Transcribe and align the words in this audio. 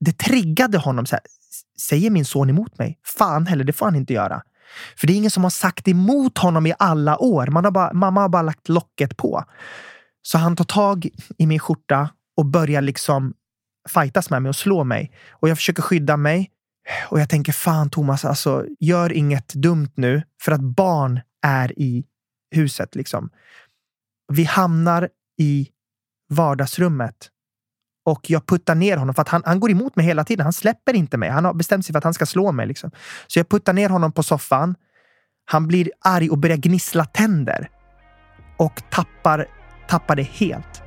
det 0.00 0.18
triggade 0.18 0.78
honom. 0.78 1.06
Så 1.06 1.14
här, 1.14 1.22
Säger 1.80 2.10
min 2.10 2.24
son 2.24 2.50
emot 2.50 2.78
mig? 2.78 2.98
Fan 3.04 3.46
heller, 3.46 3.64
det 3.64 3.72
får 3.72 3.86
han 3.86 3.96
inte 3.96 4.12
göra. 4.12 4.42
För 4.96 5.06
det 5.06 5.12
är 5.12 5.16
ingen 5.16 5.30
som 5.30 5.42
har 5.42 5.50
sagt 5.50 5.88
emot 5.88 6.38
honom 6.38 6.66
i 6.66 6.74
alla 6.78 7.18
år. 7.18 7.46
Man 7.46 7.64
har 7.64 7.70
bara, 7.70 7.92
mamma 7.92 8.20
har 8.20 8.28
bara 8.28 8.42
lagt 8.42 8.68
locket 8.68 9.16
på. 9.16 9.44
Så 10.22 10.38
han 10.38 10.56
tar 10.56 10.64
tag 10.64 11.08
i 11.38 11.46
min 11.46 11.58
skjorta 11.58 12.10
och 12.36 12.46
börjar 12.46 12.82
liksom 12.82 13.34
fightas 13.88 14.30
med 14.30 14.42
mig 14.42 14.48
och 14.48 14.56
slå 14.56 14.84
mig. 14.84 15.12
Och 15.30 15.48
jag 15.48 15.56
försöker 15.56 15.82
skydda 15.82 16.16
mig. 16.16 16.50
Och 17.08 17.20
jag 17.20 17.28
tänker, 17.28 17.52
fan 17.52 17.90
Thomas, 17.90 18.24
alltså, 18.24 18.66
gör 18.80 19.12
inget 19.12 19.54
dumt 19.54 19.92
nu. 19.94 20.22
För 20.42 20.52
att 20.52 20.60
barn 20.60 21.20
är 21.42 21.78
i 21.78 22.04
huset. 22.50 22.94
Liksom. 22.94 23.30
Vi 24.32 24.44
hamnar 24.44 25.08
i 25.38 25.68
vardagsrummet. 26.28 27.30
Och 28.10 28.30
jag 28.30 28.46
puttar 28.46 28.74
ner 28.74 28.96
honom 28.96 29.14
för 29.14 29.22
att 29.22 29.28
han, 29.28 29.42
han 29.46 29.60
går 29.60 29.70
emot 29.70 29.96
mig 29.96 30.06
hela 30.06 30.24
tiden. 30.24 30.44
Han 30.46 30.52
släpper 30.52 30.94
inte 30.94 31.16
mig. 31.16 31.30
Han 31.30 31.44
har 31.44 31.54
bestämt 31.54 31.86
sig 31.86 31.92
för 31.92 31.98
att 31.98 32.04
han 32.04 32.14
ska 32.14 32.26
slå 32.26 32.52
mig. 32.52 32.66
Liksom. 32.66 32.90
Så 33.26 33.38
jag 33.38 33.48
puttar 33.48 33.72
ner 33.72 33.88
honom 33.88 34.12
på 34.12 34.22
soffan. 34.22 34.74
Han 35.44 35.66
blir 35.66 35.90
arg 36.04 36.30
och 36.30 36.38
börjar 36.38 36.56
gnissla 36.56 37.04
tänder. 37.04 37.68
Och 38.56 38.82
tappar, 38.90 39.46
tappar 39.88 40.16
det 40.16 40.22
helt. 40.22 40.82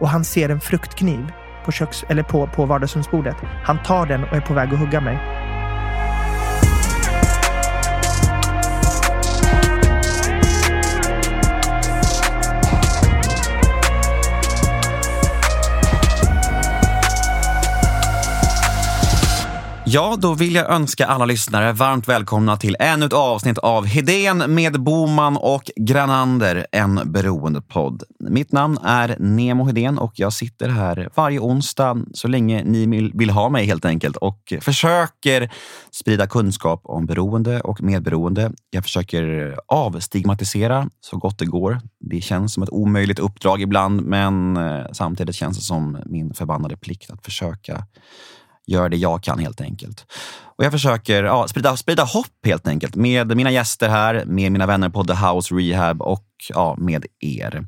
Och 0.00 0.08
han 0.08 0.24
ser 0.24 0.48
en 0.48 0.60
fruktkniv 0.60 1.26
på, 1.64 1.72
köks, 1.72 2.04
eller 2.08 2.22
på, 2.22 2.46
på 2.46 2.66
vardagsrumsbordet. 2.66 3.36
Han 3.64 3.82
tar 3.82 4.06
den 4.06 4.24
och 4.24 4.36
är 4.36 4.40
på 4.40 4.54
väg 4.54 4.72
att 4.72 4.78
hugga 4.78 5.00
mig. 5.00 5.43
Ja, 19.94 20.16
då 20.18 20.34
vill 20.34 20.54
jag 20.54 20.70
önska 20.70 21.06
alla 21.06 21.24
lyssnare 21.24 21.72
varmt 21.72 22.08
välkomna 22.08 22.56
till 22.56 22.76
ännu 22.78 23.06
ett 23.06 23.12
avsnitt 23.12 23.58
av 23.58 23.86
Hedén 23.86 24.54
med 24.54 24.82
Boman 24.82 25.36
och 25.36 25.70
Granander, 25.76 26.66
en 26.72 27.00
beroendepodd. 27.04 28.02
Mitt 28.18 28.52
namn 28.52 28.78
är 28.84 29.16
Nemo 29.18 29.64
Hedén 29.64 29.98
och 29.98 30.12
jag 30.14 30.32
sitter 30.32 30.68
här 30.68 31.08
varje 31.14 31.38
onsdag 31.38 32.04
så 32.14 32.28
länge 32.28 32.64
ni 32.64 33.10
vill 33.14 33.30
ha 33.30 33.48
mig 33.48 33.66
helt 33.66 33.84
enkelt 33.84 34.16
och 34.16 34.52
försöker 34.60 35.52
sprida 35.90 36.26
kunskap 36.26 36.80
om 36.84 37.06
beroende 37.06 37.60
och 37.60 37.82
medberoende. 37.82 38.52
Jag 38.70 38.84
försöker 38.84 39.56
avstigmatisera 39.68 40.88
så 41.00 41.16
gott 41.16 41.38
det 41.38 41.46
går. 41.46 41.80
Det 42.00 42.20
känns 42.20 42.54
som 42.54 42.62
ett 42.62 42.70
omöjligt 42.70 43.18
uppdrag 43.18 43.62
ibland, 43.62 44.02
men 44.02 44.56
eh, 44.56 44.84
samtidigt 44.92 45.34
känns 45.34 45.56
det 45.58 45.64
som 45.64 45.98
min 46.06 46.34
förbannade 46.34 46.76
plikt 46.76 47.10
att 47.10 47.24
försöka 47.24 47.84
gör 48.66 48.88
det 48.88 48.96
jag 48.96 49.22
kan 49.22 49.38
helt 49.38 49.60
enkelt. 49.60 50.06
Och 50.56 50.64
jag 50.64 50.72
försöker 50.72 51.24
ja, 51.24 51.48
sprida, 51.48 51.76
sprida 51.76 52.04
hopp 52.04 52.46
helt 52.46 52.68
enkelt 52.68 52.96
med 52.96 53.36
mina 53.36 53.50
gäster 53.50 53.88
här, 53.88 54.24
med 54.26 54.52
mina 54.52 54.66
vänner 54.66 54.88
på 54.88 55.04
The 55.04 55.12
House 55.12 55.54
Rehab 55.54 56.02
och 56.02 56.26
ja, 56.48 56.76
med 56.78 57.06
er. 57.20 57.66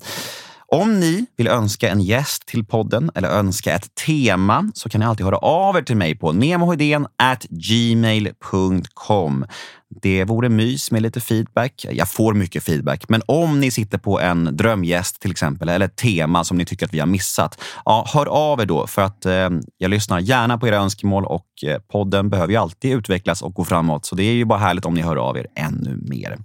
Om 0.69 1.01
ni 1.01 1.27
vill 1.37 1.49
önska 1.49 1.91
en 1.91 2.01
gäst 2.01 2.47
till 2.47 2.65
podden 2.65 3.11
eller 3.15 3.29
önska 3.29 3.75
ett 3.75 3.95
tema 4.07 4.71
så 4.75 4.89
kan 4.89 5.01
ni 5.01 5.07
alltid 5.07 5.27
höra 5.27 5.37
av 5.37 5.77
er 5.77 5.83
till 5.83 5.97
mig 5.97 6.15
på 6.15 6.33
gmail.com. 7.51 9.47
Det 10.03 10.25
vore 10.25 10.49
mys 10.49 10.91
med 10.91 11.03
lite 11.03 11.21
feedback. 11.21 11.87
Jag 11.91 12.11
får 12.11 12.35
mycket 12.35 12.65
feedback, 12.65 13.09
men 13.09 13.23
om 13.27 13.61
ni 13.61 13.71
sitter 13.71 13.99
på 13.99 14.21
en 14.21 14.57
drömgäst 14.57 15.21
till 15.21 15.31
exempel 15.31 15.69
eller 15.69 15.87
ett 15.87 15.97
tema 15.97 16.45
som 16.45 16.59
ni 16.59 16.65
tycker 16.65 16.87
att 16.87 16.95
vi 16.95 16.99
har 16.99 17.07
missat, 17.07 17.61
ja, 17.85 18.07
hör 18.15 18.27
av 18.27 18.61
er 18.61 18.67
då 18.67 18.87
för 18.87 19.03
att 19.03 19.27
eh, 19.27 19.51
jag 19.79 19.91
lyssnar 19.91 20.21
gärna 20.21 20.59
på 20.59 20.69
era 20.69 20.77
önskemål 20.77 21.25
och 21.25 21.47
eh, 21.67 21.79
podden 21.79 22.31
behöver 22.31 22.53
ju 22.53 22.59
alltid 22.59 22.93
utvecklas 22.93 23.43
och 23.43 23.55
gå 23.55 23.65
framåt. 23.65 24.07
Så 24.07 24.15
det 24.15 24.23
är 24.23 24.33
ju 24.33 24.45
bara 24.45 24.59
härligt 24.59 24.85
om 24.85 24.95
ni 24.95 25.03
hör 25.03 25.17
av 25.17 25.39
er 25.39 25.47
ännu 25.55 25.99
mer. 26.03 26.39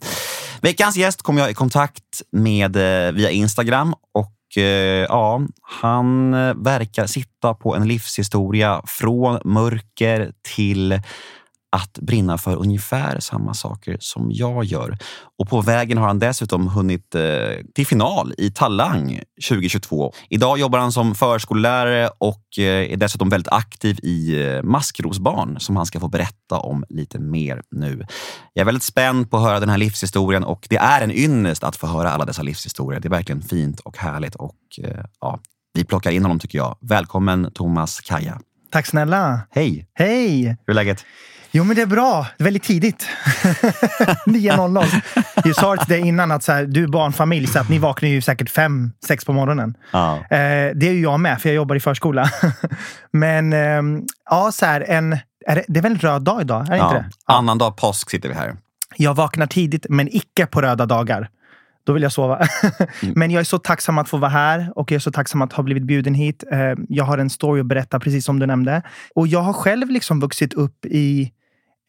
Veckans 0.61 0.97
gäst 0.97 1.21
kom 1.21 1.37
jag 1.37 1.51
i 1.51 1.53
kontakt 1.53 2.21
med 2.31 2.75
eh, 2.75 3.11
via 3.11 3.29
Instagram 3.29 3.93
och 4.13 4.57
eh, 4.57 5.05
ja, 5.09 5.41
han 5.61 6.33
eh, 6.33 6.53
verkar 6.55 7.07
sitta 7.07 7.53
på 7.53 7.75
en 7.75 7.87
livshistoria 7.87 8.81
från 8.87 9.39
mörker 9.45 10.31
till 10.55 11.01
att 11.71 11.99
brinna 12.01 12.37
för 12.37 12.55
ungefär 12.55 13.19
samma 13.19 13.53
saker 13.53 13.97
som 13.99 14.31
jag 14.31 14.63
gör. 14.63 14.97
Och 15.39 15.49
på 15.49 15.61
vägen 15.61 15.97
har 15.97 16.07
han 16.07 16.19
dessutom 16.19 16.67
hunnit 16.67 17.15
eh, 17.15 17.21
till 17.75 17.87
final 17.87 18.33
i 18.37 18.51
Talang 18.51 19.21
2022. 19.49 20.13
Idag 20.29 20.59
jobbar 20.59 20.79
han 20.79 20.91
som 20.91 21.15
förskollärare 21.15 22.09
och 22.17 22.43
eh, 22.57 22.91
är 22.93 22.97
dessutom 22.97 23.29
väldigt 23.29 23.53
aktiv 23.53 23.99
i 24.03 24.43
eh, 24.43 24.63
Maskrosbarn 24.63 25.59
som 25.59 25.75
han 25.75 25.85
ska 25.85 25.99
få 25.99 26.07
berätta 26.07 26.57
om 26.57 26.83
lite 26.89 27.19
mer 27.19 27.61
nu. 27.71 28.05
Jag 28.53 28.61
är 28.61 28.65
väldigt 28.65 28.83
spänd 28.83 29.31
på 29.31 29.37
att 29.37 29.43
höra 29.43 29.59
den 29.59 29.69
här 29.69 29.77
livshistorien 29.77 30.43
och 30.43 30.67
det 30.69 30.77
är 30.77 31.01
en 31.01 31.11
ynnest 31.11 31.63
att 31.63 31.75
få 31.75 31.87
höra 31.87 32.11
alla 32.11 32.25
dessa 32.25 32.41
livshistorier. 32.41 32.99
Det 32.99 33.07
är 33.07 33.09
verkligen 33.09 33.41
fint 33.41 33.79
och 33.79 33.97
härligt 33.97 34.35
och 34.35 34.55
eh, 34.83 35.05
ja, 35.21 35.39
vi 35.73 35.85
plockar 35.85 36.11
in 36.11 36.21
honom 36.21 36.39
tycker 36.39 36.57
jag. 36.57 36.77
Välkommen 36.81 37.51
Thomas 37.53 38.01
Kaja. 38.01 38.39
Tack 38.71 38.85
snälla. 38.85 39.41
Hej! 39.49 39.87
Hej! 39.93 40.43
Hur 40.43 40.69
är 40.69 40.73
läget? 40.73 41.05
Jo, 41.53 41.63
men 41.63 41.75
det 41.75 41.81
är 41.81 41.85
bra. 41.85 42.27
Väldigt 42.37 42.63
tidigt. 42.63 43.07
9.00. 44.25 44.85
Jag 45.45 45.55
sa 45.55 45.75
till 45.77 45.89
dig 45.93 46.07
innan 46.07 46.31
att 46.31 46.43
så 46.43 46.51
här, 46.51 46.65
du 46.65 46.83
är 46.83 46.87
barnfamilj, 46.87 47.47
så 47.47 47.59
att 47.59 47.69
ni 47.69 47.77
vaknar 47.79 48.09
ju 48.09 48.21
säkert 48.21 48.49
fem, 48.49 48.91
sex 49.07 49.25
på 49.25 49.33
morgonen. 49.33 49.77
Ja. 49.91 50.15
Eh, 50.15 50.71
det 50.75 50.87
är 50.87 50.91
ju 50.91 51.01
jag 51.01 51.19
med, 51.19 51.41
för 51.41 51.49
jag 51.49 51.55
jobbar 51.55 51.75
i 51.75 51.79
förskola. 51.79 52.29
men 53.11 53.53
eh, 53.53 54.03
ja, 54.29 54.51
så 54.51 54.65
här, 54.65 54.81
en, 54.87 55.13
är 55.47 55.55
det, 55.55 55.63
det 55.67 55.79
är 55.79 55.81
väl 55.83 55.91
en 55.91 55.97
röd 55.99 56.21
dag 56.21 56.41
idag? 56.41 56.65
Är 56.67 56.71
det 56.71 56.77
Ja. 56.77 56.87
inte 56.89 57.01
det? 57.01 57.33
Annan 57.33 57.57
dag 57.57 57.77
påsk 57.77 58.09
sitter 58.09 58.29
vi 58.29 58.35
här. 58.35 58.55
Jag 58.97 59.13
vaknar 59.13 59.47
tidigt, 59.47 59.85
men 59.89 60.07
icke 60.15 60.45
på 60.45 60.61
röda 60.61 60.85
dagar. 60.85 61.29
Då 61.83 61.93
vill 61.93 62.03
jag 62.03 62.11
sova. 62.11 62.47
Men 63.15 63.31
jag 63.31 63.39
är 63.39 63.43
så 63.43 63.57
tacksam 63.57 63.97
att 63.97 64.09
få 64.09 64.17
vara 64.17 64.31
här 64.31 64.71
och 64.75 64.91
jag 64.91 64.95
är 64.95 64.99
så 64.99 65.11
tacksam 65.11 65.41
att 65.41 65.53
ha 65.53 65.63
blivit 65.63 65.83
bjuden 65.83 66.13
hit. 66.13 66.43
Eh, 66.51 66.59
Jag 66.89 67.03
har 67.03 67.17
en 67.17 67.29
story 67.29 67.61
att 67.61 67.65
berätta, 67.67 67.99
precis 67.99 68.25
som 68.25 68.39
du 68.39 68.45
nämnde. 68.45 68.81
Och 69.15 69.27
jag 69.27 69.39
har 69.39 69.53
själv 69.53 69.89
liksom 69.89 70.19
vuxit 70.19 70.53
upp 70.53 70.85
i 70.85 71.31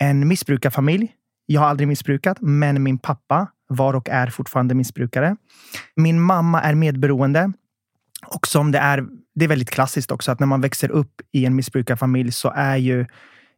en 0.02 0.28
missbrukarfamilj. 0.28 1.12
Jag 1.46 1.60
har 1.60 1.68
aldrig 1.68 1.88
missbrukat, 1.88 2.36
men 2.40 2.82
min 2.82 2.98
pappa 2.98 3.46
var 3.68 3.94
och 3.94 4.08
är 4.08 4.26
fortfarande 4.26 4.74
missbrukare. 4.74 5.36
Min 5.96 6.20
mamma 6.20 6.62
är 6.62 6.74
medberoende. 6.74 7.52
Och 8.26 8.46
som 8.46 8.72
det 8.72 8.78
är, 8.78 9.04
det 9.34 9.44
är 9.44 9.48
väldigt 9.48 9.70
klassiskt 9.70 10.10
också, 10.10 10.32
att 10.32 10.40
när 10.40 10.46
man 10.46 10.60
växer 10.60 10.90
upp 10.90 11.20
i 11.32 11.46
en 11.46 11.56
missbrukarfamilj 11.56 12.32
så 12.32 12.52
är 12.56 12.76
ju 12.76 13.06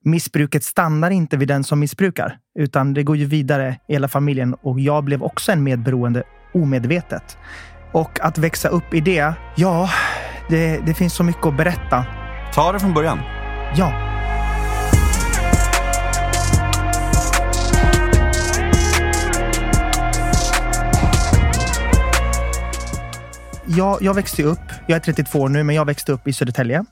missbruket 0.04 0.64
stannar 0.64 1.10
inte 1.10 1.36
vid 1.36 1.48
den 1.48 1.64
som 1.64 1.80
missbrukar, 1.80 2.38
utan 2.58 2.94
det 2.94 3.02
går 3.02 3.16
ju 3.16 3.24
vidare 3.24 3.78
i 3.88 3.92
hela 3.92 4.08
familjen. 4.08 4.54
Och 4.54 4.80
jag 4.80 5.04
blev 5.04 5.22
också 5.22 5.52
en 5.52 5.62
medberoende 5.62 6.22
omedvetet. 6.54 7.38
Och 7.92 8.20
att 8.20 8.38
växa 8.38 8.68
upp 8.68 8.94
i 8.94 9.00
det, 9.00 9.34
ja, 9.56 9.90
det, 10.48 10.86
det 10.86 10.94
finns 10.94 11.14
så 11.14 11.24
mycket 11.24 11.46
att 11.46 11.56
berätta. 11.56 12.04
Ta 12.54 12.72
det 12.72 12.80
från 12.80 12.94
början. 12.94 13.18
Ja. 13.76 14.03
Jag, 23.66 24.02
jag 24.02 24.14
växte 24.14 24.42
upp, 24.42 24.72
jag 24.86 24.96
är 24.96 25.00
32 25.00 25.38
år 25.38 25.48
nu, 25.48 25.62
men 25.62 25.76
jag 25.76 25.84
växte 25.84 26.12
upp 26.12 26.28
i 26.28 26.32
Södertälje. 26.32 26.84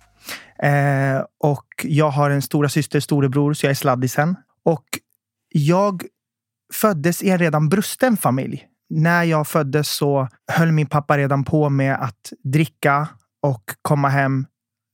Eh, 0.63 1.25
och 1.41 1.67
jag 1.83 2.11
har 2.11 2.31
en 2.31 2.43
stora 2.43 2.69
syster, 2.69 3.01
storebror, 3.01 3.55
så 3.55 3.67
jag 3.67 3.71
är 3.71 3.75
sladdisen. 3.75 4.37
Och 4.65 4.85
jag 5.49 6.03
föddes 6.73 7.23
i 7.23 7.31
en 7.31 7.39
redan 7.39 7.69
brusten 7.69 8.17
familj. 8.17 8.67
När 8.91 9.23
jag 9.23 9.49
föddes 9.49 9.89
så 9.89 10.29
höll 10.53 10.73
min 10.73 10.87
pappa 10.87 11.19
redan 11.19 11.45
på 11.45 11.69
med 11.69 11.95
att 11.95 12.33
dricka 12.45 13.09
och 13.43 13.65
komma 13.83 14.09
hem 14.09 14.47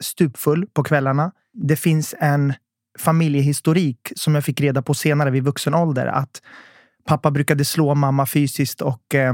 stupfull 0.02 0.66
på 0.66 0.84
kvällarna. 0.84 1.32
Det 1.52 1.76
finns 1.76 2.14
en 2.18 2.54
familjehistorik 2.98 4.12
som 4.16 4.34
jag 4.34 4.44
fick 4.44 4.60
reda 4.60 4.82
på 4.82 4.94
senare 4.94 5.30
vid 5.30 5.44
vuxen 5.44 5.74
ålder. 5.74 6.06
Att 6.06 6.42
pappa 7.06 7.30
brukade 7.30 7.64
slå 7.64 7.94
mamma 7.94 8.26
fysiskt 8.26 8.80
och 8.80 9.14
eh, 9.14 9.32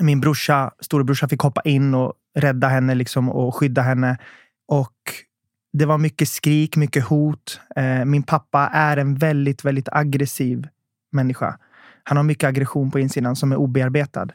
min 0.00 0.20
brorsa, 0.20 0.70
storebrorsa 0.80 1.28
fick 1.28 1.40
hoppa 1.40 1.60
in 1.64 1.94
och 1.94 2.12
rädda 2.34 2.68
henne 2.68 2.94
liksom, 2.94 3.30
och 3.30 3.54
skydda 3.54 3.82
henne. 3.82 4.18
Och 4.68 4.96
det 5.72 5.86
var 5.86 5.98
mycket 5.98 6.28
skrik, 6.28 6.76
mycket 6.76 7.04
hot. 7.04 7.60
Eh, 7.76 8.04
min 8.04 8.22
pappa 8.22 8.70
är 8.72 8.96
en 8.96 9.14
väldigt, 9.14 9.64
väldigt 9.64 9.88
aggressiv 9.92 10.68
människa. 11.12 11.58
Han 12.04 12.16
har 12.16 12.24
mycket 12.24 12.48
aggression 12.48 12.90
på 12.90 12.98
insidan 12.98 13.36
som 13.36 13.52
är 13.52 13.56
obearbetad. 13.56 14.28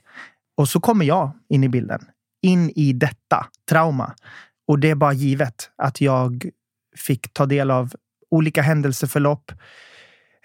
Och 0.58 0.70
så 0.70 0.80
kommer 0.80 1.06
jag 1.06 1.32
in 1.50 1.64
i 1.64 1.70
bilden. 1.70 2.06
In 2.42 2.70
i 2.70 2.94
detta 2.94 3.46
trauma. 3.70 4.16
Och 4.68 4.80
det 4.80 4.90
är 4.90 4.96
bara 4.96 5.14
givet 5.14 5.70
att 5.78 6.02
jag 6.02 6.46
fick 6.98 7.34
ta 7.34 7.46
del 7.46 7.72
av 7.72 7.94
olika 8.32 8.62
händelseförlopp. 8.62 9.52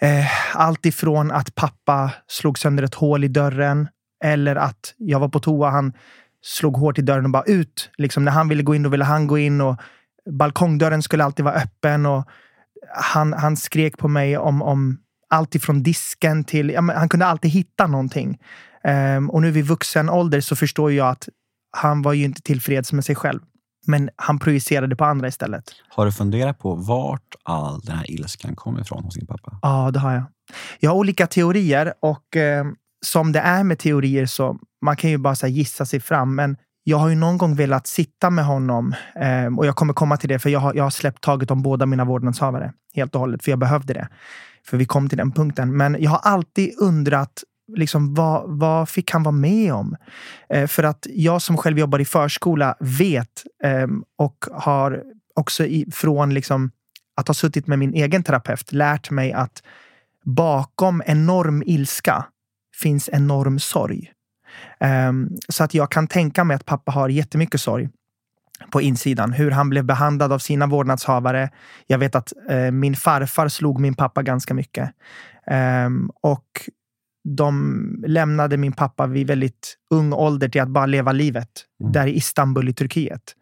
Eh, 0.00 0.56
allt 0.56 0.86
ifrån 0.86 1.30
att 1.30 1.54
pappa 1.54 2.10
slog 2.26 2.58
sönder 2.58 2.82
ett 2.82 2.94
hål 2.94 3.24
i 3.24 3.28
dörren 3.28 3.88
eller 4.24 4.56
att 4.56 4.94
jag 4.98 5.20
var 5.20 5.28
på 5.28 5.40
toa, 5.40 5.70
han 5.70 5.92
slog 6.42 6.76
hårt 6.76 6.98
i 6.98 7.02
dörren 7.02 7.24
och 7.24 7.30
bara 7.30 7.42
ut. 7.42 7.90
Liksom, 7.98 8.24
när 8.24 8.32
han 8.32 8.48
ville 8.48 8.62
gå 8.62 8.74
in, 8.74 8.82
då 8.82 8.88
ville 8.88 9.04
han 9.04 9.26
gå 9.26 9.38
in. 9.38 9.60
Och 9.60 9.76
balkongdörren 10.30 11.02
skulle 11.02 11.24
alltid 11.24 11.44
vara 11.44 11.54
öppen 11.54 12.06
och 12.06 12.24
han, 12.96 13.32
han 13.32 13.56
skrek 13.56 13.98
på 13.98 14.08
mig 14.08 14.38
om, 14.38 14.62
om 14.62 14.98
allt 15.30 15.54
ifrån 15.54 15.82
disken 15.82 16.44
till... 16.44 16.70
Ja, 16.70 16.80
han 16.80 17.08
kunde 17.08 17.26
alltid 17.26 17.50
hitta 17.50 17.86
någonting. 17.86 18.38
Um, 19.16 19.30
och 19.30 19.42
nu 19.42 19.50
vid 19.50 19.64
vuxen 19.64 20.10
ålder 20.10 20.40
så 20.40 20.56
förstår 20.56 20.92
jag 20.92 21.08
att 21.08 21.28
han 21.76 22.02
var 22.02 22.12
ju 22.12 22.24
inte 22.24 22.42
tillfreds 22.42 22.92
med 22.92 23.04
sig 23.04 23.14
själv. 23.14 23.40
Men 23.86 24.10
han 24.16 24.38
projicerade 24.38 24.96
på 24.96 25.04
andra 25.04 25.28
istället. 25.28 25.64
Har 25.88 26.06
du 26.06 26.12
funderat 26.12 26.58
på 26.58 26.74
vart 26.74 27.34
all 27.42 27.80
den 27.80 27.96
här 27.96 28.10
ilskan 28.10 28.56
kommer 28.56 28.80
ifrån 28.80 29.04
hos 29.04 29.14
din 29.14 29.26
pappa? 29.26 29.58
Ja, 29.62 29.90
det 29.90 29.98
har 29.98 30.12
jag. 30.12 30.22
Jag 30.80 30.90
har 30.90 30.96
olika 30.96 31.26
teorier 31.26 31.94
och 32.00 32.36
eh, 32.36 32.64
som 33.04 33.32
det 33.32 33.40
är 33.40 33.64
med 33.64 33.78
teorier 33.78 34.26
så 34.26 34.58
man 34.82 34.96
kan 34.96 35.10
ju 35.10 35.18
bara 35.18 35.34
så 35.34 35.46
gissa 35.46 35.86
sig 35.86 36.00
fram. 36.00 36.34
Men 36.34 36.56
jag 36.84 36.98
har 36.98 37.08
ju 37.08 37.14
någon 37.14 37.38
gång 37.38 37.56
velat 37.56 37.86
sitta 37.86 38.30
med 38.30 38.44
honom 38.44 38.94
eh, 39.14 39.58
och 39.58 39.66
jag 39.66 39.76
kommer 39.76 39.94
komma 39.94 40.16
till 40.16 40.28
det 40.28 40.38
för 40.38 40.50
jag 40.50 40.60
har, 40.60 40.74
jag 40.74 40.84
har 40.84 40.90
släppt 40.90 41.20
taget 41.20 41.50
om 41.50 41.62
båda 41.62 41.86
mina 41.86 42.04
vårdnadshavare 42.04 42.72
helt 42.94 43.14
och 43.14 43.20
hållet 43.20 43.44
för 43.44 43.52
jag 43.52 43.58
behövde 43.58 43.94
det. 43.94 44.08
För 44.66 44.76
vi 44.76 44.84
kom 44.84 45.08
till 45.08 45.18
den 45.18 45.32
punkten. 45.32 45.76
Men 45.76 45.96
jag 46.00 46.10
har 46.10 46.18
alltid 46.18 46.74
undrat 46.78 47.42
liksom, 47.76 48.14
vad, 48.14 48.58
vad 48.58 48.88
fick 48.88 49.10
han 49.10 49.22
vara 49.22 49.32
med 49.32 49.74
om? 49.74 49.96
Eh, 50.48 50.66
för 50.66 50.82
att 50.82 51.06
jag 51.10 51.42
som 51.42 51.56
själv 51.56 51.78
jobbar 51.78 51.98
i 51.98 52.04
förskola 52.04 52.76
vet 52.80 53.44
eh, 53.64 53.86
och 54.18 54.44
har 54.52 55.02
också 55.34 55.64
i, 55.64 55.86
från 55.92 56.34
liksom, 56.34 56.70
att 57.16 57.28
ha 57.28 57.34
suttit 57.34 57.66
med 57.66 57.78
min 57.78 57.94
egen 57.94 58.22
terapeut 58.22 58.72
lärt 58.72 59.10
mig 59.10 59.32
att 59.32 59.62
bakom 60.24 61.02
enorm 61.06 61.62
ilska 61.66 62.24
finns 62.82 63.08
enorm 63.12 63.58
sorg. 63.58 64.10
Um, 64.80 65.36
så 65.48 65.64
att 65.64 65.74
jag 65.74 65.90
kan 65.90 66.06
tänka 66.06 66.44
mig 66.44 66.54
att 66.54 66.64
pappa 66.64 66.92
har 66.92 67.08
jättemycket 67.08 67.60
sorg 67.60 67.88
på 68.70 68.82
insidan. 68.82 69.32
Hur 69.32 69.50
han 69.50 69.70
blev 69.70 69.84
behandlad 69.84 70.32
av 70.32 70.38
sina 70.38 70.66
vårdnadshavare. 70.66 71.50
Jag 71.86 71.98
vet 71.98 72.14
att 72.14 72.32
uh, 72.50 72.70
min 72.70 72.96
farfar 72.96 73.48
slog 73.48 73.80
min 73.80 73.94
pappa 73.94 74.22
ganska 74.22 74.54
mycket. 74.54 74.90
Um, 75.86 76.10
och 76.20 76.46
de 77.24 78.04
lämnade 78.06 78.56
min 78.56 78.72
pappa 78.72 79.06
vid 79.06 79.26
väldigt 79.26 79.76
ung 79.90 80.12
ålder 80.12 80.48
till 80.48 80.60
att 80.60 80.68
bara 80.68 80.86
leva 80.86 81.12
livet 81.12 81.48
mm. 81.80 81.92
där 81.92 82.06
i 82.06 82.16
Istanbul 82.16 82.68
i 82.68 82.72
Turkiet. 82.72 83.34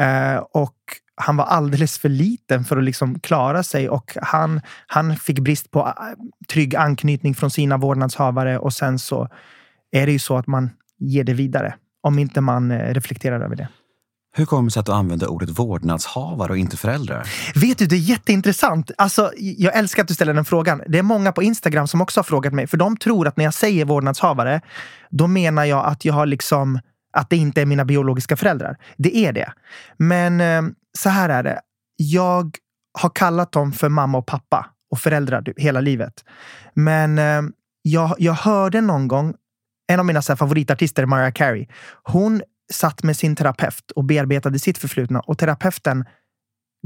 Uh, 0.00 0.36
och 0.36 0.76
han 1.22 1.36
var 1.36 1.44
alldeles 1.44 1.98
för 1.98 2.08
liten 2.08 2.64
för 2.64 2.76
att 2.76 2.84
liksom 2.84 3.18
klara 3.18 3.62
sig 3.62 3.88
och 3.88 4.16
han, 4.22 4.60
han 4.86 5.16
fick 5.16 5.38
brist 5.38 5.70
på 5.70 5.80
äh, 5.80 5.92
trygg 6.48 6.76
anknytning 6.76 7.34
från 7.34 7.50
sina 7.50 7.76
vårdnadshavare 7.76 8.58
och 8.58 8.72
sen 8.72 8.98
så 8.98 9.28
är 9.92 10.06
det 10.06 10.12
ju 10.12 10.18
så 10.18 10.36
att 10.36 10.46
man 10.46 10.70
ger 10.98 11.24
det 11.24 11.34
vidare 11.34 11.74
om 12.02 12.18
inte 12.18 12.40
man 12.40 12.70
eh, 12.70 12.94
reflekterar 12.94 13.40
över 13.40 13.56
det. 13.56 13.68
Hur 14.34 14.46
kommer 14.46 14.64
det 14.64 14.70
sig 14.70 14.80
att 14.80 14.86
du 14.86 14.92
använder 14.92 15.30
ordet 15.30 15.58
vårdnadshavare 15.58 16.52
och 16.52 16.58
inte 16.58 16.76
föräldrar? 16.76 17.28
Vet 17.54 17.78
du, 17.78 17.86
det 17.86 17.96
är 17.96 17.98
jätteintressant. 17.98 18.90
Alltså, 18.98 19.32
jag 19.36 19.76
älskar 19.76 20.02
att 20.02 20.08
du 20.08 20.14
ställer 20.14 20.34
den 20.34 20.44
frågan. 20.44 20.82
Det 20.88 20.98
är 20.98 21.02
många 21.02 21.32
på 21.32 21.42
Instagram 21.42 21.88
som 21.88 22.00
också 22.00 22.20
har 22.20 22.24
frågat 22.24 22.52
mig, 22.52 22.66
för 22.66 22.76
de 22.76 22.96
tror 22.96 23.28
att 23.28 23.36
när 23.36 23.44
jag 23.44 23.54
säger 23.54 23.84
vårdnadshavare, 23.84 24.60
då 25.10 25.26
menar 25.26 25.64
jag 25.64 25.86
att 25.86 26.04
jag 26.04 26.14
har 26.14 26.26
liksom 26.26 26.80
att 27.12 27.30
det 27.30 27.36
inte 27.36 27.62
är 27.62 27.66
mina 27.66 27.84
biologiska 27.84 28.36
föräldrar. 28.36 28.76
Det 28.96 29.16
är 29.16 29.32
det. 29.32 29.52
Men 29.96 30.40
eh, 30.40 30.62
så 30.98 31.08
här 31.08 31.28
är 31.28 31.42
det. 31.42 31.60
Jag 31.96 32.56
har 32.98 33.10
kallat 33.10 33.52
dem 33.52 33.72
för 33.72 33.88
mamma 33.88 34.18
och 34.18 34.26
pappa 34.26 34.66
och 34.90 34.98
föräldrar 34.98 35.44
hela 35.56 35.80
livet. 35.80 36.24
Men 36.74 37.18
eh, 37.18 37.42
jag, 37.82 38.14
jag 38.18 38.32
hörde 38.32 38.80
någon 38.80 39.08
gång 39.08 39.34
en 39.92 40.00
av 40.00 40.06
mina 40.06 40.22
så 40.22 40.36
favoritartister, 40.36 41.06
Mariah 41.06 41.32
Carey. 41.32 41.66
Hon 42.02 42.42
satt 42.72 43.02
med 43.02 43.16
sin 43.16 43.36
terapeut 43.36 43.90
och 43.90 44.04
bearbetade 44.04 44.58
sitt 44.58 44.78
förflutna 44.78 45.20
och 45.20 45.38
terapeuten 45.38 46.04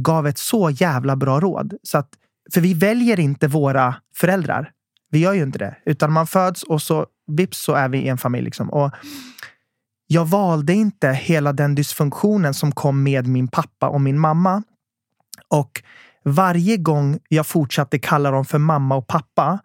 gav 0.01 0.27
ett 0.27 0.39
så 0.39 0.71
jävla 0.71 1.17
bra 1.17 1.41
råd. 1.41 1.75
Så 1.83 1.99
att, 1.99 2.09
för 2.55 2.61
vi 2.61 2.75
väljer 2.75 3.21
inte 3.21 3.49
våra 3.49 3.95
föräldrar. 4.15 4.71
Vi 5.11 5.19
gör 5.19 5.33
ju 5.33 5.43
inte 5.43 5.59
det, 5.59 5.77
utan 5.87 6.13
man 6.13 6.27
föds 6.27 6.63
och 6.63 6.83
så 6.83 7.07
vips 7.27 7.59
så 7.59 7.75
är 7.75 7.89
vi 7.89 7.99
i 7.99 8.09
en 8.09 8.19
familj. 8.19 8.45
Liksom. 8.45 8.71
Och 8.71 8.91
jag 10.07 10.25
valde 10.27 10.73
inte 10.73 11.09
hela 11.09 11.53
den 11.53 11.75
dysfunktionen 11.75 12.55
som 12.55 12.73
kom 12.73 13.03
med 13.03 13.27
min 13.27 13.49
pappa 13.49 13.89
och 13.89 14.01
min 14.01 14.19
mamma. 14.19 14.63
Och 15.49 15.83
varje 16.25 16.77
gång 16.77 17.19
jag 17.29 17.47
fortsatte 17.47 17.99
kalla 17.99 18.31
dem 18.31 18.45
för 18.45 18.59
mamma 18.59 18.97
och 18.97 19.07
pappa, 19.07 19.59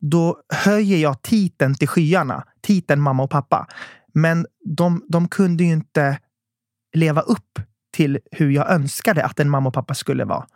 då 0.00 0.40
höjer 0.48 0.98
jag 0.98 1.22
titeln 1.22 1.74
till 1.74 1.88
skyarna. 1.88 2.44
Titeln 2.62 3.00
mamma 3.00 3.22
och 3.22 3.30
pappa. 3.30 3.66
Men 4.14 4.46
de, 4.64 5.04
de 5.08 5.28
kunde 5.28 5.64
ju 5.64 5.72
inte 5.72 6.18
leva 6.94 7.20
upp 7.20 7.58
till 7.94 8.18
hur 8.30 8.50
jag 8.50 8.70
önskade 8.70 9.24
att 9.24 9.40
en 9.40 9.50
mamma 9.50 9.68
och 9.68 9.74
pappa 9.74 9.94
skulle 9.94 10.24
vara. 10.24 10.46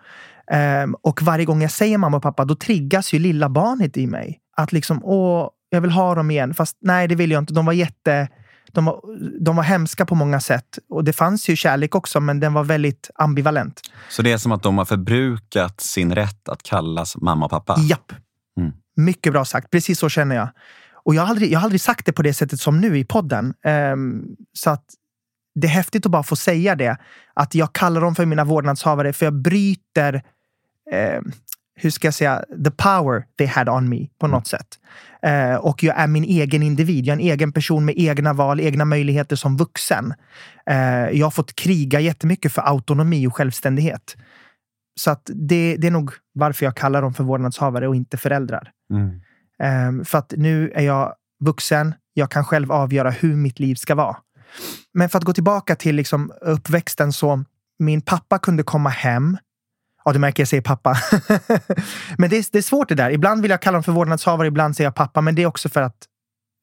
Um, 0.83 0.95
och 0.95 1.23
varje 1.23 1.45
gång 1.45 1.63
jag 1.63 1.71
säger 1.71 1.99
mamma 1.99 2.17
och 2.17 2.23
pappa, 2.23 2.45
då 2.45 2.55
triggas 2.55 3.13
ju 3.13 3.19
lilla 3.19 3.49
barnet 3.49 3.97
i 3.97 4.07
mig. 4.07 4.41
Att 4.57 4.73
liksom, 4.73 5.05
åh, 5.05 5.51
jag 5.69 5.81
vill 5.81 5.91
ha 5.91 6.15
dem 6.15 6.31
igen. 6.31 6.55
Fast 6.55 6.77
nej, 6.81 7.09
det 7.09 7.15
vill 7.15 7.31
jag 7.31 7.43
inte. 7.43 7.55
De 7.55 7.67
var 7.67 7.73
jätte... 7.73 8.29
De 8.73 8.85
var, 8.85 9.01
de 9.45 9.57
var 9.57 9.63
hemska 9.63 10.07
på 10.07 10.15
många 10.15 10.41
sätt. 10.41 10.79
Och 10.89 11.05
det 11.05 11.13
fanns 11.13 11.49
ju 11.49 11.57
kärlek 11.57 11.95
också, 11.95 12.21
men 12.21 12.41
den 12.41 12.53
var 12.53 12.65
väldigt 12.65 13.11
ambivalent. 13.15 13.81
Så 14.09 14.23
det 14.23 14.33
är 14.33 14.39
som 14.39 14.53
att 14.53 14.63
de 14.63 14.79
har 14.79 14.85
förbrukat 14.85 15.81
sin 15.81 16.15
rätt 16.15 16.49
att 16.49 16.63
kallas 16.63 17.17
mamma 17.17 17.45
och 17.45 17.51
pappa? 17.51 17.77
Japp. 17.81 18.13
Mm. 18.61 18.73
Mycket 18.97 19.33
bra 19.33 19.45
sagt. 19.45 19.71
Precis 19.71 19.99
så 19.99 20.09
känner 20.09 20.37
jag. 20.37 20.49
Och 21.05 21.15
jag 21.15 21.23
har 21.23 21.29
aldrig, 21.29 21.53
jag 21.53 21.59
har 21.59 21.65
aldrig 21.65 21.81
sagt 21.81 22.07
det 22.07 22.13
på 22.13 22.23
det 22.23 22.35
sättet 22.35 22.61
som 22.61 22.81
nu 22.81 22.99
i 22.99 23.05
podden. 23.05 23.55
Um, 23.93 24.37
så 24.53 24.71
att 24.71 24.85
det 25.55 25.67
är 25.67 25.71
häftigt 25.71 26.07
att 26.07 26.13
bara 26.13 26.23
få 26.23 26.37
säga 26.37 26.75
det. 26.75 26.97
Att 27.35 27.55
jag 27.55 27.73
kallar 27.73 28.01
dem 28.01 28.15
för 28.15 28.27
mina 28.27 28.45
vårdnadshavare 28.45 29.13
för 29.13 29.27
jag 29.27 29.35
bryter, 29.35 30.15
eh, 30.93 31.21
hur 31.81 31.91
ska 31.91 32.07
jag 32.07 32.15
säga, 32.15 32.45
the 32.65 32.71
power 32.71 33.25
they 33.39 33.47
had 33.47 33.69
on 33.69 33.89
me 33.89 34.07
på 34.21 34.27
något 34.27 34.53
mm. 34.53 34.59
sätt. 34.61 34.79
Eh, 35.23 35.55
och 35.55 35.83
jag 35.83 35.99
är 35.99 36.07
min 36.07 36.25
egen 36.25 36.63
individ. 36.63 37.07
Jag 37.07 37.13
är 37.13 37.23
en 37.23 37.33
egen 37.33 37.53
person 37.53 37.85
med 37.85 37.95
egna 37.99 38.33
val, 38.33 38.61
egna 38.61 38.85
möjligheter 38.85 39.37
som 39.37 39.57
vuxen. 39.57 40.15
Eh, 40.71 41.11
jag 41.11 41.27
har 41.27 41.31
fått 41.31 41.57
kriga 41.57 42.01
jättemycket 42.01 42.53
för 42.53 42.63
autonomi 42.63 43.27
och 43.27 43.37
självständighet. 43.37 44.17
Så 45.01 45.11
att 45.11 45.31
det, 45.35 45.77
det 45.77 45.87
är 45.87 45.91
nog 45.91 46.11
varför 46.35 46.65
jag 46.65 46.77
kallar 46.77 47.03
dem 47.03 47.15
för 47.15 47.25
vårdnadshavare 47.25 47.89
och 47.89 47.97
inte 47.97 48.17
föräldrar. 48.17 48.71
Mm. 48.93 49.21
Um, 49.89 50.05
för 50.05 50.19
att 50.19 50.35
nu 50.37 50.71
är 50.75 50.83
jag 50.83 51.15
vuxen. 51.45 51.95
Jag 52.15 52.31
kan 52.31 52.45
själv 52.45 52.73
avgöra 52.73 53.11
hur 53.11 53.37
mitt 53.37 53.59
liv 53.59 53.75
ska 53.75 53.95
vara. 53.95 54.17
Men 54.95 55.09
för 55.09 55.19
att 55.19 55.25
gå 55.25 55.33
tillbaka 55.33 55.77
till 55.77 55.97
liksom 55.97 56.33
uppväxten 56.41 57.13
så 57.13 57.45
min 57.79 58.01
pappa 58.01 58.39
kunde 58.39 58.63
komma 58.63 58.89
hem. 58.89 59.37
Ja, 60.09 60.13
du 60.13 60.19
märker 60.19 60.41
jag 60.41 60.49
säger 60.49 60.63
pappa. 60.63 60.91
men 62.19 62.31
det 62.31 62.37
är, 62.37 62.45
det 62.53 62.59
är 62.59 62.63
svårt 62.63 62.89
det 62.89 62.95
där. 62.95 63.11
Ibland 63.11 63.43
vill 63.43 63.51
jag 63.51 63.63
kalla 63.63 63.77
dem 63.77 63.83
för 63.83 63.93
vårdnadshavare, 63.93 64.47
ibland 64.49 64.77
säger 64.77 64.87
jag 64.87 64.95
pappa. 64.95 65.21
Men 65.21 65.35
det 65.35 65.43
är 65.43 65.47
också 65.47 65.69
för 65.69 65.83
att 65.83 65.97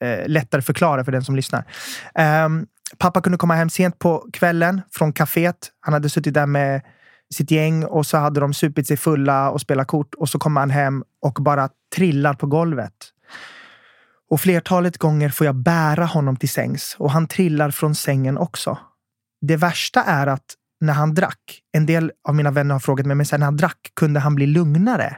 eh, 0.03 0.27
lättare 0.27 0.61
förklara 0.61 1.05
för 1.05 1.11
den 1.11 1.23
som 1.23 1.35
lyssnar. 1.35 1.65
Um, 2.45 2.67
pappa 2.97 3.21
kunde 3.21 3.37
komma 3.37 3.55
hem 3.55 3.69
sent 3.69 3.99
på 3.99 4.27
kvällen 4.33 4.81
från 4.91 5.13
kaféet. 5.13 5.55
Han 5.79 5.93
hade 5.93 6.09
suttit 6.09 6.33
där 6.33 6.45
med 6.45 6.81
sitt 7.33 7.51
gäng 7.51 7.83
och 7.83 8.05
så 8.05 8.17
hade 8.17 8.39
de 8.39 8.53
supit 8.53 8.87
sig 8.87 8.97
fulla 8.97 9.49
och 9.49 9.61
spelat 9.61 9.87
kort 9.87 10.15
och 10.15 10.29
så 10.29 10.39
kommer 10.39 10.61
han 10.61 10.69
hem 10.69 11.03
och 11.21 11.33
bara 11.33 11.69
trillar 11.95 12.33
på 12.33 12.47
golvet. 12.47 12.93
Och 14.29 14.41
flertalet 14.41 14.97
gånger 14.97 15.29
får 15.29 15.45
jag 15.45 15.55
bära 15.55 16.05
honom 16.05 16.35
till 16.35 16.49
sängs 16.49 16.95
och 16.99 17.11
han 17.11 17.27
trillar 17.27 17.71
från 17.71 17.95
sängen 17.95 18.37
också. 18.37 18.77
Det 19.41 19.57
värsta 19.57 20.03
är 20.03 20.27
att 20.27 20.55
när 20.85 20.93
han 20.93 21.13
drack, 21.13 21.61
en 21.71 21.85
del 21.85 22.11
av 22.27 22.35
mina 22.35 22.51
vänner 22.51 22.75
har 22.75 22.79
frågat 22.79 23.05
mig, 23.05 23.15
men 23.15 23.25
sen 23.25 23.39
när 23.39 23.45
han 23.45 23.57
drack, 23.57 23.91
kunde 23.93 24.19
han 24.19 24.35
bli 24.35 24.47
lugnare? 24.47 25.17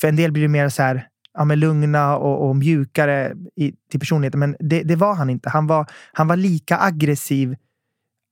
För 0.00 0.08
en 0.08 0.16
del 0.16 0.32
blir 0.32 0.42
ju 0.42 0.48
mer 0.48 0.68
så 0.68 0.82
här, 0.82 1.08
ja, 1.34 1.44
men 1.44 1.60
lugna 1.60 2.16
och, 2.16 2.48
och 2.48 2.56
mjukare 2.56 3.34
i, 3.56 3.72
till 3.90 4.00
personligheten. 4.00 4.40
Men 4.40 4.56
det, 4.58 4.82
det, 4.82 4.96
var 4.96 5.14
han 5.14 5.30
inte. 5.30 5.50
Han 5.50 5.66
var, 5.66 5.86
han 6.12 6.28
var 6.28 6.36
lika 6.36 6.78
aggressiv 6.78 7.56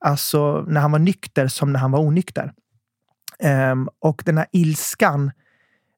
alltså, 0.05 0.65
när 0.69 0.81
han 0.81 0.93
var 0.93 0.99
nykter 0.99 1.49
som 1.49 1.73
när 1.73 1.81
han 1.81 1.91
var 1.91 2.01
onykter. 2.01 2.53
Um, 3.73 3.89
och 3.99 4.23
den 4.27 4.39
här 4.39 4.47
ilskan, 4.53 5.31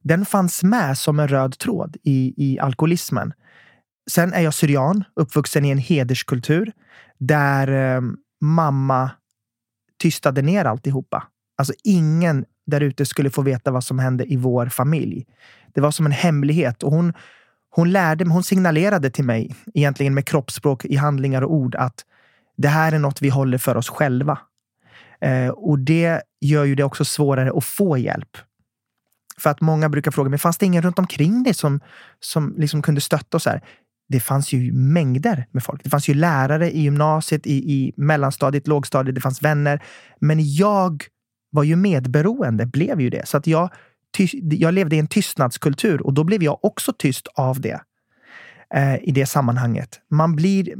den 0.02 0.24
fanns 0.24 0.62
med 0.62 0.98
som 0.98 1.20
en 1.20 1.28
röd 1.28 1.58
tråd 1.58 1.96
i, 2.02 2.34
i 2.36 2.58
alkoholismen. 2.58 3.32
Sen 4.10 4.32
är 4.32 4.40
jag 4.40 4.54
syrian, 4.54 5.04
uppvuxen 5.16 5.64
i 5.64 5.70
en 5.70 5.78
hederskultur 5.78 6.72
där 7.18 7.96
um, 7.96 8.16
mamma 8.40 9.10
tystade 10.04 10.42
ner 10.42 10.64
alltihopa. 10.64 11.22
Alltså 11.58 11.74
ingen 11.84 12.44
där 12.66 12.80
ute 12.80 13.06
skulle 13.06 13.30
få 13.30 13.42
veta 13.42 13.70
vad 13.70 13.84
som 13.84 13.98
hände 13.98 14.32
i 14.32 14.36
vår 14.36 14.66
familj. 14.66 15.26
Det 15.74 15.80
var 15.80 15.90
som 15.90 16.06
en 16.06 16.12
hemlighet 16.12 16.82
och 16.82 16.92
hon, 16.92 17.12
hon 17.70 17.92
lärde 17.92 18.24
hon 18.24 18.42
signalerade 18.42 19.10
till 19.10 19.24
mig, 19.24 19.54
egentligen 19.74 20.14
med 20.14 20.26
kroppsspråk 20.26 20.84
i 20.84 20.96
handlingar 20.96 21.42
och 21.42 21.52
ord, 21.52 21.74
att 21.74 22.04
det 22.56 22.68
här 22.68 22.92
är 22.92 22.98
något 22.98 23.22
vi 23.22 23.28
håller 23.28 23.58
för 23.58 23.76
oss 23.76 23.88
själva. 23.88 24.38
Eh, 25.20 25.48
och 25.48 25.78
det 25.78 26.22
gör 26.40 26.64
ju 26.64 26.74
det 26.74 26.84
också 26.84 27.04
svårare 27.04 27.52
att 27.56 27.64
få 27.64 27.98
hjälp. 27.98 28.36
För 29.38 29.50
att 29.50 29.60
många 29.60 29.88
brukar 29.88 30.10
fråga 30.10 30.30
mig, 30.30 30.38
fanns 30.38 30.58
det 30.58 30.66
ingen 30.66 30.82
runt 30.82 30.98
omkring 30.98 31.42
dig 31.42 31.54
som, 31.54 31.80
som 32.20 32.54
liksom 32.58 32.82
kunde 32.82 33.00
stötta 33.00 33.36
oss 33.36 33.46
här? 33.46 33.62
Det 34.08 34.20
fanns 34.20 34.52
ju 34.52 34.72
mängder 34.72 35.46
med 35.50 35.62
folk. 35.62 35.84
Det 35.84 35.90
fanns 35.90 36.08
ju 36.08 36.14
lärare 36.14 36.70
i 36.70 36.80
gymnasiet, 36.80 37.46
i, 37.46 37.72
i 37.72 37.92
mellanstadiet, 37.96 38.66
lågstadiet, 38.66 39.14
det 39.14 39.20
fanns 39.20 39.42
vänner. 39.42 39.82
Men 40.20 40.54
jag 40.54 41.04
var 41.50 41.62
ju 41.62 41.76
medberoende, 41.76 42.66
blev 42.66 43.00
ju 43.00 43.10
det. 43.10 43.28
Så 43.28 43.36
att 43.36 43.46
jag, 43.46 43.70
jag 44.40 44.74
levde 44.74 44.96
i 44.96 44.98
en 44.98 45.06
tystnadskultur 45.06 46.02
och 46.02 46.14
då 46.14 46.24
blev 46.24 46.42
jag 46.42 46.64
också 46.64 46.92
tyst 46.98 47.28
av 47.34 47.60
det. 47.60 47.80
Eh, 48.74 48.94
I 49.02 49.12
det 49.12 49.26
sammanhanget. 49.26 50.00
Man 50.10 50.36
blir, 50.36 50.74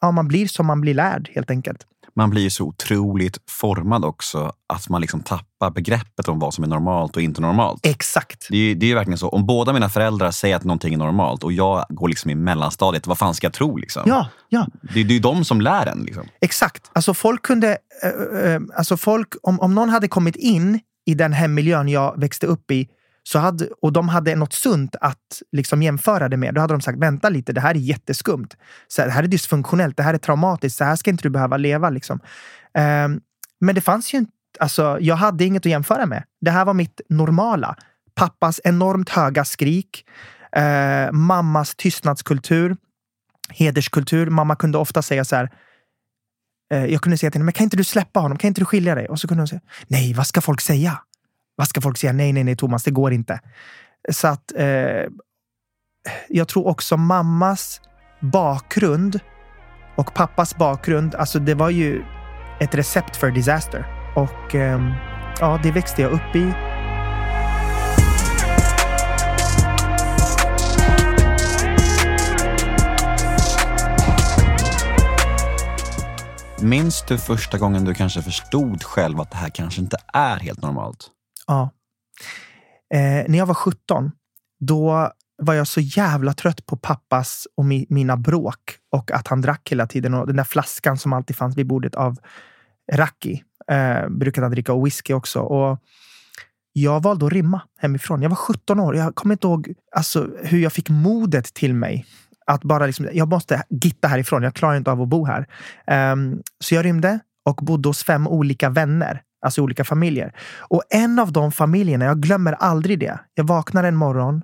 ja, 0.00 0.10
man 0.10 0.28
blir 0.28 0.46
som 0.46 0.66
man 0.66 0.80
blir 0.80 0.94
lärd 0.94 1.30
helt 1.34 1.50
enkelt 1.50 1.86
man 2.16 2.30
blir 2.30 2.50
så 2.50 2.64
otroligt 2.64 3.38
formad 3.50 4.04
också 4.04 4.52
att 4.68 4.88
man 4.88 5.00
liksom 5.00 5.20
tappar 5.20 5.70
begreppet 5.70 6.28
om 6.28 6.38
vad 6.38 6.54
som 6.54 6.64
är 6.64 6.68
normalt 6.68 7.16
och 7.16 7.22
inte 7.22 7.40
normalt. 7.40 7.86
Exakt. 7.86 8.46
Det 8.50 8.56
är, 8.56 8.74
det 8.74 8.90
är 8.90 8.94
verkligen 8.94 9.18
så. 9.18 9.28
Om 9.28 9.46
båda 9.46 9.72
mina 9.72 9.88
föräldrar 9.88 10.30
säger 10.30 10.56
att 10.56 10.64
någonting 10.64 10.94
är 10.94 10.98
normalt 10.98 11.44
och 11.44 11.52
jag 11.52 11.86
går 11.88 12.08
liksom 12.08 12.30
i 12.30 12.34
mellanstadiet, 12.34 13.06
vad 13.06 13.18
fan 13.18 13.34
ska 13.34 13.46
jag 13.46 13.54
tro? 13.54 13.76
Liksom? 13.76 14.02
Ja, 14.06 14.28
ja. 14.48 14.66
Det, 14.82 15.02
det 15.02 15.12
är 15.12 15.14
ju 15.14 15.18
de 15.18 15.44
som 15.44 15.60
lär 15.60 15.86
en. 15.86 16.02
Liksom. 16.02 16.28
Exakt. 16.40 16.90
Alltså 16.92 17.14
folk 17.14 17.42
kunde... 17.42 17.78
Äh, 18.02 18.60
alltså 18.76 18.96
folk, 18.96 19.34
om, 19.42 19.60
om 19.60 19.74
någon 19.74 19.88
hade 19.88 20.08
kommit 20.08 20.36
in 20.36 20.80
i 21.06 21.14
den 21.14 21.32
hemmiljön 21.32 21.88
jag 21.88 22.20
växte 22.20 22.46
upp 22.46 22.70
i 22.70 22.88
så 23.28 23.38
hade, 23.38 23.68
och 23.82 23.92
de 23.92 24.08
hade 24.08 24.34
något 24.34 24.52
sunt 24.52 24.96
att 25.00 25.42
liksom 25.52 25.82
jämföra 25.82 26.28
det 26.28 26.36
med. 26.36 26.54
Då 26.54 26.60
hade 26.60 26.74
de 26.74 26.80
sagt, 26.80 26.98
vänta 26.98 27.28
lite, 27.28 27.52
det 27.52 27.60
här 27.60 27.74
är 27.74 27.78
jätteskumt. 27.78 28.48
Så 28.88 29.02
här, 29.02 29.08
det 29.08 29.14
här 29.14 29.22
är 29.22 29.28
dysfunktionellt, 29.28 29.96
det 29.96 30.02
här 30.02 30.14
är 30.14 30.18
traumatiskt, 30.18 30.78
så 30.78 30.84
här 30.84 30.96
ska 30.96 31.10
inte 31.10 31.22
du 31.22 31.30
behöva 31.30 31.56
leva. 31.56 31.90
Liksom. 31.90 32.20
Um, 32.78 33.20
men 33.60 33.74
det 33.74 33.80
fanns 33.80 34.14
ju 34.14 34.18
inte, 34.18 34.32
alltså, 34.60 34.98
jag 35.00 35.16
hade 35.16 35.44
inget 35.44 35.66
att 35.66 35.70
jämföra 35.70 36.06
med. 36.06 36.24
Det 36.40 36.50
här 36.50 36.64
var 36.64 36.74
mitt 36.74 37.00
normala. 37.08 37.76
Pappas 38.14 38.60
enormt 38.64 39.08
höga 39.08 39.44
skrik, 39.44 40.06
uh, 40.58 41.12
mammas 41.12 41.74
tystnadskultur, 41.74 42.76
hederskultur. 43.48 44.30
Mamma 44.30 44.56
kunde 44.56 44.78
ofta 44.78 45.02
säga 45.02 45.24
så 45.24 45.36
här, 45.36 45.50
uh, 46.74 46.86
jag 46.86 47.00
kunde 47.00 47.18
säga 47.18 47.30
till 47.30 47.38
henne, 47.38 47.44
men 47.44 47.52
kan 47.52 47.64
inte 47.64 47.76
du 47.76 47.84
släppa 47.84 48.20
honom? 48.20 48.38
Kan 48.38 48.48
inte 48.48 48.60
du 48.60 48.64
skilja 48.64 48.94
dig? 48.94 49.08
Och 49.08 49.20
så 49.20 49.28
kunde 49.28 49.40
hon 49.40 49.48
säga, 49.48 49.60
nej, 49.86 50.14
vad 50.14 50.26
ska 50.26 50.40
folk 50.40 50.60
säga? 50.60 50.98
Vad 51.56 51.68
ska 51.68 51.80
folk 51.80 51.98
säga? 51.98 52.12
Nej, 52.12 52.32
nej, 52.32 52.44
nej, 52.44 52.56
Thomas, 52.56 52.84
det 52.84 52.90
går 52.90 53.12
inte. 53.12 53.40
Så 54.12 54.28
att 54.28 54.52
eh, 54.56 55.06
jag 56.28 56.48
tror 56.48 56.66
också 56.66 56.96
mammas 56.96 57.80
bakgrund 58.20 59.20
och 59.96 60.14
pappas 60.14 60.56
bakgrund, 60.56 61.14
alltså 61.14 61.38
det 61.38 61.54
var 61.54 61.70
ju 61.70 62.04
ett 62.60 62.74
recept 62.74 63.16
för 63.16 63.30
disaster. 63.30 63.86
Och 64.16 64.54
eh, 64.54 64.80
ja, 65.40 65.60
det 65.62 65.70
växte 65.70 66.02
jag 66.02 66.12
upp 66.12 66.36
i. 66.36 66.52
Minns 76.62 77.04
du 77.08 77.18
första 77.18 77.58
gången 77.58 77.84
du 77.84 77.94
kanske 77.94 78.22
förstod 78.22 78.82
själv 78.82 79.20
att 79.20 79.30
det 79.30 79.36
här 79.36 79.48
kanske 79.48 79.80
inte 79.80 79.96
är 80.12 80.36
helt 80.36 80.62
normalt? 80.62 81.10
Ja. 81.46 81.70
Eh, 82.94 83.24
när 83.28 83.38
jag 83.38 83.46
var 83.46 83.54
17, 83.54 84.10
då 84.60 85.12
var 85.42 85.54
jag 85.54 85.68
så 85.68 85.80
jävla 85.80 86.32
trött 86.32 86.66
på 86.66 86.76
pappas 86.76 87.46
och 87.56 87.64
mi 87.64 87.86
mina 87.88 88.16
bråk 88.16 88.78
och 88.90 89.10
att 89.10 89.28
han 89.28 89.40
drack 89.40 89.68
hela 89.70 89.86
tiden. 89.86 90.14
Och 90.14 90.26
den 90.26 90.36
där 90.36 90.44
flaskan 90.44 90.98
som 90.98 91.12
alltid 91.12 91.36
fanns 91.36 91.56
vid 91.56 91.66
bordet 91.66 91.94
av 91.94 92.18
Raki 92.92 93.42
eh, 93.70 94.08
brukade 94.08 94.44
han 94.44 94.52
dricka 94.52 94.72
och 94.72 94.86
whisky 94.86 95.12
också. 95.12 95.40
Och 95.40 95.78
jag 96.72 97.02
valde 97.02 97.26
att 97.26 97.32
rymma 97.32 97.60
hemifrån. 97.78 98.22
Jag 98.22 98.30
var 98.30 98.36
17 98.36 98.80
år. 98.80 98.96
Jag 98.96 99.14
kommer 99.14 99.34
inte 99.34 99.46
ihåg 99.46 99.74
alltså, 99.96 100.30
hur 100.42 100.58
jag 100.58 100.72
fick 100.72 100.88
modet 100.88 101.54
till 101.54 101.74
mig 101.74 102.06
att 102.46 102.64
bara 102.64 102.86
liksom, 102.86 103.08
jag 103.12 103.28
måste 103.28 103.62
gitta 103.70 104.08
härifrån. 104.08 104.42
Jag 104.42 104.54
klarar 104.54 104.76
inte 104.76 104.90
av 104.90 105.02
att 105.02 105.08
bo 105.08 105.26
här. 105.26 105.46
Um, 106.12 106.42
så 106.60 106.74
jag 106.74 106.84
rymde 106.84 107.18
och 107.44 107.56
bodde 107.56 107.88
hos 107.88 108.04
fem 108.04 108.28
olika 108.28 108.70
vänner 108.70 109.22
Alltså 109.44 109.62
olika 109.62 109.84
familjer. 109.84 110.36
Och 110.58 110.82
en 110.90 111.18
av 111.18 111.32
de 111.32 111.52
familjerna, 111.52 112.04
jag 112.04 112.20
glömmer 112.20 112.52
aldrig 112.52 112.98
det. 112.98 113.18
Jag 113.34 113.44
vaknar 113.44 113.84
en 113.84 113.96
morgon, 113.96 114.42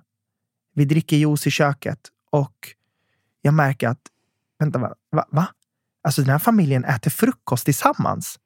vi 0.75 0.85
dricker 0.85 1.17
juice 1.17 1.47
i 1.47 1.51
köket 1.51 2.01
och 2.31 2.57
jag 3.43 3.55
märker 3.55 3.89
att, 3.89 4.01
vänta, 4.59 4.79
va? 4.79 4.95
va? 5.13 5.25
va? 5.31 5.49
Alltså 6.03 6.23
den 6.23 6.31
här 6.31 6.39
familjen 6.39 6.85
äter 6.85 7.11
frukost 7.11 7.65
tillsammans. 7.65 8.39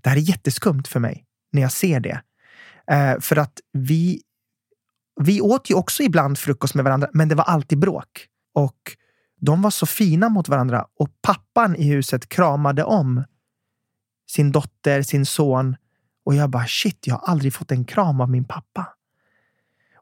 Det 0.00 0.10
här 0.10 0.16
är 0.16 0.20
jätteskumt 0.20 0.82
för 0.88 1.00
mig 1.00 1.24
när 1.52 1.62
jag 1.62 1.72
ser 1.72 2.00
det. 2.00 2.20
Eh, 2.90 3.20
för 3.20 3.36
att 3.36 3.60
vi, 3.72 4.22
vi 5.20 5.40
åt 5.40 5.70
ju 5.70 5.74
också 5.74 6.02
ibland 6.02 6.38
frukost 6.38 6.74
med 6.74 6.84
varandra, 6.84 7.08
men 7.12 7.28
det 7.28 7.34
var 7.34 7.44
alltid 7.44 7.78
bråk. 7.78 8.26
Och 8.54 8.96
de 9.40 9.62
var 9.62 9.70
så 9.70 9.86
fina 9.86 10.28
mot 10.28 10.48
varandra 10.48 10.86
och 10.98 11.08
pappan 11.22 11.76
i 11.76 11.84
huset 11.84 12.28
kramade 12.28 12.84
om 12.84 13.24
sin 14.30 14.52
dotter, 14.52 15.02
sin 15.02 15.26
son 15.26 15.76
och 16.24 16.34
jag 16.34 16.50
bara 16.50 16.66
shit, 16.66 17.06
jag 17.06 17.14
har 17.14 17.32
aldrig 17.32 17.54
fått 17.54 17.72
en 17.72 17.84
kram 17.84 18.20
av 18.20 18.30
min 18.30 18.44
pappa. 18.44 18.86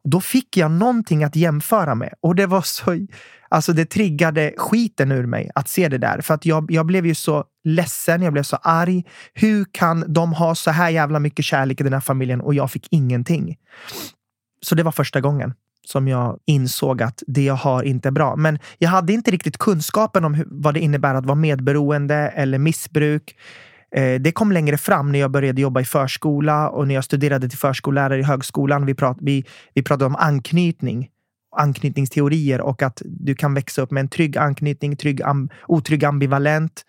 Och 0.04 0.10
då 0.10 0.20
fick 0.20 0.56
jag 0.56 0.70
någonting 0.70 1.24
att 1.24 1.36
jämföra 1.36 1.94
med 1.94 2.14
och 2.20 2.34
det 2.34 2.46
var 2.46 2.62
så, 2.62 3.06
alltså 3.48 3.72
det 3.72 3.84
triggade 3.84 4.54
skiten 4.56 5.12
ur 5.12 5.26
mig 5.26 5.50
att 5.54 5.68
se 5.68 5.88
det 5.88 5.98
där. 5.98 6.20
För 6.20 6.34
att 6.34 6.46
jag, 6.46 6.72
jag 6.72 6.86
blev 6.86 7.06
ju 7.06 7.14
så 7.14 7.44
ledsen, 7.64 8.22
jag 8.22 8.32
blev 8.32 8.42
så 8.42 8.56
arg. 8.56 9.04
Hur 9.34 9.66
kan 9.72 10.12
de 10.12 10.32
ha 10.32 10.54
så 10.54 10.70
här 10.70 10.90
jävla 10.90 11.18
mycket 11.18 11.44
kärlek 11.44 11.80
i 11.80 11.84
den 11.84 11.92
här 11.92 12.00
familjen 12.00 12.40
och 12.40 12.54
jag 12.54 12.70
fick 12.70 12.86
ingenting? 12.90 13.56
Så 14.62 14.74
det 14.74 14.82
var 14.82 14.92
första 14.92 15.20
gången 15.20 15.54
som 15.86 16.08
jag 16.08 16.38
insåg 16.46 17.02
att 17.02 17.22
det 17.26 17.44
jag 17.44 17.54
har 17.54 17.82
inte 17.82 18.08
är 18.08 18.12
bra. 18.12 18.36
Men 18.36 18.58
jag 18.78 18.90
hade 18.90 19.12
inte 19.12 19.30
riktigt 19.30 19.58
kunskapen 19.58 20.24
om 20.24 20.34
hur, 20.34 20.46
vad 20.50 20.74
det 20.74 20.80
innebär 20.80 21.14
att 21.14 21.26
vara 21.26 21.34
medberoende 21.34 22.14
eller 22.14 22.58
missbruk. 22.58 23.36
Eh, 23.96 24.20
det 24.20 24.32
kom 24.32 24.52
längre 24.52 24.78
fram 24.78 25.12
när 25.12 25.18
jag 25.18 25.30
började 25.30 25.60
jobba 25.60 25.80
i 25.80 25.84
förskola 25.84 26.68
och 26.68 26.88
när 26.88 26.94
jag 26.94 27.04
studerade 27.04 27.48
till 27.48 27.58
förskollärare 27.58 28.20
i 28.20 28.22
högskolan. 28.22 28.86
Vi, 28.86 28.94
prat, 28.94 29.18
vi, 29.20 29.44
vi 29.74 29.82
pratade 29.82 30.06
om 30.06 30.16
anknytning, 30.16 31.08
anknytningsteorier 31.56 32.60
och 32.60 32.82
att 32.82 33.02
du 33.04 33.34
kan 33.34 33.54
växa 33.54 33.82
upp 33.82 33.90
med 33.90 34.00
en 34.00 34.08
trygg 34.08 34.36
anknytning, 34.36 34.96
trygg, 34.96 35.22
am, 35.22 35.48
otrygg 35.68 36.04
ambivalent, 36.04 36.84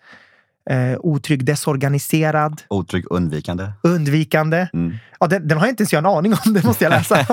eh, 0.70 0.98
otrygg 1.00 1.44
desorganiserad. 1.44 2.62
Otrygg 2.68 3.04
undvikande. 3.10 3.72
Undvikande. 3.82 4.68
Mm. 4.72 4.96
Ja, 5.20 5.26
den, 5.26 5.48
den, 5.48 5.58
har 5.58 5.66
inte 5.66 5.82
ens 5.82 5.92
jag 5.92 5.98
en 5.98 6.06
aning 6.06 6.32
om, 6.32 6.54
det 6.54 6.64
måste 6.64 6.84
jag 6.84 6.90
läsa. 6.90 7.26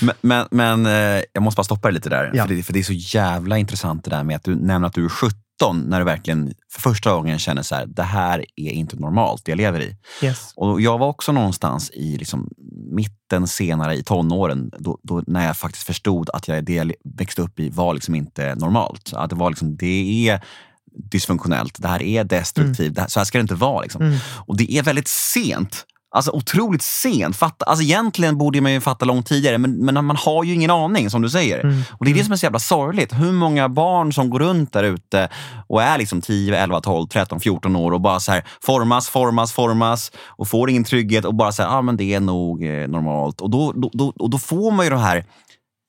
men 0.00 0.14
men, 0.20 0.46
men 0.50 0.86
eh, 0.86 1.22
jag 1.32 1.42
måste 1.42 1.56
bara 1.56 1.64
stoppa 1.64 1.88
dig 1.88 1.94
lite 1.94 2.08
där. 2.08 2.30
Ja. 2.34 2.46
För, 2.46 2.54
det, 2.54 2.62
för 2.62 2.72
det 2.72 2.78
är 2.78 2.82
så 2.82 3.16
jävla 3.18 3.58
intressant 3.58 4.04
det 4.04 4.10
där 4.10 4.24
med 4.24 4.36
att 4.36 4.44
du 4.44 4.54
nämner 4.54 4.88
att 4.88 4.94
du 4.94 5.04
är 5.04 5.08
17 5.08 5.41
när 5.84 5.98
du 5.98 6.04
verkligen 6.04 6.54
för 6.72 6.80
första 6.80 7.12
gången 7.12 7.38
känner 7.38 7.62
så 7.62 7.74
här, 7.74 7.86
det 7.86 8.02
här 8.02 8.44
är 8.56 8.70
inte 8.70 8.96
normalt, 8.96 9.44
det 9.44 9.52
jag 9.52 9.56
lever 9.56 9.80
i. 9.80 9.96
Yes. 10.22 10.52
Och 10.56 10.80
jag 10.80 10.98
var 10.98 11.06
också 11.06 11.32
någonstans 11.32 11.90
i 11.90 12.16
liksom 12.16 12.48
mitten, 12.90 13.48
senare 13.48 13.96
i 13.96 14.02
tonåren, 14.02 14.70
då, 14.78 14.98
då, 15.02 15.22
när 15.26 15.46
jag 15.46 15.56
faktiskt 15.56 15.86
förstod 15.86 16.30
att 16.30 16.48
jag, 16.48 16.64
det 16.64 16.74
jag 16.74 16.92
växte 17.04 17.42
upp 17.42 17.60
i 17.60 17.70
var 17.70 17.94
liksom 17.94 18.14
inte 18.14 18.54
normalt. 18.54 19.12
Att 19.14 19.30
det, 19.30 19.36
var 19.36 19.50
liksom, 19.50 19.76
det 19.76 20.28
är 20.28 20.40
dysfunktionellt, 21.10 21.82
det 21.82 21.88
här 21.88 22.02
är 22.02 22.24
destruktivt, 22.24 22.80
mm. 22.80 23.00
här, 23.00 23.08
så 23.08 23.20
här 23.20 23.24
ska 23.24 23.38
det 23.38 23.42
inte 23.42 23.54
vara. 23.54 23.82
Liksom. 23.82 24.02
Mm. 24.02 24.18
Och 24.46 24.56
det 24.56 24.72
är 24.72 24.82
väldigt 24.82 25.08
sent 25.08 25.86
Alltså 26.14 26.30
otroligt 26.30 26.82
sent. 26.82 27.36
Fatta, 27.36 27.64
alltså 27.64 27.84
egentligen 27.84 28.38
borde 28.38 28.60
man 28.60 28.72
ju 28.72 28.80
fatta 28.80 29.04
långt 29.04 29.26
tidigare, 29.26 29.58
men, 29.58 29.72
men 29.72 30.04
man 30.04 30.16
har 30.16 30.44
ju 30.44 30.54
ingen 30.54 30.70
aning 30.70 31.10
som 31.10 31.22
du 31.22 31.30
säger. 31.30 31.60
Mm. 31.60 31.82
Och 31.90 32.04
Det 32.04 32.10
är 32.10 32.14
det 32.14 32.20
mm. 32.20 32.24
som 32.24 32.32
är 32.32 32.36
så 32.36 32.46
jävla 32.46 32.58
sorgligt. 32.58 33.12
Hur 33.12 33.32
många 33.32 33.68
barn 33.68 34.12
som 34.12 34.30
går 34.30 34.38
runt 34.38 34.72
där 34.72 34.84
ute 34.84 35.28
och 35.68 35.82
är 35.82 35.98
liksom 35.98 36.20
10, 36.20 36.56
11, 36.56 36.80
12, 36.80 37.06
13, 37.06 37.40
14 37.40 37.76
år 37.76 37.92
och 37.92 38.00
bara 38.00 38.20
så 38.20 38.32
här 38.32 38.44
formas, 38.62 39.08
formas, 39.08 39.52
formas 39.52 40.12
och 40.26 40.48
får 40.48 40.70
ingen 40.70 40.84
trygghet 40.84 41.24
och 41.24 41.34
bara 41.34 41.52
säger 41.52 41.70
ah, 41.70 41.82
men 41.82 41.96
det 41.96 42.14
är 42.14 42.20
nog 42.20 42.64
eh, 42.64 42.88
normalt. 42.88 43.40
Och 43.40 43.50
då, 43.50 43.72
då, 43.72 43.90
då, 43.92 44.12
och 44.18 44.30
då 44.30 44.38
får 44.38 44.70
man 44.70 44.86
ju 44.86 44.90
det 44.90 44.98
här 44.98 45.24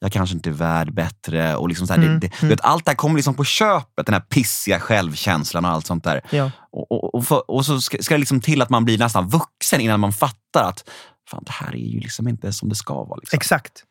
jag 0.03 0.11
kanske 0.11 0.35
inte 0.35 0.49
är 0.49 0.53
värd 0.53 0.93
bättre. 0.93 1.55
Och 1.55 1.69
liksom 1.69 1.87
så 1.87 1.93
här, 1.93 2.01
mm, 2.01 2.19
det, 2.19 2.27
det, 2.27 2.41
mm. 2.41 2.49
Vet, 2.49 2.61
allt 2.61 2.85
det 2.85 2.91
här 2.91 2.95
kommer 2.95 3.15
liksom 3.15 3.35
på 3.35 3.43
köpet, 3.43 4.05
den 4.05 4.13
här 4.13 4.21
pissiga 4.21 4.79
självkänslan 4.79 5.65
och 5.65 5.71
allt 5.71 5.85
sånt 5.85 6.03
där. 6.03 6.21
Ja. 6.29 6.51
Och, 6.71 6.91
och, 6.91 7.15
och, 7.15 7.25
för, 7.25 7.51
och, 7.51 7.65
så 7.65 7.81
ska, 7.81 7.97
ska, 7.97 8.13
det 8.13 8.19
liksom 8.19 8.41
till 8.41 8.61
att 8.61 8.69
man 8.69 8.85
blir 8.85 8.97
nästan 8.97 9.27
vuxen 9.27 9.81
innan 9.81 9.99
man 9.99 10.13
fattar 10.13 10.63
att 10.69 10.89
fan, 11.29 11.43
det 11.45 11.51
här 11.51 11.73
är 11.73 11.77
ju 11.77 11.99
liksom 11.99 12.27
inte 12.27 12.53
som 12.53 12.69
det 12.69 12.75
ska 12.75 12.93
vara. 12.93 13.19
Liksom. 13.19 13.37
Exakt. 13.37 13.83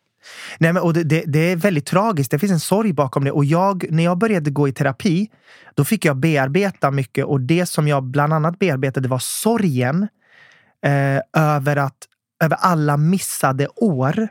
Nej, 0.58 0.72
men, 0.72 0.82
och 0.82 0.92
det, 0.92 1.04
det, 1.04 1.24
det, 1.26 1.38
är 1.38 1.56
väldigt 1.56 1.86
tragiskt. 1.86 2.30
Det 2.30 2.38
finns 2.38 2.52
en 2.52 2.60
sorg 2.60 2.92
bakom 2.92 3.24
det. 3.24 3.32
Och 3.32 3.44
jag, 3.44 3.84
när 3.90 4.04
jag 4.04 4.18
började 4.18 4.50
gå 4.50 4.68
i 4.68 4.72
terapi, 4.72 5.30
då 5.74 5.84
fick 5.84 6.04
jag 6.04 6.16
bearbeta 6.16 6.90
mycket. 6.90 7.24
Och 7.24 7.40
det 7.40 7.66
som 7.66 7.88
jag 7.88 8.02
bland 8.02 8.32
annat 8.32 8.58
bearbetade 8.58 9.08
var 9.08 9.18
sorgen 9.18 10.08
eh, 10.84 11.42
över, 11.42 11.76
att, 11.76 11.98
över 12.44 12.56
alla 12.60 12.96
missade 12.96 13.68
år 13.68 14.28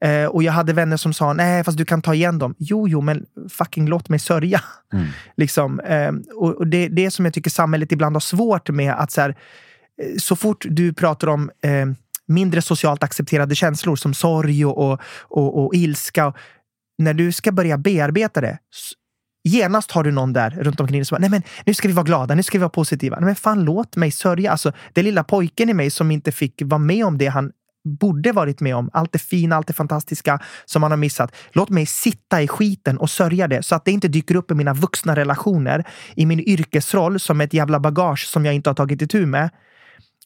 Eh, 0.00 0.26
och 0.26 0.42
jag 0.42 0.52
hade 0.52 0.72
vänner 0.72 0.96
som 0.96 1.12
sa, 1.12 1.32
nej 1.32 1.64
fast 1.64 1.78
du 1.78 1.84
kan 1.84 2.02
ta 2.02 2.14
igen 2.14 2.38
dem. 2.38 2.54
Jo, 2.58 2.88
jo, 2.88 3.00
men 3.00 3.26
fucking 3.48 3.88
låt 3.88 4.08
mig 4.08 4.18
sörja. 4.18 4.60
Mm. 4.92 5.06
liksom, 5.36 5.80
eh, 5.80 6.12
och, 6.34 6.66
det 6.66 6.76
är 6.76 6.88
det 6.88 7.10
som 7.10 7.24
jag 7.24 7.34
tycker 7.34 7.50
samhället 7.50 7.92
ibland 7.92 8.16
har 8.16 8.20
svårt 8.20 8.68
med. 8.68 8.94
att 8.94 9.10
Så, 9.10 9.20
här, 9.20 9.30
eh, 9.30 10.16
så 10.18 10.36
fort 10.36 10.64
du 10.68 10.92
pratar 10.92 11.28
om 11.28 11.50
eh, 11.62 11.86
mindre 12.26 12.62
socialt 12.62 13.02
accepterade 13.02 13.54
känslor 13.54 13.96
som 13.96 14.14
sorg 14.14 14.66
och, 14.66 14.78
och, 14.78 15.00
och, 15.22 15.64
och 15.64 15.74
ilska. 15.74 16.32
När 16.98 17.14
du 17.14 17.32
ska 17.32 17.52
börja 17.52 17.78
bearbeta 17.78 18.40
det, 18.40 18.58
genast 19.44 19.90
har 19.90 20.04
du 20.04 20.10
någon 20.10 20.32
där 20.32 20.50
runt 20.50 20.80
omkring 20.80 20.98
dig 20.98 21.04
som 21.04 21.16
bara, 21.16 21.20
nej 21.20 21.30
men 21.30 21.42
nu 21.64 21.74
ska 21.74 21.88
vi 21.88 21.94
vara 21.94 22.04
glada, 22.04 22.34
nu 22.34 22.42
ska 22.42 22.58
vi 22.58 22.62
vara 22.62 22.70
positiva. 22.70 23.16
Nej 23.16 23.26
men 23.26 23.36
fan 23.36 23.64
låt 23.64 23.96
mig 23.96 24.10
sörja. 24.10 24.50
Alltså, 24.50 24.72
det 24.92 25.02
lilla 25.02 25.24
pojken 25.24 25.70
i 25.70 25.74
mig 25.74 25.90
som 25.90 26.10
inte 26.10 26.32
fick 26.32 26.62
vara 26.64 26.78
med 26.78 27.06
om 27.06 27.18
det 27.18 27.26
han 27.26 27.52
borde 27.86 28.32
varit 28.32 28.60
med 28.60 28.76
om. 28.76 28.90
Allt 28.92 29.12
det 29.12 29.18
fina, 29.18 29.56
allt 29.56 29.66
det 29.66 29.72
fantastiska 29.72 30.40
som 30.64 30.80
man 30.80 30.90
har 30.90 30.98
missat. 30.98 31.34
Låt 31.52 31.70
mig 31.70 31.86
sitta 31.86 32.42
i 32.42 32.48
skiten 32.48 32.98
och 32.98 33.10
sörja 33.10 33.48
det 33.48 33.62
så 33.62 33.74
att 33.74 33.84
det 33.84 33.90
inte 33.90 34.08
dyker 34.08 34.36
upp 34.36 34.50
i 34.50 34.54
mina 34.54 34.74
vuxna 34.74 35.16
relationer, 35.16 35.84
i 36.14 36.26
min 36.26 36.40
yrkesroll 36.40 37.20
som 37.20 37.40
ett 37.40 37.54
jävla 37.54 37.80
bagage 37.80 38.26
som 38.26 38.44
jag 38.44 38.54
inte 38.54 38.70
har 38.70 38.74
tagit 38.74 39.02
itu 39.02 39.26
med. 39.26 39.50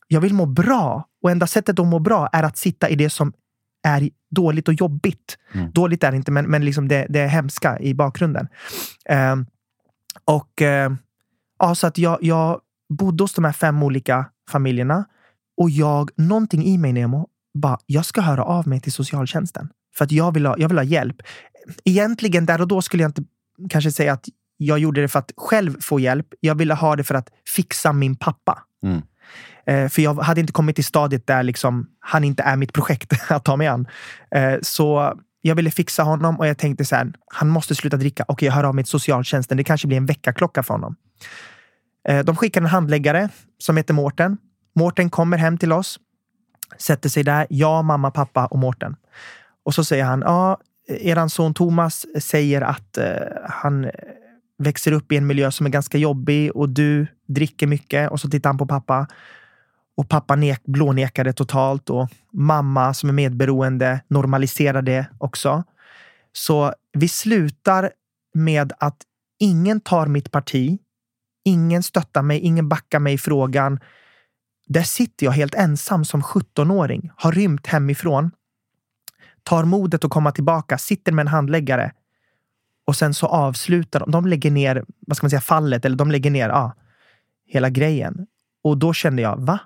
Jag 0.08 0.20
vill 0.20 0.34
må 0.34 0.46
bra 0.46 1.04
och 1.22 1.30
enda 1.30 1.46
sättet 1.46 1.78
att 1.78 1.86
må 1.86 1.98
bra 1.98 2.28
är 2.32 2.42
att 2.42 2.58
sitta 2.58 2.88
i 2.88 2.94
det 2.94 3.10
som 3.10 3.32
är 3.82 4.10
dåligt 4.30 4.68
och 4.68 4.74
jobbigt. 4.74 5.38
Mm. 5.54 5.70
Dåligt 5.70 6.04
är 6.04 6.10
det 6.10 6.16
inte, 6.16 6.32
men, 6.32 6.44
men 6.44 6.64
liksom 6.64 6.88
det, 6.88 7.06
det 7.08 7.26
hemska 7.26 7.78
i 7.78 7.94
bakgrunden. 7.94 8.48
Uh, 9.10 9.44
och 10.24 10.62
uh, 10.62 10.96
ja, 11.58 11.74
så 11.74 11.86
att 11.86 11.98
jag, 11.98 12.18
jag 12.20 12.60
bodde 12.88 13.24
hos 13.24 13.34
de 13.34 13.44
här 13.44 13.52
fem 13.52 13.82
olika 13.82 14.26
familjerna 14.50 15.04
och 15.56 15.70
jag, 15.70 16.10
någonting 16.16 16.64
i 16.64 16.78
mig 16.78 16.92
Nemo, 16.92 17.28
bara, 17.54 17.78
jag 17.86 18.04
ska 18.04 18.20
höra 18.20 18.44
av 18.44 18.68
mig 18.68 18.80
till 18.80 18.92
socialtjänsten. 18.92 19.68
För 19.96 20.04
att 20.04 20.12
jag 20.12 20.34
vill, 20.34 20.46
ha, 20.46 20.54
jag 20.58 20.68
vill 20.68 20.78
ha 20.78 20.84
hjälp. 20.84 21.16
Egentligen 21.84 22.46
där 22.46 22.60
och 22.60 22.68
då 22.68 22.82
skulle 22.82 23.02
jag 23.02 23.08
inte 23.08 23.22
kanske 23.70 23.92
säga 23.92 24.12
att 24.12 24.24
jag 24.56 24.78
gjorde 24.78 25.00
det 25.00 25.08
för 25.08 25.18
att 25.18 25.32
själv 25.36 25.80
få 25.80 26.00
hjälp. 26.00 26.26
Jag 26.40 26.54
ville 26.54 26.74
ha 26.74 26.96
det 26.96 27.04
för 27.04 27.14
att 27.14 27.28
fixa 27.56 27.92
min 27.92 28.16
pappa. 28.16 28.62
Mm. 28.84 29.02
Eh, 29.66 29.88
för 29.88 30.02
jag 30.02 30.14
hade 30.14 30.40
inte 30.40 30.52
kommit 30.52 30.76
till 30.76 30.84
stadiet 30.84 31.26
där 31.26 31.42
liksom, 31.42 31.86
han 32.00 32.24
inte 32.24 32.42
är 32.42 32.56
mitt 32.56 32.72
projekt 32.72 33.12
att 33.30 33.44
ta 33.44 33.56
mig 33.56 33.66
an. 33.66 33.88
Eh, 34.34 34.54
så 34.62 35.14
jag 35.40 35.54
ville 35.54 35.70
fixa 35.70 36.02
honom 36.02 36.38
och 36.38 36.46
jag 36.46 36.58
tänkte 36.58 36.84
så 36.84 36.96
här, 36.96 37.12
han 37.26 37.48
måste 37.48 37.74
sluta 37.74 37.96
dricka. 37.96 38.24
Okej, 38.28 38.46
jag 38.46 38.52
hör 38.52 38.64
av 38.64 38.74
mig 38.74 38.84
till 38.84 38.90
socialtjänsten. 38.90 39.56
Det 39.56 39.64
kanske 39.64 39.86
blir 39.86 39.96
en 39.96 40.06
väckarklocka 40.06 40.62
för 40.62 40.74
honom. 40.74 40.96
Eh, 42.08 42.24
de 42.24 42.36
skickar 42.36 42.60
en 42.60 42.66
handläggare 42.66 43.28
som 43.58 43.76
heter 43.76 43.94
Mårten. 43.94 44.38
Mårten 44.76 45.10
kommer 45.10 45.36
hem 45.36 45.58
till 45.58 45.72
oss 45.72 45.98
sätter 46.78 47.08
sig 47.08 47.22
där, 47.22 47.46
jag, 47.50 47.84
mamma, 47.84 48.10
pappa 48.10 48.46
och 48.46 48.58
Mårten. 48.58 48.96
Och 49.64 49.74
så 49.74 49.84
säger 49.84 50.04
han, 50.04 50.20
ja, 50.20 50.58
eran 50.88 51.30
son 51.30 51.54
Thomas 51.54 52.06
säger 52.20 52.60
att 52.60 52.98
eh, 52.98 53.14
han 53.48 53.90
växer 54.58 54.92
upp 54.92 55.12
i 55.12 55.16
en 55.16 55.26
miljö 55.26 55.50
som 55.50 55.66
är 55.66 55.70
ganska 55.70 55.98
jobbig 55.98 56.56
och 56.56 56.68
du 56.68 57.06
dricker 57.28 57.66
mycket. 57.66 58.10
Och 58.10 58.20
så 58.20 58.30
tittar 58.30 58.50
han 58.50 58.58
på 58.58 58.66
pappa. 58.66 59.06
Och 59.96 60.08
pappa 60.08 60.36
nek, 60.36 60.62
blånekade 60.64 61.32
totalt 61.32 61.90
och 61.90 62.08
mamma 62.32 62.94
som 62.94 63.08
är 63.08 63.12
medberoende 63.12 64.00
normaliserar 64.08 64.82
det 64.82 65.06
också. 65.18 65.64
Så 66.32 66.74
vi 66.92 67.08
slutar 67.08 67.90
med 68.34 68.72
att 68.78 68.96
ingen 69.38 69.80
tar 69.80 70.06
mitt 70.06 70.30
parti. 70.30 70.78
Ingen 71.44 71.82
stöttar 71.82 72.22
mig, 72.22 72.38
ingen 72.38 72.68
backar 72.68 72.98
mig 72.98 73.14
i 73.14 73.18
frågan. 73.18 73.80
Där 74.72 74.82
sitter 74.82 75.26
jag 75.26 75.32
helt 75.32 75.54
ensam 75.54 76.04
som 76.04 76.22
17-åring, 76.22 77.10
har 77.16 77.32
rymt 77.32 77.66
hemifrån, 77.66 78.30
tar 79.42 79.64
modet 79.64 80.04
att 80.04 80.10
komma 80.10 80.32
tillbaka, 80.32 80.78
sitter 80.78 81.12
med 81.12 81.22
en 81.22 81.28
handläggare 81.28 81.92
och 82.86 82.96
sen 82.96 83.14
så 83.14 83.26
avslutar 83.26 84.00
de. 84.00 84.10
De 84.10 84.26
lägger 84.26 84.50
ner, 84.50 84.84
vad 85.06 85.16
ska 85.16 85.24
man 85.24 85.30
säga, 85.30 85.40
fallet 85.40 85.84
eller 85.84 85.96
de 85.96 86.10
lägger 86.10 86.30
ner 86.30 86.48
ja, 86.48 86.74
hela 87.46 87.70
grejen. 87.70 88.26
Och 88.64 88.78
då 88.78 88.92
kände 88.92 89.22
jag, 89.22 89.36
va? 89.36 89.60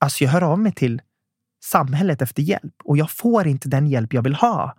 Alltså 0.00 0.24
jag 0.24 0.30
hör 0.30 0.42
av 0.42 0.58
mig 0.58 0.72
till 0.72 1.02
samhället 1.64 2.22
efter 2.22 2.42
hjälp 2.42 2.74
och 2.84 2.96
jag 2.96 3.10
får 3.10 3.46
inte 3.46 3.68
den 3.68 3.86
hjälp 3.86 4.14
jag 4.14 4.22
vill 4.22 4.34
ha 4.34 4.76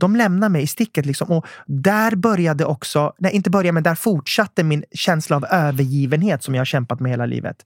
de 0.00 0.16
lämnar 0.16 0.48
mig 0.48 0.62
i 0.62 0.66
sticket. 0.66 1.06
Liksom. 1.06 1.30
Och 1.30 1.46
där 1.66 2.16
började 2.16 2.64
också, 2.64 3.12
nej 3.18 3.32
inte 3.32 3.50
började, 3.50 3.72
men 3.72 3.82
där 3.82 3.94
fortsatte 3.94 4.64
min 4.64 4.84
känsla 4.92 5.36
av 5.36 5.44
övergivenhet 5.44 6.42
som 6.42 6.54
jag 6.54 6.60
har 6.60 6.64
kämpat 6.64 7.00
med 7.00 7.10
hela 7.10 7.26
livet. 7.26 7.56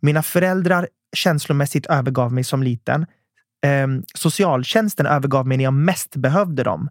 Mina 0.00 0.22
föräldrar 0.22 0.88
känslomässigt 1.16 1.86
övergav 1.86 2.32
mig 2.32 2.44
som 2.44 2.62
liten. 2.62 3.06
Eh, 3.64 3.86
socialtjänsten 4.14 5.06
övergav 5.06 5.46
mig 5.46 5.56
när 5.56 5.64
jag 5.64 5.74
mest 5.74 6.16
behövde 6.16 6.62
dem. 6.62 6.88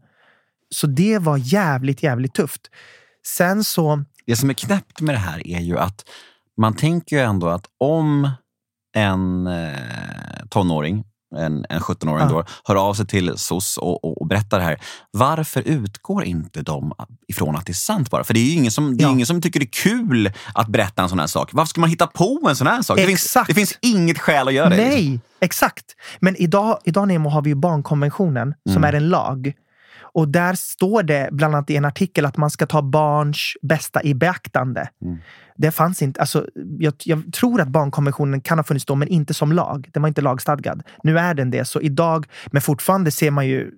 Så 0.69 0.87
det 0.87 1.17
var 1.17 1.37
jävligt, 1.37 2.03
jävligt 2.03 2.33
tufft. 2.33 2.61
Sen 3.27 3.63
så... 3.63 4.03
Det 4.25 4.35
som 4.35 4.49
är 4.49 4.53
knäppt 4.53 5.01
med 5.01 5.15
det 5.15 5.19
här 5.19 5.47
är 5.47 5.59
ju 5.59 5.77
att 5.77 6.05
man 6.57 6.75
tänker 6.75 7.15
ju 7.15 7.21
ändå 7.21 7.47
att 7.47 7.65
om 7.77 8.29
en 8.95 9.47
eh, 9.47 10.45
tonåring 10.49 11.03
en, 11.35 11.65
en 11.69 11.79
17-åring 11.79 12.23
ja. 12.23 12.29
då, 12.29 12.43
hör 12.63 12.75
av 12.75 12.93
sig 12.93 13.07
till 13.07 13.37
SOS 13.37 13.77
och, 13.77 14.05
och, 14.05 14.21
och, 14.21 14.27
berättar 14.27 14.59
det 14.59 14.65
här. 14.65 14.81
Varför 15.11 15.61
utgår 15.61 16.23
inte 16.23 16.61
de 16.61 16.93
ifrån 17.27 17.55
att 17.55 17.65
det 17.65 17.71
är 17.71 17.73
sant 17.73 18.09
bara? 18.09 18.23
För 18.23 18.33
det 18.33 18.39
är 18.39 18.43
ju 18.43 18.53
ingen 18.53 18.71
som, 18.71 18.97
det 18.97 19.03
är 19.03 19.05
ja. 19.05 19.11
ingen 19.11 19.25
som 19.25 19.41
tycker 19.41 19.59
det 19.59 19.65
är 19.65 19.83
kul 19.83 20.31
att 20.53 20.67
berätta 20.67 21.01
en 21.01 21.09
sån 21.09 21.19
här 21.19 21.27
sak. 21.27 21.49
Varför 21.53 21.69
ska 21.69 21.81
man 21.81 21.89
hitta 21.89 22.07
på 22.07 22.47
en 22.49 22.55
sån 22.55 22.67
här 22.67 22.81
sak? 22.81 22.97
Det 22.97 23.05
finns, 23.05 23.37
det 23.47 23.53
finns, 23.53 23.77
inget 23.81 24.19
skäl 24.19 24.47
att 24.47 24.53
göra 24.53 24.69
det. 24.69 24.75
Nej, 24.75 25.01
liksom. 25.01 25.21
exakt. 25.39 25.85
Men 26.19 26.35
idag, 26.35 26.79
idag 26.83 27.07
Nemo, 27.07 27.29
har 27.29 27.41
vi 27.41 27.49
ju 27.49 27.55
barnkonventionen 27.55 28.43
mm. 28.43 28.73
som 28.73 28.83
är 28.83 28.93
en 28.93 29.09
lag. 29.09 29.53
Och 30.13 30.27
där 30.27 30.53
står 30.55 31.03
det 31.03 31.29
bland 31.31 31.55
annat 31.55 31.69
i 31.69 31.75
en 31.75 31.85
artikel 31.85 32.25
att 32.25 32.37
man 32.37 32.49
ska 32.49 32.65
ta 32.65 32.81
barns 32.81 33.53
bästa 33.61 34.03
i 34.03 34.13
beaktande. 34.13 34.89
Mm. 35.01 35.17
Det 35.57 35.71
fanns 35.71 36.01
inte. 36.01 36.19
Alltså, 36.19 36.47
jag, 36.79 36.93
jag, 37.03 37.33
tror 37.33 37.61
att 37.61 37.67
barnkonventionen 37.67 38.41
kan 38.41 38.59
ha 38.59 38.63
funnits 38.63 38.85
då, 38.85 38.95
men 38.95 39.07
inte 39.07 39.33
som 39.33 39.51
lag. 39.51 39.89
Den 39.93 40.01
var 40.01 40.07
inte 40.07 40.21
lagstadgad. 40.21 40.83
Nu 41.03 41.19
är 41.19 41.33
den 41.33 41.51
det. 41.51 41.65
Så 41.65 41.81
idag, 41.81 42.25
men 42.51 42.61
fortfarande 42.61 43.11
ser 43.11 43.31
man 43.31 43.47
ju 43.47 43.71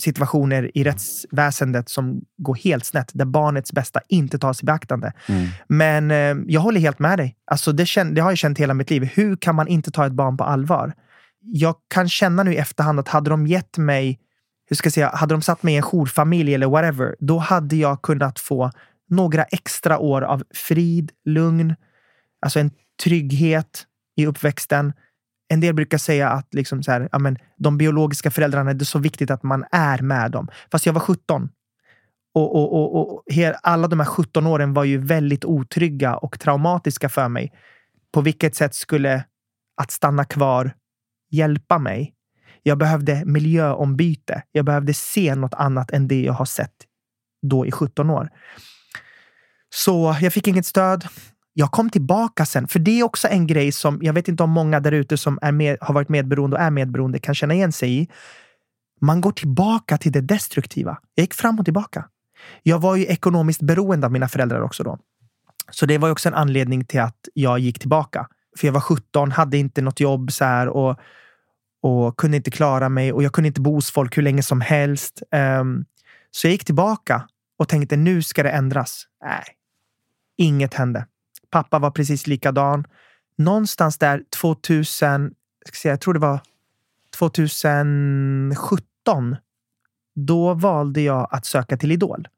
situationer 0.00 0.70
i 0.74 0.84
rättsväsendet 0.84 1.88
som 1.88 2.20
går 2.38 2.54
helt 2.54 2.84
snett, 2.84 3.10
där 3.14 3.24
barnets 3.24 3.72
bästa 3.72 4.00
inte 4.08 4.38
tas 4.38 4.62
i 4.62 4.66
beaktande. 4.66 5.12
Mm. 5.28 5.48
Men 5.68 6.10
eh, 6.10 6.44
jag 6.52 6.60
håller 6.60 6.80
helt 6.80 6.98
med 6.98 7.18
dig. 7.18 7.36
Alltså, 7.50 7.72
det, 7.72 7.86
känn, 7.86 8.14
det 8.14 8.20
har 8.20 8.30
jag 8.30 8.38
känt 8.38 8.58
hela 8.58 8.74
mitt 8.74 8.90
liv. 8.90 9.04
Hur 9.14 9.36
kan 9.36 9.54
man 9.54 9.68
inte 9.68 9.90
ta 9.90 10.06
ett 10.06 10.12
barn 10.12 10.36
på 10.36 10.44
allvar? 10.44 10.92
Jag 11.40 11.74
kan 11.88 12.08
känna 12.08 12.42
nu 12.42 12.54
i 12.54 12.56
efterhand 12.56 13.00
att 13.00 13.08
hade 13.08 13.30
de 13.30 13.46
gett 13.46 13.78
mig 13.78 14.18
hur 14.68 14.76
ska 14.76 14.86
jag 14.86 14.92
säga, 14.92 15.10
hade 15.14 15.34
de 15.34 15.42
satt 15.42 15.62
mig 15.62 15.74
i 15.74 15.76
en 15.76 15.82
jourfamilj 15.82 16.54
eller 16.54 16.66
whatever, 16.66 17.16
då 17.18 17.38
hade 17.38 17.76
jag 17.76 18.02
kunnat 18.02 18.38
få 18.38 18.70
några 19.08 19.44
extra 19.44 19.98
år 19.98 20.22
av 20.22 20.44
frid, 20.54 21.12
lugn, 21.24 21.74
alltså 22.40 22.60
en 22.60 22.70
trygghet 23.04 23.86
i 24.16 24.26
uppväxten. 24.26 24.92
En 25.48 25.60
del 25.60 25.74
brukar 25.74 25.98
säga 25.98 26.28
att 26.28 26.54
liksom 26.54 26.82
så 26.82 26.92
här, 26.92 27.08
ja, 27.12 27.18
men, 27.18 27.38
de 27.56 27.78
biologiska 27.78 28.30
föräldrarna, 28.30 28.74
det 28.74 28.82
är 28.82 28.84
så 28.84 28.98
viktigt 28.98 29.30
att 29.30 29.42
man 29.42 29.64
är 29.70 30.02
med 30.02 30.30
dem. 30.30 30.48
Fast 30.72 30.86
jag 30.86 30.92
var 30.92 31.00
17. 31.00 31.48
Och, 32.34 32.56
och, 32.56 32.72
och, 32.72 33.14
och 33.14 33.22
alla 33.62 33.88
de 33.88 34.00
här 34.00 34.06
17 34.06 34.46
åren 34.46 34.74
var 34.74 34.84
ju 34.84 34.98
väldigt 34.98 35.44
otrygga 35.44 36.16
och 36.16 36.40
traumatiska 36.40 37.08
för 37.08 37.28
mig. 37.28 37.52
På 38.12 38.20
vilket 38.20 38.54
sätt 38.54 38.74
skulle 38.74 39.24
att 39.76 39.90
stanna 39.90 40.24
kvar 40.24 40.72
hjälpa 41.30 41.78
mig? 41.78 42.14
Jag 42.68 42.78
behövde 42.78 43.22
miljöombyte. 43.24 44.42
Jag 44.52 44.64
behövde 44.64 44.94
se 44.94 45.34
något 45.34 45.54
annat 45.54 45.90
än 45.90 46.08
det 46.08 46.22
jag 46.22 46.32
har 46.32 46.44
sett 46.44 46.74
då 47.42 47.66
i 47.66 47.72
17 47.72 48.10
år. 48.10 48.28
Så 49.74 50.16
jag 50.20 50.32
fick 50.32 50.48
inget 50.48 50.66
stöd. 50.66 51.08
Jag 51.52 51.70
kom 51.70 51.90
tillbaka 51.90 52.46
sen, 52.46 52.68
för 52.68 52.78
det 52.78 53.00
är 53.00 53.02
också 53.02 53.28
en 53.28 53.46
grej 53.46 53.72
som 53.72 53.98
jag 54.02 54.12
vet 54.12 54.28
inte 54.28 54.42
om 54.42 54.50
många 54.50 54.80
där 54.80 54.92
ute 54.92 55.16
som 55.16 55.38
är 55.42 55.52
med, 55.52 55.76
har 55.80 55.94
varit 55.94 56.08
medberoende 56.08 56.56
och 56.56 56.62
är 56.62 56.70
medberoende 56.70 57.18
kan 57.18 57.34
känna 57.34 57.54
igen 57.54 57.72
sig 57.72 58.02
i. 58.02 58.08
Man 59.00 59.20
går 59.20 59.32
tillbaka 59.32 59.98
till 59.98 60.12
det 60.12 60.20
destruktiva. 60.20 60.98
Jag 61.14 61.22
gick 61.22 61.34
fram 61.34 61.58
och 61.58 61.64
tillbaka. 61.64 62.04
Jag 62.62 62.78
var 62.78 62.96
ju 62.96 63.06
ekonomiskt 63.06 63.62
beroende 63.62 64.06
av 64.06 64.12
mina 64.12 64.28
föräldrar 64.28 64.60
också 64.60 64.82
då. 64.82 64.98
Så 65.70 65.86
det 65.86 65.98
var 65.98 66.10
också 66.10 66.28
en 66.28 66.34
anledning 66.34 66.84
till 66.84 67.00
att 67.00 67.28
jag 67.34 67.58
gick 67.58 67.78
tillbaka. 67.78 68.26
För 68.58 68.66
jag 68.66 68.72
var 68.72 68.80
17, 68.80 69.32
hade 69.32 69.56
inte 69.56 69.82
något 69.82 70.00
jobb 70.00 70.32
så 70.32 70.44
här 70.44 70.68
och 70.68 70.98
och 71.82 72.16
kunde 72.16 72.36
inte 72.36 72.50
klara 72.50 72.88
mig 72.88 73.12
och 73.12 73.22
jag 73.22 73.32
kunde 73.32 73.48
inte 73.48 73.60
bo 73.60 73.74
hos 73.74 73.90
folk 73.90 74.18
hur 74.18 74.22
länge 74.22 74.42
som 74.42 74.60
helst. 74.60 75.22
Um, 75.60 75.84
så 76.30 76.46
jag 76.46 76.52
gick 76.52 76.64
tillbaka 76.64 77.28
och 77.58 77.68
tänkte 77.68 77.96
nu 77.96 78.22
ska 78.22 78.42
det 78.42 78.50
ändras. 78.50 79.04
Nej, 79.24 79.44
inget 80.36 80.74
hände. 80.74 81.06
Pappa 81.50 81.78
var 81.78 81.90
precis 81.90 82.26
likadan. 82.26 82.84
Någonstans 83.36 83.98
där 83.98 84.22
2000, 84.40 85.34
jag 85.84 86.00
tror 86.00 86.14
det 86.14 86.20
var 86.20 86.40
2017. 87.18 89.36
Då 90.14 90.54
valde 90.54 91.00
jag 91.00 91.28
att 91.30 91.46
söka 91.46 91.76
till 91.76 91.92
Idol. 91.92 92.28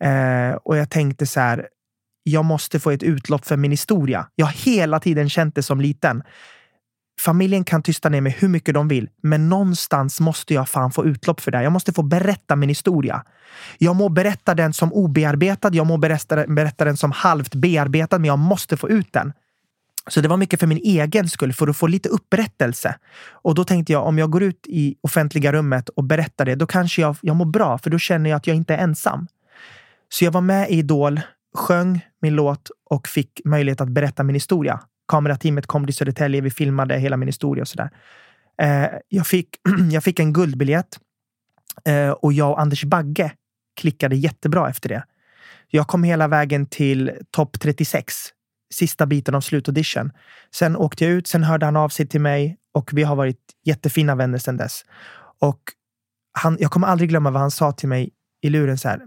Eh, 0.00 0.50
och 0.50 0.76
jag 0.76 0.90
tänkte 0.90 1.26
så 1.26 1.40
här. 1.40 1.68
Jag 2.22 2.44
måste 2.44 2.80
få 2.80 2.90
ett 2.90 3.02
utlopp 3.02 3.46
för 3.46 3.56
min 3.56 3.70
historia. 3.70 4.28
Jag 4.34 4.46
har 4.46 4.52
hela 4.52 5.00
tiden 5.00 5.28
känt 5.28 5.54
det 5.54 5.62
som 5.62 5.80
liten. 5.80 6.22
Familjen 7.18 7.64
kan 7.64 7.82
tysta 7.82 8.08
ner 8.08 8.20
mig 8.20 8.36
hur 8.38 8.48
mycket 8.48 8.74
de 8.74 8.88
vill, 8.88 9.08
men 9.22 9.48
någonstans 9.48 10.20
måste 10.20 10.54
jag 10.54 10.68
fan 10.68 10.92
få 10.92 11.04
utlopp 11.04 11.40
för 11.40 11.50
det. 11.50 11.62
Jag 11.62 11.72
måste 11.72 11.92
få 11.92 12.02
berätta 12.02 12.56
min 12.56 12.68
historia. 12.68 13.24
Jag 13.78 13.96
må 13.96 14.08
berätta 14.08 14.54
den 14.54 14.72
som 14.72 14.92
obearbetad, 14.92 15.70
jag 15.72 15.86
må 15.86 15.96
berätta, 15.96 16.46
berätta 16.46 16.84
den 16.84 16.96
som 16.96 17.12
halvt 17.12 17.54
bearbetad, 17.54 18.18
men 18.18 18.28
jag 18.28 18.38
måste 18.38 18.76
få 18.76 18.88
ut 18.88 19.12
den. 19.12 19.32
Så 20.08 20.20
det 20.20 20.28
var 20.28 20.36
mycket 20.36 20.60
för 20.60 20.66
min 20.66 20.78
egen 20.78 21.28
skull, 21.28 21.52
för 21.52 21.68
att 21.68 21.76
få 21.76 21.86
lite 21.86 22.08
upprättelse. 22.08 22.94
Och 23.30 23.54
då 23.54 23.64
tänkte 23.64 23.92
jag, 23.92 24.06
om 24.06 24.18
jag 24.18 24.30
går 24.30 24.42
ut 24.42 24.66
i 24.68 24.96
offentliga 25.00 25.52
rummet 25.52 25.88
och 25.88 26.04
berättar 26.04 26.44
det, 26.44 26.54
då 26.54 26.66
kanske 26.66 27.02
jag, 27.02 27.16
jag 27.20 27.36
mår 27.36 27.46
bra, 27.46 27.78
för 27.78 27.90
då 27.90 27.98
känner 27.98 28.30
jag 28.30 28.36
att 28.36 28.46
jag 28.46 28.56
inte 28.56 28.74
är 28.74 28.78
ensam. 28.78 29.26
Så 30.08 30.24
jag 30.24 30.32
var 30.32 30.40
med 30.40 30.70
i 30.70 30.74
Idol, 30.74 31.20
sjöng 31.54 32.00
min 32.22 32.34
låt 32.34 32.70
och 32.90 33.08
fick 33.08 33.40
möjlighet 33.44 33.80
att 33.80 33.88
berätta 33.88 34.22
min 34.22 34.34
historia. 34.34 34.80
Kamerateamet 35.08 35.66
kom 35.66 35.86
till 35.86 35.94
Södertälje, 35.94 36.40
vi 36.40 36.50
filmade 36.50 36.98
hela 36.98 37.16
min 37.16 37.28
historia 37.28 37.62
och 37.62 37.68
sådär. 37.68 37.90
Eh, 38.62 38.88
jag, 39.08 39.26
fick, 39.26 39.48
jag 39.92 40.04
fick 40.04 40.20
en 40.20 40.32
guldbiljett 40.32 40.98
eh, 41.84 42.10
och 42.10 42.32
jag 42.32 42.50
och 42.50 42.60
Anders 42.60 42.84
Bagge 42.84 43.32
klickade 43.76 44.16
jättebra 44.16 44.70
efter 44.70 44.88
det. 44.88 45.04
Jag 45.70 45.86
kom 45.86 46.04
hela 46.04 46.28
vägen 46.28 46.66
till 46.66 47.12
topp 47.30 47.60
36, 47.60 48.14
sista 48.74 49.06
biten 49.06 49.34
av 49.34 49.40
slutaudition. 49.40 50.12
Sen 50.54 50.76
åkte 50.76 51.04
jag 51.04 51.12
ut, 51.12 51.26
sen 51.26 51.44
hörde 51.44 51.66
han 51.66 51.76
av 51.76 51.88
sig 51.88 52.06
till 52.06 52.20
mig 52.20 52.56
och 52.74 52.90
vi 52.92 53.02
har 53.02 53.16
varit 53.16 53.40
jättefina 53.64 54.14
vänner 54.14 54.38
sedan 54.38 54.56
dess. 54.56 54.84
Och 55.40 55.60
han, 56.32 56.56
jag 56.60 56.70
kommer 56.70 56.86
aldrig 56.86 57.10
glömma 57.10 57.30
vad 57.30 57.40
han 57.40 57.50
sa 57.50 57.72
till 57.72 57.88
mig 57.88 58.10
i 58.42 58.50
luren. 58.50 58.78
Så 58.78 58.88
här, 58.88 59.02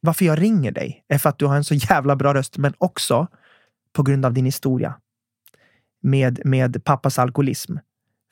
Varför 0.00 0.24
jag 0.24 0.40
ringer 0.40 0.72
dig 0.72 1.04
är 1.08 1.18
för 1.18 1.28
att 1.28 1.38
du 1.38 1.46
har 1.46 1.56
en 1.56 1.64
så 1.64 1.74
jävla 1.74 2.16
bra 2.16 2.34
röst, 2.34 2.58
men 2.58 2.74
också 2.78 3.26
på 3.92 4.02
grund 4.02 4.26
av 4.26 4.32
din 4.32 4.44
historia 4.44 4.94
med, 6.02 6.40
med 6.44 6.84
pappas 6.84 7.18
alkoholism. 7.18 7.76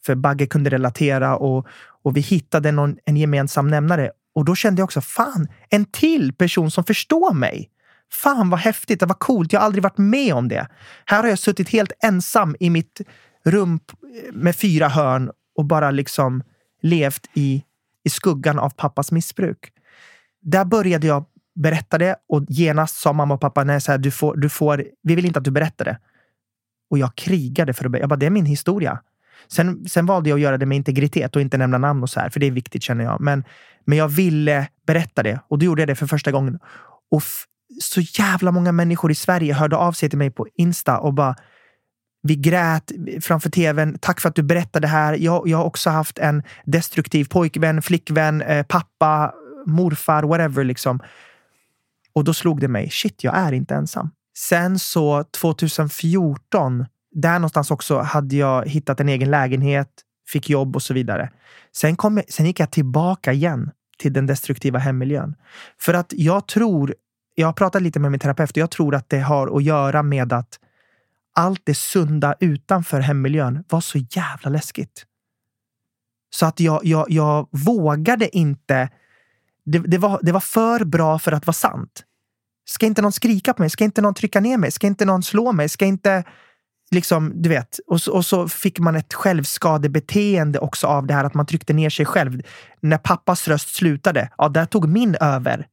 För 0.06 0.14
Bagge 0.14 0.46
kunde 0.46 0.70
relatera 0.70 1.36
och, 1.36 1.66
och 2.02 2.16
vi 2.16 2.20
hittade 2.20 2.72
någon, 2.72 2.96
en 3.04 3.16
gemensam 3.16 3.68
nämnare. 3.68 4.10
Och 4.34 4.44
då 4.44 4.54
kände 4.54 4.80
jag 4.80 4.84
också, 4.84 5.00
fan, 5.00 5.48
en 5.70 5.84
till 5.84 6.32
person 6.32 6.70
som 6.70 6.84
förstår 6.84 7.34
mig. 7.34 7.70
Fan 8.12 8.50
vad 8.50 8.60
häftigt, 8.60 9.00
det 9.00 9.06
var 9.06 9.14
coolt. 9.14 9.52
Jag 9.52 9.60
har 9.60 9.66
aldrig 9.66 9.82
varit 9.82 9.98
med 9.98 10.34
om 10.34 10.48
det. 10.48 10.68
Här 11.04 11.22
har 11.22 11.28
jag 11.28 11.38
suttit 11.38 11.68
helt 11.68 11.92
ensam 12.04 12.56
i 12.60 12.70
mitt 12.70 13.00
rum 13.44 13.80
med 14.32 14.56
fyra 14.56 14.88
hörn 14.88 15.30
och 15.56 15.64
bara 15.64 15.90
liksom 15.90 16.42
levt 16.82 17.26
i, 17.34 17.64
i 18.04 18.10
skuggan 18.10 18.58
av 18.58 18.70
pappas 18.70 19.12
missbruk. 19.12 19.58
Där 20.42 20.64
började 20.64 21.06
jag 21.06 21.24
berätta 21.54 21.98
det 21.98 22.16
och 22.28 22.44
genast 22.48 23.00
sa 23.00 23.12
mamma 23.12 23.34
och 23.34 23.40
pappa, 23.40 23.64
nej, 23.64 23.80
så 23.80 23.90
här, 23.90 23.98
du 23.98 24.10
får, 24.10 24.36
du 24.36 24.48
får, 24.48 24.84
vi 25.02 25.14
vill 25.14 25.26
inte 25.26 25.38
att 25.38 25.44
du 25.44 25.50
berättar 25.50 25.84
det. 25.84 25.98
Och 26.90 26.98
jag 26.98 27.14
krigade 27.14 27.72
för 27.72 27.84
att. 27.84 28.00
Jag 28.00 28.08
bara, 28.08 28.16
det 28.16 28.26
är 28.26 28.30
min 28.30 28.46
historia. 28.46 29.00
Sen, 29.48 29.88
sen 29.88 30.06
valde 30.06 30.28
jag 30.28 30.36
att 30.36 30.42
göra 30.42 30.58
det 30.58 30.66
med 30.66 30.76
integritet 30.76 31.36
och 31.36 31.42
inte 31.42 31.58
nämna 31.58 31.78
namn 31.78 32.02
och 32.02 32.10
så 32.10 32.20
här, 32.20 32.30
för 32.30 32.40
det 32.40 32.46
är 32.46 32.50
viktigt 32.50 32.82
känner 32.82 33.04
jag. 33.04 33.20
Men, 33.20 33.44
men 33.84 33.98
jag 33.98 34.08
ville 34.08 34.68
berätta 34.86 35.22
det 35.22 35.40
och 35.48 35.58
då 35.58 35.66
gjorde 35.66 35.82
jag 35.82 35.88
det 35.88 35.94
för 35.94 36.06
första 36.06 36.30
gången. 36.30 36.58
Och 37.10 37.22
så 37.80 38.00
jävla 38.00 38.52
många 38.52 38.72
människor 38.72 39.10
i 39.10 39.14
Sverige 39.14 39.54
hörde 39.54 39.76
av 39.76 39.92
sig 39.92 40.08
till 40.08 40.18
mig 40.18 40.30
på 40.30 40.46
Insta 40.54 40.98
och 40.98 41.14
bara 41.14 41.36
vi 42.22 42.36
grät 42.36 42.92
framför 43.20 43.50
tvn. 43.50 43.98
Tack 44.00 44.20
för 44.20 44.28
att 44.28 44.34
du 44.34 44.42
berättade 44.42 44.84
det 44.84 44.90
här. 44.90 45.14
Jag, 45.14 45.48
jag 45.48 45.58
har 45.58 45.64
också 45.64 45.90
haft 45.90 46.18
en 46.18 46.42
destruktiv 46.64 47.24
pojkvän, 47.24 47.82
flickvän, 47.82 48.42
eh, 48.42 48.66
pappa, 48.66 49.34
morfar, 49.66 50.22
whatever. 50.22 50.64
Liksom. 50.64 51.00
Och 52.12 52.24
då 52.24 52.34
slog 52.34 52.60
det 52.60 52.68
mig, 52.68 52.90
shit, 52.90 53.24
jag 53.24 53.36
är 53.36 53.52
inte 53.52 53.74
ensam. 53.74 54.10
Sen 54.38 54.78
så 54.78 55.24
2014, 55.24 56.86
där 57.14 57.38
någonstans 57.38 57.70
också 57.70 57.98
hade 57.98 58.36
jag 58.36 58.68
hittat 58.68 59.00
en 59.00 59.08
egen 59.08 59.30
lägenhet, 59.30 59.88
fick 60.28 60.50
jobb 60.50 60.76
och 60.76 60.82
så 60.82 60.94
vidare. 60.94 61.30
Sen, 61.76 61.96
kom, 61.96 62.22
sen 62.28 62.46
gick 62.46 62.60
jag 62.60 62.70
tillbaka 62.70 63.32
igen 63.32 63.70
till 63.98 64.12
den 64.12 64.26
destruktiva 64.26 64.78
hemmiljön. 64.78 65.34
För 65.80 65.94
att 65.94 66.12
jag 66.16 66.48
tror, 66.48 66.94
jag 67.34 67.48
har 67.48 67.52
pratat 67.52 67.82
lite 67.82 68.00
med 68.00 68.10
min 68.10 68.20
terapeut 68.20 68.50
och 68.50 68.56
jag 68.56 68.70
tror 68.70 68.94
att 68.94 69.08
det 69.08 69.18
har 69.18 69.56
att 69.56 69.62
göra 69.62 70.02
med 70.02 70.32
att 70.32 70.58
allt 71.34 71.60
det 71.64 71.74
sunda 71.74 72.34
utanför 72.40 73.00
hemmiljön 73.00 73.64
var 73.68 73.80
så 73.80 73.98
jävla 73.98 74.50
läskigt. 74.50 75.04
Så 76.30 76.46
att 76.46 76.60
jag, 76.60 76.84
jag, 76.84 77.10
jag 77.10 77.48
vågade 77.50 78.36
inte. 78.36 78.88
Det, 79.64 79.78
det, 79.78 79.98
var, 79.98 80.20
det 80.22 80.32
var 80.32 80.40
för 80.40 80.84
bra 80.84 81.18
för 81.18 81.32
att 81.32 81.46
vara 81.46 81.54
sant. 81.54 82.04
Ska 82.68 82.86
inte 82.86 83.02
någon 83.02 83.12
skrika 83.12 83.54
på 83.54 83.62
mig? 83.62 83.70
Ska 83.70 83.84
inte 83.84 84.00
någon 84.00 84.14
trycka 84.14 84.40
ner 84.40 84.56
mig? 84.56 84.70
Ska 84.70 84.86
inte 84.86 85.04
någon 85.04 85.22
slå 85.22 85.52
mig? 85.52 85.68
Ska 85.68 85.84
inte... 85.84 86.24
Liksom, 86.90 87.32
du 87.42 87.48
vet. 87.48 87.78
Och 87.86 88.00
så, 88.00 88.12
och 88.12 88.24
så 88.24 88.48
fick 88.48 88.78
man 88.78 88.96
ett 88.96 89.14
självskadebeteende 89.14 90.58
också 90.58 90.86
av 90.86 91.06
det 91.06 91.14
här 91.14 91.24
att 91.24 91.34
man 91.34 91.46
tryckte 91.46 91.72
ner 91.72 91.90
sig 91.90 92.06
själv. 92.06 92.42
När 92.80 92.98
pappas 92.98 93.48
röst 93.48 93.74
slutade, 93.74 94.30
ja, 94.38 94.48
där 94.48 94.64
tog 94.64 94.88
min 94.88 95.16
över 95.20 95.66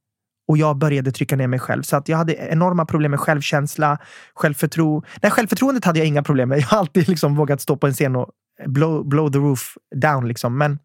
och 0.48 0.58
jag 0.58 0.76
började 0.76 1.12
trycka 1.12 1.36
ner 1.36 1.46
mig 1.46 1.58
själv. 1.58 1.82
Så 1.82 1.96
att 1.96 2.08
jag 2.08 2.16
hade 2.16 2.32
enorma 2.32 2.86
problem 2.86 3.10
med 3.10 3.20
självkänsla, 3.20 3.98
självförtro. 4.34 5.04
Nej, 5.22 5.32
självförtroendet 5.32 5.84
hade 5.84 5.98
jag 5.98 6.08
inga 6.08 6.22
problem 6.22 6.48
med. 6.48 6.58
Jag 6.58 6.66
har 6.66 6.78
alltid 6.78 7.08
liksom 7.08 7.36
vågat 7.36 7.60
stå 7.60 7.76
på 7.76 7.86
en 7.86 7.92
scen 7.92 8.16
och 8.16 8.30
blow, 8.66 9.08
blow 9.08 9.32
the 9.32 9.38
roof 9.38 9.76
down. 9.94 10.28
Liksom. 10.28 10.58
Men 10.58 10.78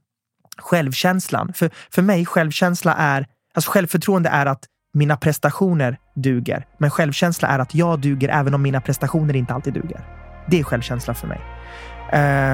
självkänslan, 0.58 1.54
för, 1.54 1.72
för 1.90 2.02
mig 2.02 2.26
självkänsla 2.26 2.96
är, 2.96 3.28
alltså 3.54 3.72
självförtroende 3.72 4.30
är 4.30 4.46
att 4.46 4.68
mina 4.94 5.18
prestationer 5.18 5.98
duger. 6.16 6.66
Men 6.78 6.90
självkänsla 6.90 7.48
är 7.48 7.60
att 7.60 7.76
jag 7.76 8.00
duger 8.00 8.30
även 8.30 8.54
om 8.54 8.62
mina 8.62 8.82
prestationer 8.82 9.36
inte 9.36 9.54
alltid 9.54 9.74
duger. 9.74 10.02
Det 10.48 10.60
är 10.60 10.64
självkänsla 10.64 11.14
för 11.14 11.28
mig. 11.28 11.42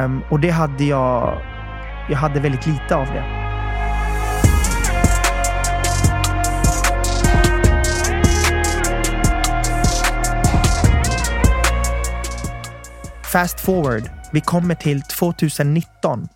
Um, 0.06 0.24
och 0.32 0.40
det 0.40 0.50
hade 0.50 0.84
jag. 0.84 1.42
Jag 2.10 2.18
hade 2.18 2.40
väldigt 2.40 2.68
lite 2.68 2.96
av 2.96 3.06
det. 3.06 3.24
Fast 13.32 13.60
forward. 13.60 14.04
Vi 14.34 14.42
kommer 14.42 14.76
till 14.76 15.02
2019. 15.02 16.28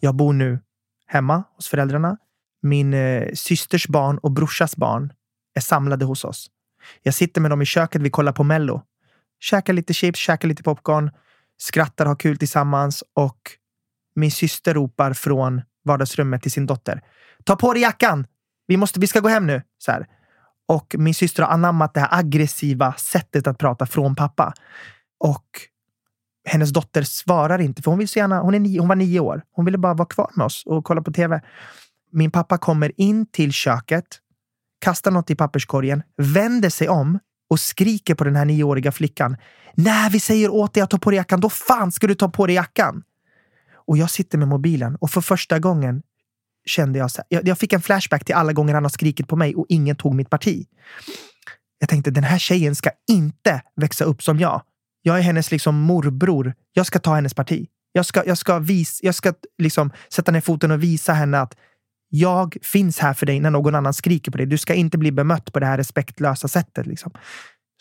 Jag 0.00 0.14
bor 0.14 0.32
nu 0.32 0.58
hemma 1.06 1.42
hos 1.56 1.68
föräldrarna. 1.68 2.16
Min 2.62 2.94
eh, 2.94 3.28
systers 3.34 3.88
barn 3.88 4.18
och 4.18 4.32
brorsas 4.32 4.76
barn 4.76 5.12
är 5.54 5.60
samlade 5.60 6.04
hos 6.04 6.24
oss. 6.24 6.50
Jag 7.02 7.14
sitter 7.14 7.40
med 7.40 7.50
dem 7.50 7.62
i 7.62 7.66
köket, 7.66 8.02
vi 8.02 8.10
kollar 8.10 8.32
på 8.32 8.44
Mello. 8.44 8.82
Käkar 9.40 9.72
lite 9.72 9.94
chips, 9.94 10.18
käkar 10.18 10.48
lite 10.48 10.62
popcorn, 10.62 11.10
skrattar, 11.56 12.06
har 12.06 12.16
kul 12.16 12.38
tillsammans 12.38 13.04
och 13.14 13.38
min 14.14 14.30
syster 14.30 14.74
ropar 14.74 15.12
från 15.12 15.62
vardagsrummet 15.84 16.42
till 16.42 16.52
sin 16.52 16.66
dotter. 16.66 17.00
Ta 17.44 17.56
på 17.56 17.72
dig 17.72 17.82
jackan! 17.82 18.26
Vi, 18.66 18.76
måste, 18.76 19.00
vi 19.00 19.06
ska 19.06 19.20
gå 19.20 19.28
hem 19.28 19.46
nu. 19.46 19.62
Så 19.78 19.92
här. 19.92 20.06
Och 20.68 20.94
min 20.98 21.14
syster 21.14 21.42
har 21.42 21.50
anammat 21.50 21.94
det 21.94 22.00
här 22.00 22.18
aggressiva 22.18 22.92
sättet 22.92 23.46
att 23.46 23.58
prata 23.58 23.86
från 23.86 24.14
pappa. 24.14 24.54
Och 25.20 25.46
hennes 26.44 26.70
dotter 26.70 27.02
svarar 27.02 27.58
inte, 27.58 27.82
för 27.82 27.90
hon 27.90 27.98
vill 27.98 28.08
så 28.08 28.18
gärna, 28.18 28.40
hon, 28.40 28.54
är 28.54 28.60
nio, 28.60 28.80
hon 28.80 28.88
var 28.88 28.96
nio 28.96 29.20
år. 29.20 29.42
Hon 29.52 29.64
ville 29.64 29.78
bara 29.78 29.94
vara 29.94 30.08
kvar 30.08 30.30
med 30.34 30.46
oss 30.46 30.62
och 30.66 30.84
kolla 30.84 31.02
på 31.02 31.12
tv. 31.12 31.40
Min 32.12 32.30
pappa 32.30 32.58
kommer 32.58 33.00
in 33.00 33.26
till 33.26 33.52
köket, 33.52 34.18
kastar 34.82 35.10
något 35.10 35.30
i 35.30 35.34
papperskorgen, 35.34 36.02
vänder 36.16 36.70
sig 36.70 36.88
om 36.88 37.18
och 37.50 37.60
skriker 37.60 38.14
på 38.14 38.24
den 38.24 38.36
här 38.36 38.44
nioåriga 38.44 38.92
flickan. 38.92 39.36
När 39.74 40.10
vi 40.10 40.20
säger 40.20 40.50
åt 40.50 40.74
dig 40.74 40.82
att 40.82 40.90
ta 40.90 40.98
på 40.98 41.10
dig 41.10 41.16
jackan, 41.16 41.40
då 41.40 41.50
fan 41.50 41.92
ska 41.92 42.06
du 42.06 42.14
ta 42.14 42.28
på 42.28 42.46
dig 42.46 42.56
jackan! 42.56 43.02
Och 43.86 43.98
jag 43.98 44.10
sitter 44.10 44.38
med 44.38 44.48
mobilen 44.48 44.96
och 44.96 45.10
för 45.10 45.20
första 45.20 45.58
gången 45.58 46.02
kände 46.66 46.98
jag, 46.98 47.10
så 47.10 47.18
här, 47.18 47.26
jag, 47.28 47.48
jag 47.48 47.58
fick 47.58 47.72
en 47.72 47.82
flashback 47.82 48.24
till 48.24 48.34
alla 48.34 48.52
gånger 48.52 48.74
han 48.74 48.84
har 48.84 48.90
skrikit 48.90 49.28
på 49.28 49.36
mig 49.36 49.54
och 49.54 49.66
ingen 49.68 49.96
tog 49.96 50.14
mitt 50.14 50.30
parti. 50.30 50.66
Jag 51.78 51.88
tänkte 51.88 52.10
den 52.10 52.24
här 52.24 52.38
tjejen 52.38 52.74
ska 52.74 52.90
inte 53.10 53.62
växa 53.76 54.04
upp 54.04 54.22
som 54.22 54.38
jag. 54.38 54.62
Jag 55.02 55.18
är 55.18 55.22
hennes 55.22 55.50
liksom 55.50 55.74
morbror. 55.74 56.54
Jag 56.72 56.86
ska 56.86 56.98
ta 56.98 57.14
hennes 57.14 57.34
parti. 57.34 57.66
Jag 57.92 58.06
ska, 58.06 58.26
jag 58.26 58.38
ska, 58.38 58.58
vis, 58.58 59.00
jag 59.02 59.14
ska 59.14 59.32
liksom 59.58 59.90
sätta 60.08 60.32
ner 60.32 60.40
foten 60.40 60.70
och 60.70 60.82
visa 60.82 61.12
henne 61.12 61.40
att 61.40 61.56
jag 62.14 62.56
finns 62.62 62.98
här 62.98 63.14
för 63.14 63.26
dig 63.26 63.40
när 63.40 63.50
någon 63.50 63.74
annan 63.74 63.94
skriker 63.94 64.32
på 64.32 64.38
dig. 64.38 64.46
Du 64.46 64.58
ska 64.58 64.74
inte 64.74 64.98
bli 64.98 65.12
bemött 65.12 65.52
på 65.52 65.60
det 65.60 65.66
här 65.66 65.76
respektlösa 65.76 66.48
sättet. 66.48 66.86
Liksom. 66.86 67.12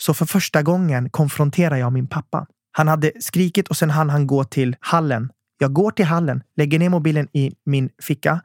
Så 0.02 0.14
för 0.14 0.26
första 0.26 0.62
gången 0.62 1.10
konfronterar 1.10 1.78
jag 1.78 1.94
min 1.94 2.08
pappa. 2.08 2.48
Han 2.72 2.88
hade 2.88 3.12
skrikit 3.20 3.68
och 3.68 3.78
sen 3.78 3.90
hann 3.90 4.10
han 4.10 4.28
gå 4.28 4.44
till 4.44 4.76
hallen. 4.80 5.32
Jag 5.58 5.74
går 5.74 5.92
till 5.92 6.06
hallen, 6.06 6.44
lägger 6.56 6.80
ner 6.80 6.90
mobilen 6.90 7.28
i 7.34 7.52
min 7.66 7.90
ficka 8.02 8.42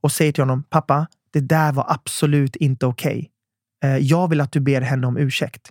och 0.00 0.12
säger 0.12 0.32
till 0.32 0.42
honom, 0.42 0.62
pappa, 0.62 1.06
det 1.32 1.40
där 1.40 1.72
var 1.72 1.86
absolut 1.88 2.56
inte 2.56 2.86
okej. 2.86 3.30
Okay. 3.84 3.98
Jag 4.00 4.28
vill 4.28 4.40
att 4.40 4.52
du 4.52 4.60
ber 4.60 4.80
henne 4.80 5.06
om 5.06 5.16
ursäkt. 5.16 5.70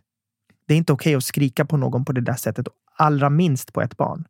Det 0.67 0.73
är 0.73 0.77
inte 0.77 0.93
okej 0.93 1.11
okay 1.11 1.17
att 1.17 1.23
skrika 1.23 1.65
på 1.65 1.77
någon 1.77 2.05
på 2.05 2.11
det 2.11 2.21
där 2.21 2.33
sättet, 2.33 2.67
allra 2.97 3.29
minst 3.29 3.73
på 3.73 3.81
ett 3.81 3.97
barn. 3.97 4.25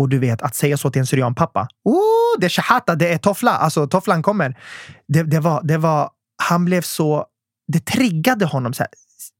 Och 0.00 0.08
du 0.08 0.18
vet, 0.18 0.42
att 0.42 0.54
säga 0.54 0.76
så 0.76 0.90
till 0.90 1.00
en 1.00 1.06
syrianpappa. 1.06 1.68
Oh, 1.84 2.40
det 2.40 2.46
är 2.46 2.50
shahata, 2.50 2.94
det 2.94 3.12
är 3.12 3.18
toffla. 3.18 3.50
Alltså, 3.50 3.86
tofflan 3.86 4.22
kommer. 4.22 4.58
Det, 5.08 5.22
det, 5.22 5.40
var, 5.40 5.62
det 5.62 5.78
var, 5.78 6.10
han 6.42 6.64
blev 6.64 6.82
så... 6.82 7.26
Det 7.72 7.80
triggade 7.80 8.44
honom. 8.44 8.72
Så 8.72 8.82
här, 8.82 8.90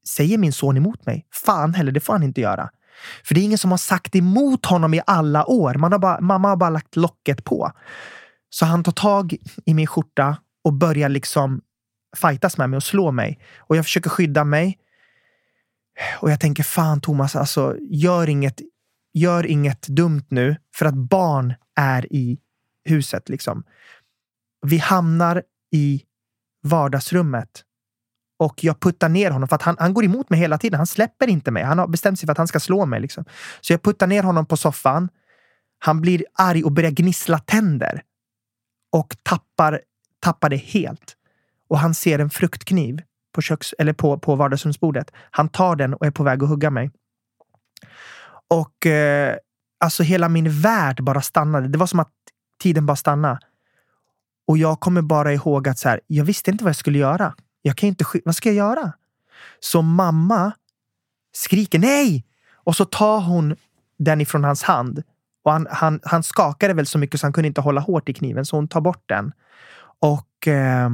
Säger 0.08 0.38
min 0.38 0.52
son 0.52 0.76
emot 0.76 1.06
mig? 1.06 1.26
Fan 1.32 1.74
heller, 1.74 1.92
det 1.92 2.00
får 2.00 2.12
han 2.12 2.22
inte 2.22 2.40
göra. 2.40 2.70
För 3.24 3.34
det 3.34 3.40
är 3.40 3.42
ingen 3.42 3.58
som 3.58 3.70
har 3.70 3.78
sagt 3.78 4.16
emot 4.16 4.66
honom 4.66 4.94
i 4.94 5.00
alla 5.06 5.50
år. 5.50 5.74
Man 5.74 5.92
har 5.92 5.98
bara, 5.98 6.20
mamma 6.20 6.48
har 6.48 6.56
bara 6.56 6.70
lagt 6.70 6.96
locket 6.96 7.44
på. 7.44 7.72
Så 8.50 8.66
han 8.66 8.84
tar 8.84 8.92
tag 8.92 9.36
i 9.66 9.74
min 9.74 9.86
skjorta 9.86 10.36
och 10.64 10.72
börjar 10.72 11.08
liksom 11.08 11.60
fightas 12.16 12.58
med 12.58 12.70
mig 12.70 12.76
och 12.76 12.82
slå 12.82 13.10
mig. 13.12 13.40
Och 13.58 13.76
jag 13.76 13.84
försöker 13.84 14.10
skydda 14.10 14.44
mig. 14.44 14.78
Och 16.20 16.30
jag 16.30 16.40
tänker, 16.40 16.62
fan 16.62 17.00
Thomas, 17.00 17.36
alltså, 17.36 17.76
gör, 17.90 18.28
inget, 18.28 18.60
gör 19.12 19.46
inget 19.46 19.86
dumt 19.86 20.26
nu 20.28 20.56
för 20.74 20.86
att 20.86 20.94
barn 20.94 21.54
är 21.76 22.12
i 22.12 22.38
huset. 22.84 23.28
Liksom. 23.28 23.64
Vi 24.66 24.78
hamnar 24.78 25.42
i 25.72 26.02
vardagsrummet 26.62 27.64
och 28.38 28.64
jag 28.64 28.80
puttar 28.80 29.08
ner 29.08 29.30
honom 29.30 29.48
för 29.48 29.56
att 29.56 29.62
han, 29.62 29.76
han 29.78 29.94
går 29.94 30.04
emot 30.04 30.30
mig 30.30 30.40
hela 30.40 30.58
tiden. 30.58 30.78
Han 30.78 30.86
släpper 30.86 31.28
inte 31.28 31.50
mig. 31.50 31.62
Han 31.62 31.78
har 31.78 31.88
bestämt 31.88 32.18
sig 32.18 32.26
för 32.26 32.32
att 32.32 32.38
han 32.38 32.48
ska 32.48 32.60
slå 32.60 32.86
mig. 32.86 33.00
Liksom. 33.00 33.24
Så 33.60 33.72
jag 33.72 33.82
puttar 33.82 34.06
ner 34.06 34.22
honom 34.22 34.46
på 34.46 34.56
soffan. 34.56 35.08
Han 35.78 36.00
blir 36.00 36.24
arg 36.34 36.64
och 36.64 36.72
börjar 36.72 36.90
gnissla 36.90 37.38
tänder 37.38 38.02
och 38.92 39.16
tappar, 39.22 39.80
tappar 40.20 40.48
det 40.48 40.56
helt. 40.56 41.16
Och 41.68 41.78
han 41.78 41.94
ser 41.94 42.18
en 42.18 42.30
fruktkniv 42.30 43.02
på, 43.32 43.42
köks, 43.42 43.74
eller 43.78 43.92
på, 43.92 44.18
på 44.18 44.34
vardagsrumsbordet. 44.34 45.10
Han 45.30 45.48
tar 45.48 45.76
den 45.76 45.94
och 45.94 46.06
är 46.06 46.10
på 46.10 46.22
väg 46.22 46.42
att 46.42 46.48
hugga 46.48 46.70
mig. 46.70 46.90
Och 48.50 48.86
eh, 48.86 49.36
alltså 49.80 50.02
hela 50.02 50.28
min 50.28 50.60
värld 50.60 51.02
bara 51.02 51.22
stannade. 51.22 51.68
Det 51.68 51.78
var 51.78 51.86
som 51.86 52.00
att 52.00 52.12
tiden 52.62 52.86
bara 52.86 52.96
stannade. 52.96 53.38
Och 54.46 54.58
jag 54.58 54.80
kommer 54.80 55.02
bara 55.02 55.32
ihåg 55.32 55.68
att 55.68 55.78
så 55.78 55.88
här, 55.88 56.00
jag 56.06 56.24
visste 56.24 56.50
inte 56.50 56.64
vad 56.64 56.68
jag 56.68 56.76
skulle 56.76 56.98
göra. 56.98 57.34
Jag 57.62 57.76
kan 57.76 57.88
inte, 57.88 58.04
vad 58.24 58.36
ska 58.36 58.48
jag 58.48 58.56
göra? 58.56 58.92
Så 59.60 59.82
mamma 59.82 60.52
skriker 61.32 61.78
nej! 61.78 62.26
Och 62.54 62.76
så 62.76 62.84
tar 62.84 63.20
hon 63.20 63.56
den 63.98 64.20
ifrån 64.20 64.44
hans 64.44 64.62
hand. 64.62 65.02
Och 65.44 65.52
han, 65.52 65.66
han, 65.70 66.00
han 66.02 66.22
skakade 66.22 66.74
väl 66.74 66.86
så 66.86 66.98
mycket 66.98 67.20
så 67.20 67.26
han 67.26 67.32
kunde 67.32 67.48
inte 67.48 67.60
hålla 67.60 67.80
hårt 67.80 68.08
i 68.08 68.14
kniven, 68.14 68.46
så 68.46 68.56
hon 68.56 68.68
tar 68.68 68.80
bort 68.80 69.02
den. 69.06 69.32
Och 70.00 70.48
eh, 70.48 70.90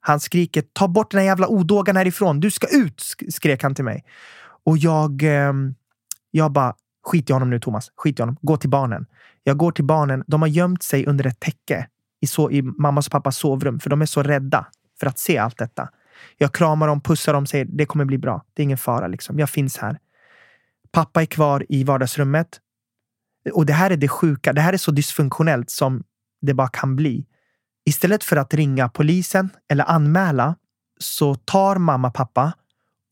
han 0.00 0.20
skriker 0.20 0.62
ta 0.72 0.88
bort 0.88 1.10
den 1.10 1.18
här 1.18 1.26
jävla 1.26 1.48
odågan 1.48 1.96
härifrån. 1.96 2.40
Du 2.40 2.50
ska 2.50 2.66
ut! 2.66 3.02
skrek 3.28 3.62
han 3.62 3.74
till 3.74 3.84
mig. 3.84 4.04
Och 4.64 4.78
jag, 4.78 5.22
eh, 5.22 5.52
jag 6.30 6.52
bara 6.52 6.74
skit 7.04 7.30
i 7.30 7.32
honom 7.32 7.50
nu 7.50 7.60
Thomas. 7.60 7.90
Skit 7.96 8.18
i 8.18 8.22
honom. 8.22 8.36
Gå 8.42 8.56
till 8.56 8.70
barnen. 8.70 9.06
Jag 9.44 9.56
går 9.56 9.72
till 9.72 9.84
barnen. 9.84 10.24
De 10.26 10.42
har 10.42 10.48
gömt 10.48 10.82
sig 10.82 11.06
under 11.06 11.26
ett 11.26 11.40
täcke 11.40 11.86
i, 12.20 12.26
so 12.26 12.50
i 12.50 12.62
mammas 12.62 13.06
och 13.06 13.12
pappas 13.12 13.36
sovrum 13.36 13.80
för 13.80 13.90
de 13.90 14.02
är 14.02 14.06
så 14.06 14.22
rädda 14.22 14.66
för 15.00 15.06
att 15.06 15.18
se 15.18 15.38
allt 15.38 15.58
detta. 15.58 15.88
Jag 16.38 16.54
kramar 16.54 16.88
dem, 16.88 17.00
pussar 17.00 17.32
dem, 17.32 17.46
säger 17.46 17.64
det 17.64 17.86
kommer 17.86 18.04
bli 18.04 18.18
bra. 18.18 18.44
Det 18.54 18.62
är 18.62 18.64
ingen 18.64 18.78
fara. 18.78 19.06
Liksom. 19.06 19.38
Jag 19.38 19.50
finns 19.50 19.78
här. 19.78 19.98
Pappa 20.92 21.22
är 21.22 21.26
kvar 21.26 21.66
i 21.68 21.84
vardagsrummet. 21.84 22.60
Och 23.52 23.66
det 23.66 23.72
här 23.72 23.90
är 23.90 23.96
det 23.96 24.08
sjuka. 24.08 24.52
Det 24.52 24.60
här 24.60 24.72
är 24.72 24.76
så 24.76 24.90
dysfunktionellt 24.90 25.70
som 25.70 26.02
det 26.40 26.54
bara 26.54 26.68
kan 26.68 26.96
bli. 26.96 27.26
Istället 27.84 28.24
för 28.24 28.36
att 28.36 28.54
ringa 28.54 28.88
polisen 28.88 29.50
eller 29.68 29.84
anmäla 29.84 30.56
så 30.98 31.34
tar 31.34 31.76
mamma 31.76 32.10
pappa 32.10 32.52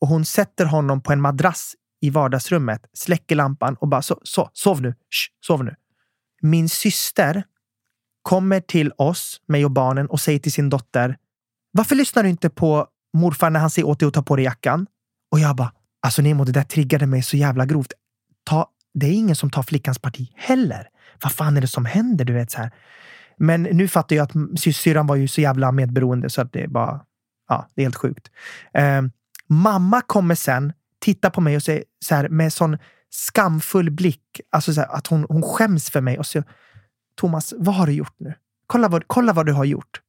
och 0.01 0.07
hon 0.07 0.25
sätter 0.25 0.65
honom 0.65 1.01
på 1.01 1.13
en 1.13 1.21
madrass 1.21 1.73
i 2.01 2.09
vardagsrummet, 2.09 2.85
släcker 2.93 3.35
lampan 3.35 3.75
och 3.75 3.87
bara 3.87 4.01
så, 4.01 4.19
så 4.23 4.49
sov 4.53 4.81
nu, 4.81 4.89
Shh, 4.89 5.45
sov 5.47 5.63
nu. 5.63 5.75
Min 6.41 6.69
syster 6.69 7.43
kommer 8.21 8.59
till 8.59 8.91
oss, 8.97 9.41
mig 9.47 9.65
och 9.65 9.71
barnen 9.71 10.07
och 10.07 10.19
säger 10.19 10.39
till 10.39 10.51
sin 10.51 10.69
dotter 10.69 11.17
varför 11.71 11.95
lyssnar 11.95 12.23
du 12.23 12.29
inte 12.29 12.49
på 12.49 12.87
morfar 13.13 13.49
när 13.49 13.59
han 13.59 13.69
säger 13.69 13.87
åt 13.87 13.99
dig 13.99 14.07
att 14.07 14.13
ta 14.13 14.21
på 14.21 14.35
dig 14.35 14.45
jackan? 14.45 14.87
Och 15.31 15.39
jag 15.39 15.55
bara, 15.55 15.71
alltså 16.01 16.21
Nemo, 16.21 16.43
det 16.43 16.51
där 16.51 16.63
triggade 16.63 17.05
mig 17.05 17.23
så 17.23 17.37
jävla 17.37 17.65
grovt. 17.65 17.93
Ta, 18.43 18.69
det 18.93 19.07
är 19.07 19.13
ingen 19.13 19.35
som 19.35 19.49
tar 19.49 19.63
flickans 19.63 19.99
parti 19.99 20.31
heller. 20.35 20.87
Vad 21.23 21.31
fan 21.31 21.57
är 21.57 21.61
det 21.61 21.67
som 21.67 21.85
händer? 21.85 22.25
Du 22.25 22.33
vet 22.33 22.51
så 22.51 22.57
här. 22.57 22.71
Men 23.37 23.63
nu 23.63 23.87
fattar 23.87 24.15
jag 24.15 24.23
att 24.23 24.59
syrran 24.59 25.07
var 25.07 25.15
ju 25.15 25.27
så 25.27 25.41
jävla 25.41 25.71
medberoende 25.71 26.29
så 26.29 26.41
att 26.41 26.53
det 26.53 26.63
är 26.63 26.67
bara, 26.67 27.01
ja, 27.49 27.67
det 27.75 27.81
är 27.81 27.85
helt 27.85 27.95
sjukt. 27.95 28.31
Eh, 28.73 29.01
mamma 29.47 30.01
kommer 30.01 30.35
sen, 30.35 30.73
Tittar 30.99 31.29
på 31.29 31.41
mig 31.41 31.55
och 31.55 31.63
säger 31.63 31.83
så 32.05 32.15
här 32.15 32.29
med 32.29 32.53
sån 32.53 32.77
skamfull 33.09 33.91
blick, 33.91 34.41
alltså 34.49 34.73
så 34.73 34.81
här, 34.81 34.95
att 34.95 35.07
hon, 35.07 35.25
hon 35.29 35.43
skäms 35.43 35.89
för 35.89 36.01
mig 36.01 36.19
och 36.19 36.25
säger 36.25 36.45
Thomas, 37.19 37.53
vad 37.57 37.75
har 37.75 37.87
du 37.87 37.93
gjort 37.93 38.15
nu? 38.19 38.33
Kolla 38.67 38.87
vad, 38.87 39.03
kolla 39.07 39.33
vad 39.33 39.45
du 39.45 39.53
har 39.53 39.65
gjort. 39.65 40.01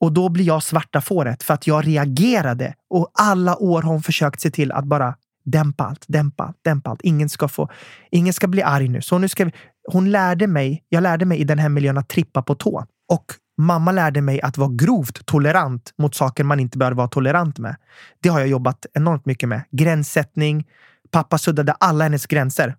Och 0.00 0.12
då 0.12 0.28
blir 0.28 0.44
jag 0.44 0.62
svarta 0.62 1.00
fåret 1.00 1.42
för 1.42 1.54
att 1.54 1.66
jag 1.66 1.86
reagerade. 1.86 2.74
Och 2.90 3.10
alla 3.14 3.56
år 3.56 3.82
har 3.82 3.92
hon 3.92 4.02
försökt 4.02 4.40
se 4.40 4.50
till 4.50 4.72
att 4.72 4.84
bara 4.84 5.14
dämpa 5.44 5.84
allt, 5.84 6.04
dämpa 6.08 6.44
allt, 6.44 6.56
dämpa 6.64 6.90
allt. 6.90 7.00
Ingen 7.02 7.28
ska, 7.28 7.48
få, 7.48 7.68
ingen 8.10 8.32
ska 8.32 8.46
bli 8.46 8.62
arg 8.62 8.88
nu. 8.88 9.02
Så 9.02 9.18
nu 9.18 9.28
ska 9.28 9.44
vi, 9.44 9.52
hon 9.92 10.10
lärde 10.10 10.46
mig, 10.46 10.84
jag 10.88 11.02
lärde 11.02 11.24
mig 11.24 11.38
i 11.38 11.44
den 11.44 11.58
här 11.58 11.68
miljön 11.68 11.98
att 11.98 12.08
trippa 12.08 12.42
på 12.42 12.54
tå. 12.54 12.86
Och 13.08 13.24
mamma 13.58 13.92
lärde 13.92 14.22
mig 14.22 14.40
att 14.40 14.58
vara 14.58 14.70
grovt 14.72 15.26
tolerant 15.26 15.94
mot 15.98 16.14
saker 16.14 16.44
man 16.44 16.60
inte 16.60 16.78
bör 16.78 16.92
vara 16.92 17.08
tolerant 17.08 17.58
med. 17.58 17.76
Det 18.20 18.28
har 18.28 18.40
jag 18.40 18.48
jobbat 18.48 18.86
enormt 18.94 19.26
mycket 19.26 19.48
med. 19.48 19.62
Gränssättning. 19.70 20.68
Pappa 21.10 21.38
suddade 21.38 21.72
alla 21.72 22.04
hennes 22.04 22.26
gränser. 22.26 22.76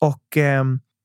Och 0.00 0.36
eh, 0.36 0.64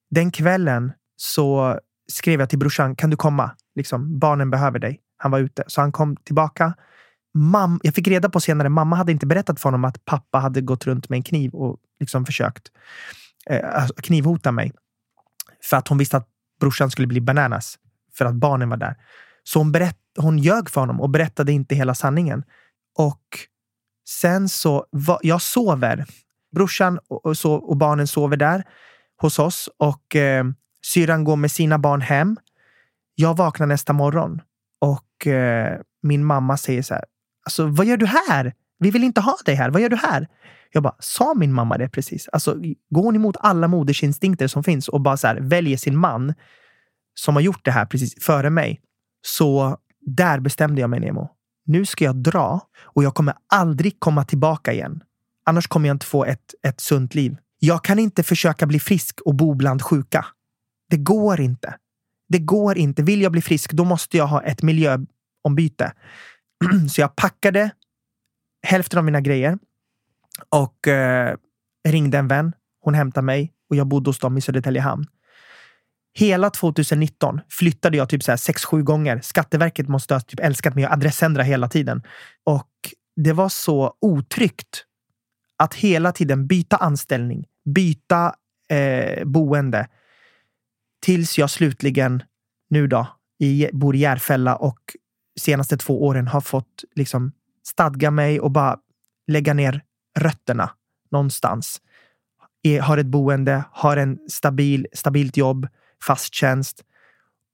den 0.09 0.31
kvällen 0.31 0.91
så 1.15 1.79
skrev 2.11 2.39
jag 2.39 2.49
till 2.49 2.59
brorsan, 2.59 2.95
kan 2.95 3.09
du 3.09 3.17
komma? 3.17 3.51
Liksom, 3.75 4.19
barnen 4.19 4.49
behöver 4.49 4.79
dig. 4.79 4.99
Han 5.17 5.31
var 5.31 5.39
ute, 5.39 5.63
så 5.67 5.81
han 5.81 5.91
kom 5.91 6.15
tillbaka. 6.15 6.73
Mam, 7.33 7.79
jag 7.83 7.95
fick 7.95 8.07
reda 8.07 8.29
på 8.29 8.39
senare, 8.39 8.69
mamma 8.69 8.95
hade 8.95 9.11
inte 9.11 9.25
berättat 9.25 9.59
för 9.59 9.69
honom 9.69 9.85
att 9.85 10.05
pappa 10.05 10.39
hade 10.39 10.61
gått 10.61 10.87
runt 10.87 11.09
med 11.09 11.17
en 11.17 11.23
kniv 11.23 11.53
och 11.53 11.77
liksom 11.99 12.25
försökt 12.25 12.63
eh, 13.49 13.87
knivhota 13.87 14.51
mig. 14.51 14.71
För 15.63 15.77
att 15.77 15.87
hon 15.87 15.97
visste 15.97 16.17
att 16.17 16.27
brorsan 16.59 16.91
skulle 16.91 17.07
bli 17.07 17.21
bananas 17.21 17.79
för 18.17 18.25
att 18.25 18.35
barnen 18.35 18.69
var 18.69 18.77
där. 18.77 18.95
Så 19.43 19.59
hon, 19.59 19.71
berätt, 19.71 19.97
hon 20.17 20.37
ljög 20.37 20.69
för 20.69 20.81
honom 20.81 21.01
och 21.01 21.09
berättade 21.09 21.51
inte 21.51 21.75
hela 21.75 21.95
sanningen. 21.95 22.43
Och 22.97 23.21
sen 24.09 24.49
så, 24.49 24.85
va, 24.91 25.19
jag 25.21 25.41
sover. 25.41 26.05
Brorsan 26.55 26.99
och, 27.07 27.25
och, 27.25 27.37
så, 27.37 27.53
och 27.53 27.77
barnen 27.77 28.07
sover 28.07 28.37
där 28.37 28.63
hos 29.21 29.39
oss 29.39 29.69
och 29.77 30.15
eh, 30.15 30.45
syrran 30.85 31.23
går 31.23 31.35
med 31.35 31.51
sina 31.51 31.79
barn 31.79 32.01
hem. 32.01 32.37
Jag 33.15 33.37
vaknar 33.37 33.67
nästa 33.67 33.93
morgon 33.93 34.41
och 34.81 35.27
eh, 35.27 35.79
min 36.03 36.25
mamma 36.25 36.57
säger 36.57 36.81
så 36.81 36.93
här. 36.93 37.03
Alltså, 37.45 37.65
vad 37.65 37.85
gör 37.85 37.97
du 37.97 38.05
här? 38.05 38.53
Vi 38.79 38.91
vill 38.91 39.03
inte 39.03 39.21
ha 39.21 39.37
dig 39.45 39.55
här. 39.55 39.69
Vad 39.69 39.81
gör 39.81 39.89
du 39.89 39.95
här? 39.95 40.27
Jag 40.71 40.83
bara, 40.83 40.95
sa 40.99 41.33
min 41.33 41.53
mamma 41.53 41.77
det 41.77 41.89
precis? 41.89 42.27
Alltså, 42.27 42.55
går 42.89 43.03
hon 43.03 43.15
emot 43.15 43.37
alla 43.39 43.67
modersinstinkter 43.67 44.47
som 44.47 44.63
finns 44.63 44.87
och 44.87 45.01
bara 45.01 45.17
så 45.17 45.27
här, 45.27 45.39
väljer 45.41 45.77
sin 45.77 45.97
man 45.97 46.33
som 47.19 47.35
har 47.35 47.41
gjort 47.41 47.65
det 47.65 47.71
här 47.71 47.85
precis 47.85 48.23
före 48.23 48.49
mig? 48.49 48.81
Så 49.21 49.77
där 50.01 50.39
bestämde 50.39 50.81
jag 50.81 50.89
mig, 50.89 50.99
Nemo. 50.99 51.29
Nu 51.65 51.85
ska 51.85 52.05
jag 52.05 52.15
dra 52.15 52.61
och 52.83 53.03
jag 53.03 53.15
kommer 53.15 53.33
aldrig 53.53 53.99
komma 53.99 54.23
tillbaka 54.23 54.73
igen. 54.73 55.03
Annars 55.45 55.67
kommer 55.67 55.87
jag 55.87 55.95
inte 55.95 56.05
få 56.05 56.25
ett, 56.25 56.53
ett 56.67 56.81
sunt 56.81 57.15
liv. 57.15 57.37
Jag 57.59 57.83
kan 57.83 57.99
inte 57.99 58.23
försöka 58.23 58.65
bli 58.65 58.79
frisk 58.79 59.21
och 59.25 59.35
bo 59.35 59.53
bland 59.53 59.81
sjuka. 59.81 60.25
Det 60.89 60.97
går 60.97 61.41
inte. 61.41 61.75
Det 62.29 62.39
går 62.39 62.77
inte. 62.77 63.03
Vill 63.03 63.21
jag 63.21 63.31
bli 63.31 63.41
frisk, 63.41 63.73
då 63.73 63.83
måste 63.83 64.17
jag 64.17 64.27
ha 64.27 64.43
ett 64.43 64.61
miljöombyte. 64.61 65.93
Så 66.89 67.01
jag 67.01 67.15
packade 67.15 67.71
hälften 68.61 68.99
av 68.99 69.05
mina 69.05 69.21
grejer 69.21 69.57
och 70.49 70.87
eh, 70.87 71.35
ringde 71.87 72.17
en 72.17 72.27
vän. 72.27 72.53
Hon 72.81 72.93
hämtade 72.93 73.25
mig 73.25 73.53
och 73.69 73.75
jag 73.75 73.87
bodde 73.87 74.09
hos 74.09 74.19
dem 74.19 74.37
i 74.37 74.41
Södertälje 74.41 74.81
hamn. 74.81 75.05
Hela 76.17 76.49
2019 76.49 77.39
flyttade 77.49 77.97
jag 77.97 78.09
typ 78.09 78.21
6-7 78.21 78.81
gånger. 78.81 79.19
Skatteverket 79.23 79.87
måste 79.87 80.13
ha 80.13 80.21
typ 80.21 80.39
älskat 80.39 80.75
mig 80.75 80.85
och 80.85 80.93
adressändra 80.93 81.43
hela 81.43 81.69
tiden. 81.69 82.03
Och 82.43 82.69
det 83.15 83.33
var 83.33 83.49
så 83.49 83.93
otryggt 84.01 84.85
att 85.57 85.73
hela 85.73 86.11
tiden 86.11 86.47
byta 86.47 86.77
anställning, 86.77 87.45
byta 87.65 88.35
eh, 88.69 89.25
boende. 89.25 89.87
Tills 91.01 91.37
jag 91.37 91.49
slutligen 91.49 92.23
nu 92.69 92.87
då 92.87 93.07
i, 93.39 93.69
bor 93.73 93.95
i 93.95 93.99
Järfälla 93.99 94.55
och 94.55 94.79
senaste 95.39 95.77
två 95.77 96.05
åren 96.05 96.27
har 96.27 96.41
fått 96.41 96.83
liksom 96.95 97.31
stadga 97.67 98.11
mig 98.11 98.39
och 98.39 98.51
bara 98.51 98.77
lägga 99.27 99.53
ner 99.53 99.81
rötterna 100.19 100.69
någonstans. 101.11 101.81
Har 102.81 102.97
ett 102.97 103.05
boende, 103.05 103.63
har 103.71 103.97
en 103.97 104.19
stabil, 104.29 104.87
stabilt 104.93 105.37
jobb, 105.37 105.67
fast 106.03 106.33
tjänst 106.33 106.83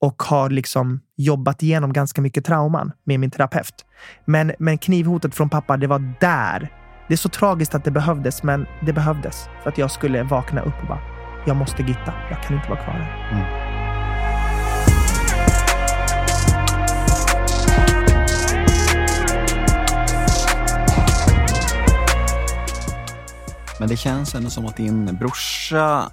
och 0.01 0.23
har 0.23 0.49
liksom 0.49 0.99
jobbat 1.17 1.63
igenom 1.63 1.93
ganska 1.93 2.21
mycket 2.21 2.45
trauman 2.45 2.91
med 3.03 3.19
min 3.19 3.31
terapeut. 3.31 3.85
Men, 4.25 4.51
men 4.59 4.77
knivhotet 4.77 5.35
från 5.35 5.49
pappa, 5.49 5.77
det 5.77 5.87
var 5.87 6.13
där. 6.19 6.71
Det 7.07 7.13
är 7.13 7.17
så 7.17 7.29
tragiskt 7.29 7.75
att 7.75 7.83
det 7.83 7.91
behövdes, 7.91 8.43
men 8.43 8.65
det 8.85 8.93
behövdes 8.93 9.45
för 9.63 9.69
att 9.69 9.77
jag 9.77 9.91
skulle 9.91 10.23
vakna 10.23 10.61
upp 10.61 10.81
och 10.81 10.87
bara, 10.87 11.01
jag 11.47 11.55
måste 11.55 11.81
gitta. 11.81 12.13
Jag 12.29 12.43
kan 12.43 12.55
inte 12.55 12.69
vara 12.69 12.83
kvar 12.83 12.93
här. 12.93 13.31
Mm. 13.31 13.73
Men 23.79 23.89
det 23.89 23.97
känns 23.97 24.35
ändå 24.35 24.49
som 24.49 24.65
att 24.65 24.77
din 24.77 25.05
brorsa, 25.05 26.11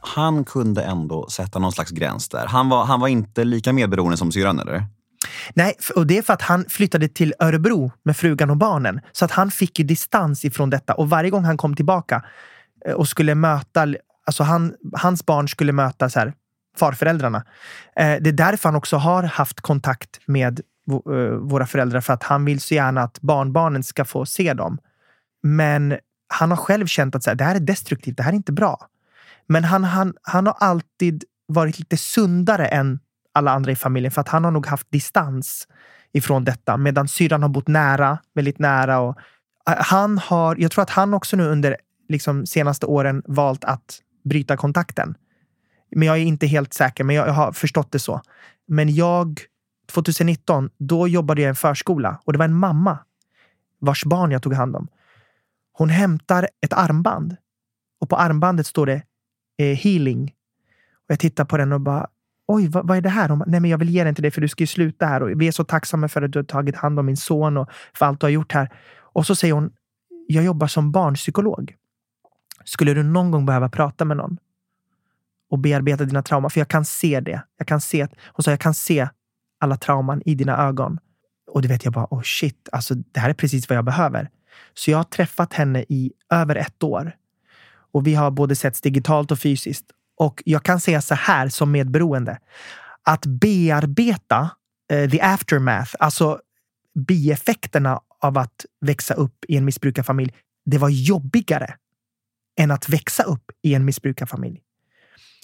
han 0.00 0.44
kunde 0.44 0.82
ändå 0.82 1.28
sätta 1.28 1.58
någon 1.58 1.72
slags 1.72 1.90
gräns 1.90 2.28
där. 2.28 2.46
Han 2.46 2.68
var, 2.68 2.84
han 2.84 3.00
var 3.00 3.08
inte 3.08 3.44
lika 3.44 3.72
medberoende 3.72 4.16
som 4.16 4.32
syrran, 4.32 4.58
eller? 4.58 4.86
Nej, 5.54 5.74
och 5.96 6.06
det 6.06 6.18
är 6.18 6.22
för 6.22 6.32
att 6.32 6.42
han 6.42 6.64
flyttade 6.68 7.08
till 7.08 7.34
Örebro 7.38 7.92
med 8.02 8.16
frugan 8.16 8.50
och 8.50 8.56
barnen. 8.56 9.00
Så 9.12 9.24
att 9.24 9.30
han 9.30 9.50
fick 9.50 9.78
ju 9.78 9.84
distans 9.84 10.44
ifrån 10.44 10.70
detta. 10.70 10.94
Och 10.94 11.10
varje 11.10 11.30
gång 11.30 11.44
han 11.44 11.56
kom 11.56 11.76
tillbaka 11.76 12.24
eh, 12.86 12.94
och 12.94 13.08
skulle 13.08 13.34
möta, 13.34 13.86
alltså 14.26 14.42
han, 14.42 14.74
hans 14.92 15.26
barn 15.26 15.48
skulle 15.48 15.72
möta 15.72 16.10
så 16.10 16.18
här, 16.18 16.32
farföräldrarna. 16.76 17.44
Eh, 17.96 18.16
det 18.20 18.30
är 18.30 18.32
därför 18.32 18.68
han 18.68 18.76
också 18.76 18.96
har 18.96 19.22
haft 19.22 19.60
kontakt 19.60 20.20
med 20.26 20.60
eh, 20.90 21.36
våra 21.38 21.66
föräldrar 21.66 22.00
för 22.00 22.12
att 22.12 22.22
han 22.22 22.44
vill 22.44 22.60
så 22.60 22.74
gärna 22.74 23.02
att 23.02 23.20
barnbarnen 23.20 23.82
ska 23.82 24.04
få 24.04 24.26
se 24.26 24.54
dem. 24.54 24.78
Men 25.42 25.98
han 26.28 26.50
har 26.50 26.56
själv 26.56 26.86
känt 26.86 27.14
att 27.14 27.24
så 27.24 27.30
här, 27.30 27.34
det 27.34 27.44
här 27.44 27.54
är 27.54 27.60
destruktivt, 27.60 28.16
det 28.16 28.22
här 28.22 28.32
är 28.32 28.36
inte 28.36 28.52
bra. 28.52 28.86
Men 29.50 29.64
han, 29.64 29.84
han, 29.84 30.14
han 30.22 30.46
har 30.46 30.54
alltid 30.58 31.24
varit 31.46 31.78
lite 31.78 31.96
sundare 31.96 32.66
än 32.66 32.98
alla 33.32 33.50
andra 33.50 33.72
i 33.72 33.76
familjen 33.76 34.12
för 34.12 34.20
att 34.20 34.28
han 34.28 34.44
har 34.44 34.50
nog 34.50 34.66
haft 34.66 34.90
distans 34.90 35.68
ifrån 36.12 36.44
detta 36.44 36.76
medan 36.76 37.08
syrran 37.08 37.42
har 37.42 37.48
bott 37.48 37.68
nära, 37.68 38.18
väldigt 38.34 38.58
nära. 38.58 39.00
Och 39.00 39.18
eh, 39.68 39.76
han 39.78 40.18
har, 40.18 40.56
jag 40.56 40.70
tror 40.70 40.82
att 40.82 40.90
han 40.90 41.14
också 41.14 41.36
nu 41.36 41.44
under 41.44 41.76
liksom 42.08 42.46
senaste 42.46 42.86
åren 42.86 43.22
valt 43.26 43.64
att 43.64 44.00
bryta 44.24 44.56
kontakten. 44.56 45.14
Men 45.96 46.08
jag 46.08 46.16
är 46.16 46.22
inte 46.22 46.46
helt 46.46 46.74
säker, 46.74 47.04
men 47.04 47.16
jag, 47.16 47.28
jag 47.28 47.32
har 47.32 47.52
förstått 47.52 47.92
det 47.92 47.98
så. 47.98 48.20
Men 48.66 48.94
jag, 48.94 49.40
2019, 49.92 50.70
då 50.78 51.08
jobbade 51.08 51.40
jag 51.40 51.48
i 51.48 51.50
en 51.50 51.54
förskola 51.54 52.20
och 52.24 52.32
det 52.32 52.38
var 52.38 52.44
en 52.44 52.54
mamma 52.54 52.98
vars 53.80 54.04
barn 54.04 54.30
jag 54.30 54.42
tog 54.42 54.54
hand 54.54 54.76
om. 54.76 54.88
Hon 55.72 55.88
hämtar 55.88 56.48
ett 56.60 56.72
armband 56.72 57.36
och 58.00 58.08
på 58.08 58.16
armbandet 58.16 58.66
står 58.66 58.86
det 58.86 59.02
eh, 59.60 59.76
healing. 59.76 60.34
Och 60.94 61.10
jag 61.10 61.18
tittar 61.18 61.44
på 61.44 61.56
den 61.56 61.72
och 61.72 61.80
bara, 61.80 62.08
oj, 62.46 62.68
vad, 62.68 62.88
vad 62.88 62.96
är 62.96 63.00
det 63.00 63.08
här? 63.08 63.28
Hon, 63.28 63.42
Nej, 63.46 63.60
men 63.60 63.70
jag 63.70 63.78
vill 63.78 63.90
ge 63.90 64.04
den 64.04 64.14
till 64.14 64.22
dig 64.22 64.30
för 64.30 64.40
du 64.40 64.48
ska 64.48 64.62
ju 64.62 64.66
sluta 64.66 65.06
här 65.06 65.22
och 65.22 65.40
vi 65.40 65.48
är 65.48 65.52
så 65.52 65.64
tacksamma 65.64 66.08
för 66.08 66.22
att 66.22 66.32
du 66.32 66.38
har 66.38 66.44
tagit 66.44 66.76
hand 66.76 66.98
om 66.98 67.06
min 67.06 67.16
son 67.16 67.56
och 67.56 67.70
för 67.94 68.06
allt 68.06 68.20
du 68.20 68.26
har 68.26 68.30
gjort 68.30 68.52
här. 68.52 68.72
Och 68.98 69.26
så 69.26 69.34
säger 69.34 69.54
hon, 69.54 69.72
jag 70.28 70.44
jobbar 70.44 70.66
som 70.66 70.92
barnpsykolog. 70.92 71.74
Skulle 72.64 72.94
du 72.94 73.02
någon 73.02 73.30
gång 73.30 73.46
behöva 73.46 73.68
prata 73.68 74.04
med 74.04 74.16
någon 74.16 74.36
och 75.50 75.58
bearbeta 75.58 76.04
dina 76.04 76.22
trauman, 76.22 76.50
för 76.50 76.60
jag 76.60 76.68
kan 76.68 76.84
se 76.84 77.20
det. 77.20 77.42
Jag 77.58 77.66
kan 77.66 77.80
se, 77.80 78.06
hon 78.26 78.42
sa, 78.42 78.50
jag 78.50 78.60
kan 78.60 78.74
se 78.74 79.08
alla 79.60 79.76
trauman 79.76 80.22
i 80.24 80.34
dina 80.34 80.56
ögon. 80.68 80.98
Och 81.50 81.62
det 81.62 81.68
vet 81.68 81.84
jag 81.84 81.92
bara, 81.92 82.06
oh 82.10 82.22
shit, 82.22 82.68
alltså 82.72 82.94
det 82.94 83.20
här 83.20 83.30
är 83.30 83.34
precis 83.34 83.68
vad 83.68 83.78
jag 83.78 83.84
behöver. 83.84 84.30
Så 84.74 84.90
jag 84.90 84.98
har 84.98 85.04
träffat 85.04 85.52
henne 85.52 85.84
i 85.88 86.12
över 86.30 86.56
ett 86.56 86.82
år. 86.82 87.12
Och 87.92 88.06
vi 88.06 88.14
har 88.14 88.30
både 88.30 88.56
setts 88.56 88.80
digitalt 88.80 89.30
och 89.30 89.38
fysiskt. 89.38 89.86
Och 90.16 90.42
jag 90.46 90.62
kan 90.62 90.80
säga 90.80 91.00
så 91.00 91.14
här 91.14 91.48
som 91.48 91.70
medberoende. 91.70 92.38
Att 93.02 93.26
bearbeta 93.26 94.50
eh, 94.92 95.10
the 95.10 95.20
aftermath, 95.20 95.94
alltså 95.98 96.40
bieffekterna 96.94 98.00
av 98.20 98.38
att 98.38 98.66
växa 98.80 99.14
upp 99.14 99.44
i 99.48 99.56
en 99.56 99.64
missbrukarfamilj, 99.64 100.32
det 100.66 100.78
var 100.78 100.88
jobbigare 100.88 101.74
än 102.60 102.70
att 102.70 102.88
växa 102.88 103.22
upp 103.22 103.50
i 103.62 103.74
en 103.74 103.84
missbrukarfamilj. 103.84 104.60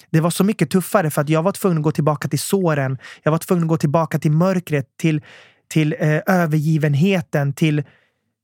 Det 0.09 0.21
var 0.21 0.29
så 0.29 0.43
mycket 0.43 0.69
tuffare 0.69 1.09
för 1.09 1.21
att 1.21 1.29
jag 1.29 1.43
var 1.43 1.51
tvungen 1.51 1.77
att 1.77 1.83
gå 1.83 1.91
tillbaka 1.91 2.27
till 2.27 2.39
såren. 2.39 2.97
Jag 3.23 3.31
var 3.31 3.39
tvungen 3.39 3.63
att 3.63 3.69
gå 3.69 3.77
tillbaka 3.77 4.19
till 4.19 4.31
mörkret, 4.31 4.97
till, 4.97 5.21
till 5.67 5.95
eh, 5.99 6.21
övergivenheten, 6.25 7.53
till 7.53 7.83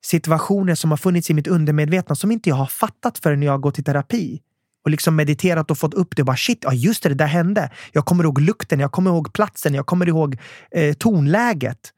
situationer 0.06 0.76
som 0.76 0.92
har 0.92 0.98
funnits 0.98 1.30
i 1.30 1.34
mitt 1.34 1.48
undermedvetna 1.48 2.16
som 2.16 2.32
inte 2.32 2.50
jag 2.50 2.56
har 2.56 2.66
fattat 2.66 3.18
förrän 3.18 3.44
jag 3.44 3.52
har 3.52 3.58
gått 3.58 3.80
i 3.80 3.84
terapi 3.84 4.42
och 4.84 4.92
liksom 4.92 5.16
mediterat 5.16 5.72
och 5.72 5.78
fått 5.78 5.94
upp 5.94 6.16
det. 6.16 6.22
Och 6.22 6.26
bara 6.26 6.38
shit, 6.38 6.60
ja 6.62 6.74
just 6.74 7.04
det, 7.04 7.10
det 7.10 7.16
där 7.16 7.26
hände. 7.26 7.72
Jag 7.92 8.06
kommer 8.06 8.24
ihåg 8.24 8.42
lukten, 8.42 8.80
jag 8.80 8.92
kommer 8.92 9.12
ihåg 9.12 9.34
platsen, 9.34 9.74
jag 9.74 9.86
kommer 9.86 10.08
ihåg 10.08 10.38
eh, 10.72 10.94
tonläget. 10.94 11.94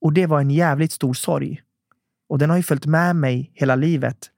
Och 0.00 0.12
det 0.12 0.26
var 0.26 0.40
en 0.40 0.50
jävligt 0.50 0.92
stor 0.92 1.14
sorg. 1.14 1.60
Och 2.28 2.38
den 2.38 2.50
har 2.50 2.56
ju 2.56 2.62
följt 2.62 2.86
med 2.86 3.16
mig 3.16 3.52
hela 3.54 3.76
livet. 3.76 4.30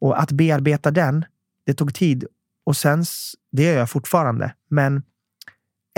Och 0.00 0.20
att 0.22 0.32
bearbeta 0.32 0.90
den, 0.90 1.24
det 1.66 1.74
tog 1.74 1.94
tid. 1.94 2.24
Och 2.64 2.76
sen, 2.76 3.04
det 3.52 3.62
gör 3.62 3.78
jag 3.78 3.90
fortfarande. 3.90 4.54
Men 4.68 5.02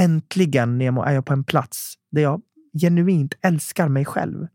äntligen, 0.01 0.79
Nemo, 0.79 1.03
är 1.03 1.13
jag 1.13 1.27
på 1.27 1.33
en 1.33 1.45
plats 1.45 1.95
där 2.11 2.23
jag 2.23 2.43
genuint 2.81 3.35
älskar 3.43 3.89
mig 3.89 4.05
själv. 4.05 4.47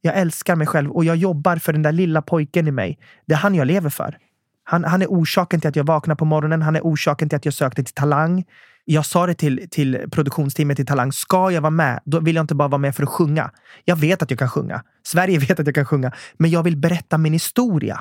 Jag 0.00 0.16
älskar 0.16 0.56
mig 0.56 0.66
själv 0.66 0.90
och 0.90 1.04
jag 1.04 1.16
jobbar 1.16 1.56
för 1.56 1.72
den 1.72 1.82
där 1.82 1.92
lilla 1.92 2.22
pojken 2.22 2.68
i 2.68 2.70
mig. 2.70 2.98
Det 3.26 3.34
är 3.34 3.38
han 3.38 3.54
jag 3.54 3.66
lever 3.66 3.90
för. 3.90 4.16
Han, 4.64 4.84
han 4.84 5.02
är 5.02 5.06
orsaken 5.06 5.60
till 5.60 5.68
att 5.68 5.76
jag 5.76 5.84
vaknar 5.84 6.14
på 6.14 6.24
morgonen. 6.24 6.62
Han 6.62 6.76
är 6.76 6.80
orsaken 6.80 7.28
till 7.28 7.36
att 7.36 7.44
jag 7.44 7.54
sökte 7.54 7.84
till 7.84 7.94
Talang. 7.94 8.44
Jag 8.84 9.06
sa 9.06 9.26
det 9.26 9.34
till, 9.34 9.68
till 9.70 10.06
produktionsteamet 10.10 10.80
i 10.80 10.84
Talang. 10.84 11.12
Ska 11.12 11.50
jag 11.50 11.60
vara 11.60 11.70
med, 11.70 12.00
då 12.04 12.20
vill 12.20 12.36
jag 12.36 12.42
inte 12.42 12.54
bara 12.54 12.68
vara 12.68 12.78
med 12.78 12.96
för 12.96 13.02
att 13.02 13.08
sjunga. 13.08 13.50
Jag 13.84 13.96
vet 13.96 14.22
att 14.22 14.30
jag 14.30 14.38
kan 14.38 14.48
sjunga. 14.48 14.82
Sverige 15.06 15.38
vet 15.48 15.60
att 15.60 15.66
jag 15.66 15.74
kan 15.74 15.86
sjunga. 15.86 16.12
Men 16.38 16.50
jag 16.50 16.62
vill 16.62 16.76
berätta 16.76 17.18
min 17.18 17.32
historia. 17.32 18.00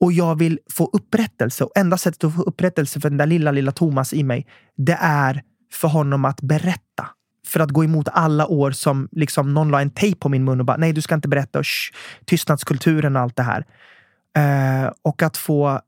Och 0.00 0.12
jag 0.12 0.38
vill 0.38 0.58
få 0.70 0.90
upprättelse. 0.92 1.64
Och 1.64 1.72
enda 1.76 1.98
sättet 1.98 2.24
att 2.24 2.34
få 2.34 2.42
upprättelse 2.42 3.00
för 3.00 3.10
den 3.10 3.18
där 3.18 3.26
lilla, 3.26 3.50
lilla 3.50 3.72
Thomas 3.72 4.12
i 4.12 4.24
mig, 4.24 4.46
det 4.76 4.98
är 5.00 5.42
för 5.72 5.88
honom 5.88 6.24
att 6.24 6.40
berätta. 6.40 6.87
För 7.48 7.60
att 7.60 7.70
gå 7.70 7.84
emot 7.84 8.08
alla 8.12 8.46
år 8.46 8.70
som 8.70 9.08
liksom 9.12 9.54
någon 9.54 9.70
la 9.70 9.80
en 9.80 9.90
tejp 9.90 10.18
på 10.20 10.28
min 10.28 10.44
mun 10.44 10.60
och 10.60 10.66
bara 10.66 10.76
nej, 10.76 10.92
du 10.92 11.00
ska 11.00 11.14
inte 11.14 11.28
berätta. 11.28 11.58
Och 11.58 11.64
tystnadskulturen 12.24 13.16
och 13.16 13.22
allt 13.22 13.36
det 13.36 13.42
här. 13.42 13.64
Eh, 14.36 14.92
och 15.02 15.22
att 15.22 15.36
få 15.36 15.80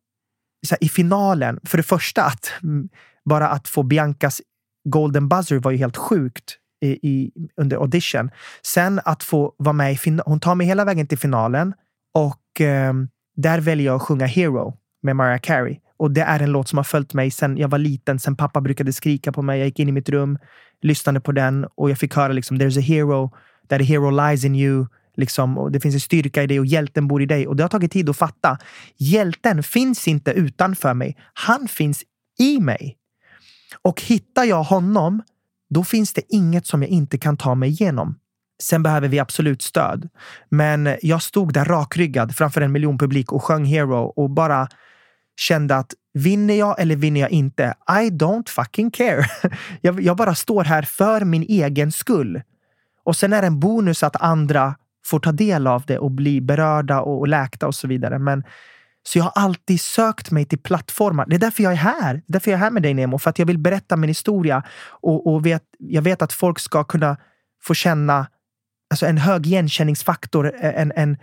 här, 0.71 0.85
i 0.85 0.89
finalen, 0.89 1.61
för 1.65 1.77
det 1.77 1.83
första 1.83 2.25
att 2.25 2.53
mm, 2.63 2.89
bara 3.25 3.49
att 3.49 3.69
få 3.69 3.83
Biancas 3.83 4.41
golden 4.85 5.29
buzzer 5.29 5.59
var 5.59 5.71
ju 5.71 5.77
helt 5.77 5.97
sjukt 5.97 6.57
i, 6.85 6.89
i, 6.89 7.33
under 7.57 7.77
audition. 7.77 8.31
Sen 8.63 9.01
att 9.05 9.23
få 9.23 9.55
vara 9.57 9.73
med 9.73 9.93
i 9.93 9.97
finalen. 9.97 10.25
Hon 10.27 10.41
tar 10.41 10.55
mig 10.55 10.67
hela 10.67 10.85
vägen 10.85 11.07
till 11.07 11.19
finalen 11.19 11.75
och 12.15 12.61
eh, 12.61 12.95
där 13.37 13.61
väljer 13.61 13.87
jag 13.87 13.97
att 13.97 14.03
sjunga 14.03 14.27
Hero 14.27 14.77
med 15.03 15.17
Mariah 15.17 15.41
Carey. 15.41 15.79
Och 15.97 16.11
det 16.11 16.21
är 16.21 16.41
en 16.41 16.53
låt 16.53 16.69
som 16.69 16.77
har 16.77 16.85
följt 16.85 17.15
mig 17.15 17.31
sen 17.31 17.57
jag 17.57 17.69
var 17.69 17.79
liten, 17.79 18.19
sen 18.19 18.37
pappa 18.37 18.61
brukade 18.61 18.93
skrika 18.93 19.33
på 19.33 19.43
mig. 19.43 19.59
Jag 19.59 19.67
gick 19.67 19.79
in 19.79 19.89
i 19.89 19.93
mitt 19.93 20.09
rum, 20.09 20.39
lyssnade 20.83 21.21
på 21.21 21.33
den 21.33 21.67
och 21.75 21.91
jag 21.91 21.99
fick 21.99 22.15
höra 22.15 22.33
liksom 22.33 22.59
“There's 22.59 22.79
a 22.79 22.83
hero, 22.83 23.31
that 23.69 23.81
a 23.81 23.85
hero 23.85 24.11
lies 24.11 24.45
in 24.45 24.55
you”. 24.55 24.87
Liksom, 25.17 25.59
och 25.59 25.73
det 25.73 25.81
finns 25.81 25.95
en 25.95 26.01
styrka 26.01 26.43
i 26.43 26.47
dig 26.47 26.61
och 26.61 26.67
hjälten 26.67 27.09
bor 27.09 27.23
i 27.23 27.27
dig. 27.27 27.47
Och 27.47 27.57
det 27.57 27.65
har 27.65 27.69
tagit 27.69 27.93
tid 27.93 28.09
att 28.09 28.17
fatta. 28.17 28.59
Hjälten 28.97 29.63
finns 29.63 30.09
inte 30.09 30.31
utanför 30.31 30.95
mig. 30.95 31.17
Han 31.35 31.69
finns 31.69 32.05
i 32.39 32.61
mig. 32.61 32.97
Och 33.83 34.03
hittar 34.03 34.45
jag 34.45 34.63
honom, 34.63 35.23
då 35.71 35.85
finns 35.85 36.13
det 36.13 36.23
inget 36.29 36.67
som 36.67 36.83
jag 36.83 36.91
inte 36.91 37.19
kan 37.19 37.37
ta 37.37 37.55
mig 37.55 37.69
igenom. 37.69 38.19
Sen 38.63 38.83
behöver 38.83 39.09
vi 39.09 39.19
absolut 39.19 39.63
stöd. 39.63 40.09
Men 40.49 40.97
jag 41.03 41.23
stod 41.23 41.53
där 41.53 41.65
rakryggad 41.65 42.37
framför 42.37 42.61
en 42.61 42.73
miljon 42.73 42.99
publik 42.99 43.33
och 43.33 43.45
sjöng 43.45 43.65
Hero 43.65 44.13
och 44.17 44.31
bara 44.31 44.69
kände 45.37 45.77
att 45.77 45.95
vinner 46.15 46.55
jag 46.55 46.81
eller 46.81 46.97
vinner 46.97 47.21
jag 47.21 47.31
inte? 47.31 47.75
I 47.89 48.11
don't 48.11 48.49
fucking 48.49 48.91
care. 48.91 49.25
Jag, 49.81 50.01
jag 50.01 50.17
bara 50.17 50.35
står 50.35 50.65
här 50.65 50.83
för 50.83 51.25
min 51.25 51.43
egen 51.43 51.93
skull. 51.93 52.43
Och 53.05 53.17
sen 53.17 53.33
är 53.33 53.41
det 53.41 53.47
en 53.47 53.61
bonus 53.61 54.03
att 54.03 54.23
andra 54.23 54.75
får 55.07 55.21
ta 55.21 55.33
del 55.33 55.67
av 55.67 55.85
det 55.87 55.99
och 55.99 56.11
bli 56.11 56.41
berörda 56.41 57.01
och, 57.01 57.19
och 57.19 57.29
läkta 57.29 57.67
och 57.67 57.75
så 57.75 57.89
vidare. 57.89 58.19
Men, 58.19 58.45
så 59.03 59.19
jag 59.19 59.25
har 59.25 59.33
alltid 59.35 59.81
sökt 59.81 60.31
mig 60.31 60.45
till 60.45 60.59
plattformar. 60.59 61.27
Det 61.29 61.35
är 61.35 61.39
därför 61.39 61.63
jag 61.63 61.73
är 61.73 61.77
här. 61.77 62.15
Det 62.15 62.31
är 62.31 62.33
därför 62.33 62.51
jag 62.51 62.59
är 62.59 62.63
här 62.63 62.71
med 62.71 62.83
dig 62.83 62.95
Nemo. 62.95 63.19
För 63.19 63.31
att 63.31 63.39
jag 63.39 63.47
vill 63.47 63.59
berätta 63.59 63.97
min 63.97 64.09
historia. 64.09 64.63
Och, 64.89 65.27
och 65.27 65.47
vet, 65.47 65.63
jag 65.79 66.03
vet 66.03 66.23
att 66.23 66.33
folk 66.33 66.59
ska 66.59 66.85
kunna 66.85 67.17
få 67.63 67.75
känna 67.75 68.27
alltså 68.91 69.07
en 69.07 69.19
hög 69.19 69.47
igenkänningsfaktor. 69.47 70.55
En, 70.61 70.93
en, 70.97 71.17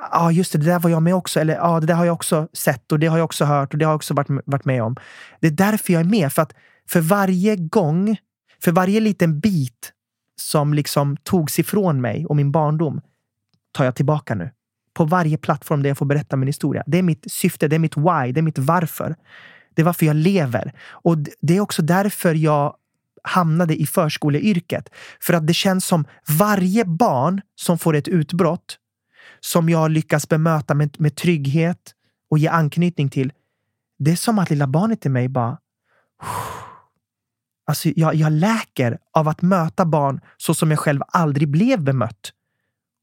ja 0.00 0.08
ah, 0.10 0.30
just 0.30 0.52
det, 0.52 0.58
det 0.58 0.66
där 0.66 0.78
var 0.78 0.90
jag 0.90 1.02
med 1.02 1.14
också. 1.14 1.40
Eller 1.40 1.54
ja, 1.54 1.60
ah, 1.62 1.80
det 1.80 1.86
där 1.86 1.94
har 1.94 2.04
jag 2.04 2.12
också 2.12 2.48
sett 2.52 2.92
och 2.92 2.98
det 2.98 3.06
har 3.06 3.18
jag 3.18 3.24
också 3.24 3.44
hört 3.44 3.72
och 3.72 3.78
det 3.78 3.84
har 3.84 3.92
jag 3.92 3.96
också 3.96 4.14
varit, 4.14 4.28
varit 4.46 4.64
med 4.64 4.82
om. 4.82 4.96
Det 5.40 5.46
är 5.46 5.50
därför 5.50 5.92
jag 5.92 6.00
är 6.00 6.04
med. 6.04 6.32
För 6.32 6.42
att 6.42 6.54
för 6.88 7.00
varje 7.00 7.56
gång, 7.56 8.16
för 8.62 8.72
varje 8.72 9.00
liten 9.00 9.40
bit 9.40 9.92
som 10.36 10.74
liksom 10.74 11.16
togs 11.16 11.58
ifrån 11.58 12.00
mig 12.00 12.26
och 12.26 12.36
min 12.36 12.52
barndom 12.52 13.00
tar 13.72 13.84
jag 13.84 13.94
tillbaka 13.94 14.34
nu. 14.34 14.50
På 14.94 15.04
varje 15.04 15.38
plattform 15.38 15.82
där 15.82 15.90
jag 15.90 15.98
får 15.98 16.06
berätta 16.06 16.36
min 16.36 16.46
historia. 16.46 16.82
Det 16.86 16.98
är 16.98 17.02
mitt 17.02 17.32
syfte, 17.32 17.68
det 17.68 17.76
är 17.76 17.80
mitt 17.80 17.96
why, 17.96 18.32
det 18.32 18.40
är 18.40 18.42
mitt 18.42 18.58
varför. 18.58 19.16
Det 19.74 19.82
är 19.82 19.86
varför 19.86 20.06
jag 20.06 20.16
lever. 20.16 20.72
Och 20.88 21.16
det 21.40 21.56
är 21.56 21.60
också 21.60 21.82
därför 21.82 22.34
jag 22.34 22.76
hamnade 23.22 23.76
i 23.76 23.86
förskoleyrket. 23.86 24.88
För 25.20 25.34
att 25.34 25.46
det 25.46 25.54
känns 25.54 25.86
som 25.86 26.04
varje 26.38 26.84
barn 26.84 27.40
som 27.54 27.78
får 27.78 27.96
ett 27.96 28.08
utbrott 28.08 28.78
som 29.44 29.68
jag 29.68 29.90
lyckas 29.90 30.28
bemöta 30.28 30.74
med, 30.74 31.00
med 31.00 31.16
trygghet 31.16 31.94
och 32.30 32.38
ge 32.38 32.48
anknytning 32.48 33.10
till. 33.10 33.32
Det 33.98 34.10
är 34.10 34.16
som 34.16 34.38
att 34.38 34.50
lilla 34.50 34.66
barnet 34.66 35.06
i 35.06 35.08
mig 35.08 35.28
bara... 35.28 35.58
Alltså 37.66 37.88
jag, 37.96 38.14
jag 38.14 38.32
läker 38.32 38.98
av 39.12 39.28
att 39.28 39.42
möta 39.42 39.84
barn 39.84 40.20
så 40.36 40.54
som 40.54 40.70
jag 40.70 40.78
själv 40.78 41.00
aldrig 41.08 41.48
blev 41.48 41.82
bemött 41.82 42.32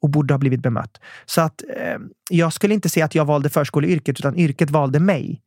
och 0.01 0.09
borde 0.09 0.34
ha 0.34 0.39
blivit 0.39 0.61
bemött. 0.61 1.01
Så 1.26 1.41
att 1.41 1.63
eh, 1.78 1.97
jag 2.30 2.53
skulle 2.53 2.74
inte 2.74 2.89
säga 2.89 3.05
att 3.05 3.15
jag 3.15 3.26
valde 3.26 3.49
förskoleyrket, 3.49 4.20
utan 4.20 4.36
yrket 4.38 4.70
valde 4.70 4.99
mig. 4.99 5.41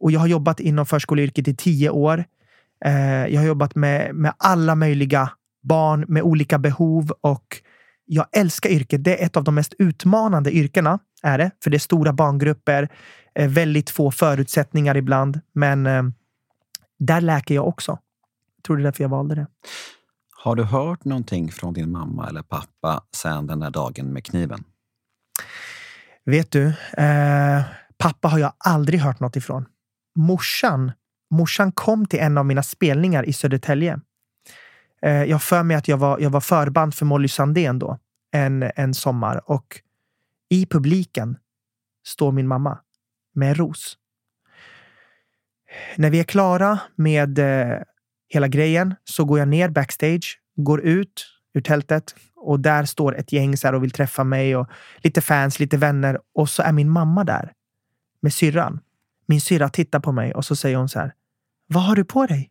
Och 0.00 0.12
jag 0.12 0.20
har 0.20 0.26
jobbat 0.26 0.60
inom 0.60 0.86
förskoleyrket 0.86 1.48
i 1.48 1.56
tio 1.56 1.90
år. 1.90 2.24
Eh, 2.84 3.26
jag 3.26 3.40
har 3.40 3.46
jobbat 3.46 3.74
med, 3.74 4.14
med 4.14 4.34
alla 4.36 4.74
möjliga 4.74 5.30
barn 5.62 6.04
med 6.08 6.22
olika 6.22 6.58
behov 6.58 7.12
och 7.20 7.62
jag 8.06 8.26
älskar 8.32 8.70
yrket. 8.70 9.04
Det 9.04 9.22
är 9.22 9.26
ett 9.26 9.36
av 9.36 9.44
de 9.44 9.54
mest 9.54 9.74
utmanande 9.78 10.52
yrkena, 10.52 10.98
är 11.22 11.38
det. 11.38 11.50
För 11.62 11.70
det 11.70 11.76
är 11.76 11.78
stora 11.78 12.12
barngrupper, 12.12 12.88
eh, 13.34 13.48
väldigt 13.48 13.90
få 13.90 14.10
förutsättningar 14.10 14.96
ibland. 14.96 15.40
Men 15.52 15.86
eh, 15.86 16.02
där 16.98 17.20
läker 17.20 17.54
jag 17.54 17.68
också. 17.68 17.98
Jag 18.56 18.64
tror 18.64 18.76
det 18.76 18.82
är 18.82 18.84
därför 18.84 19.04
jag 19.04 19.08
valde 19.08 19.34
det. 19.34 19.46
Har 20.36 20.56
du 20.56 20.62
hört 20.62 21.04
någonting 21.04 21.52
från 21.52 21.74
din 21.74 21.90
mamma 21.90 22.28
eller 22.28 22.42
pappa 22.42 23.02
sen 23.16 23.46
den 23.46 23.60
där 23.60 23.70
dagen 23.70 24.12
med 24.12 24.24
kniven? 24.24 24.64
Vet 26.24 26.50
du, 26.50 26.66
eh, 26.96 27.62
pappa 27.98 28.28
har 28.28 28.38
jag 28.38 28.52
aldrig 28.58 29.00
hört 29.00 29.20
något 29.20 29.36
ifrån. 29.36 29.64
Morsan, 30.16 30.92
morsan 31.30 31.72
kom 31.72 32.06
till 32.06 32.20
en 32.20 32.38
av 32.38 32.46
mina 32.46 32.62
spelningar 32.62 33.24
i 33.24 33.32
Södertälje. 33.32 34.00
Eh, 35.02 35.24
jag 35.24 35.34
har 35.34 35.38
för 35.38 35.62
mig 35.62 35.76
att 35.76 35.88
jag 35.88 35.96
var, 35.96 36.18
jag 36.18 36.30
var 36.30 36.40
förband 36.40 36.94
för 36.94 37.06
Molly 37.06 37.28
Sandén 37.28 37.78
då, 37.78 37.98
en, 38.32 38.70
en 38.76 38.94
sommar. 38.94 39.50
Och 39.50 39.80
i 40.48 40.66
publiken 40.66 41.36
står 42.04 42.32
min 42.32 42.48
mamma 42.48 42.78
med 43.34 43.48
en 43.48 43.54
ros. 43.54 43.98
När 45.96 46.10
vi 46.10 46.20
är 46.20 46.24
klara 46.24 46.80
med 46.96 47.38
eh, 47.38 47.78
hela 48.28 48.48
grejen 48.48 48.94
så 49.04 49.24
går 49.24 49.38
jag 49.38 49.48
ner 49.48 49.68
backstage, 49.68 50.40
går 50.56 50.80
ut 50.80 51.26
ur 51.54 51.60
tältet 51.60 52.14
och 52.36 52.60
där 52.60 52.84
står 52.84 53.16
ett 53.16 53.32
gäng 53.32 53.56
så 53.56 53.74
och 53.74 53.82
vill 53.82 53.90
träffa 53.90 54.24
mig 54.24 54.56
och 54.56 54.68
lite 54.96 55.20
fans, 55.20 55.60
lite 55.60 55.76
vänner. 55.76 56.18
Och 56.34 56.48
så 56.48 56.62
är 56.62 56.72
min 56.72 56.90
mamma 56.90 57.24
där 57.24 57.52
med 58.20 58.32
syrran. 58.32 58.80
Min 59.26 59.40
syrra 59.40 59.68
tittar 59.68 60.00
på 60.00 60.12
mig 60.12 60.34
och 60.34 60.44
så 60.44 60.56
säger 60.56 60.76
hon 60.76 60.88
så 60.88 60.98
här. 60.98 61.14
Vad 61.66 61.82
har 61.82 61.96
du 61.96 62.04
på 62.04 62.26
dig? 62.26 62.50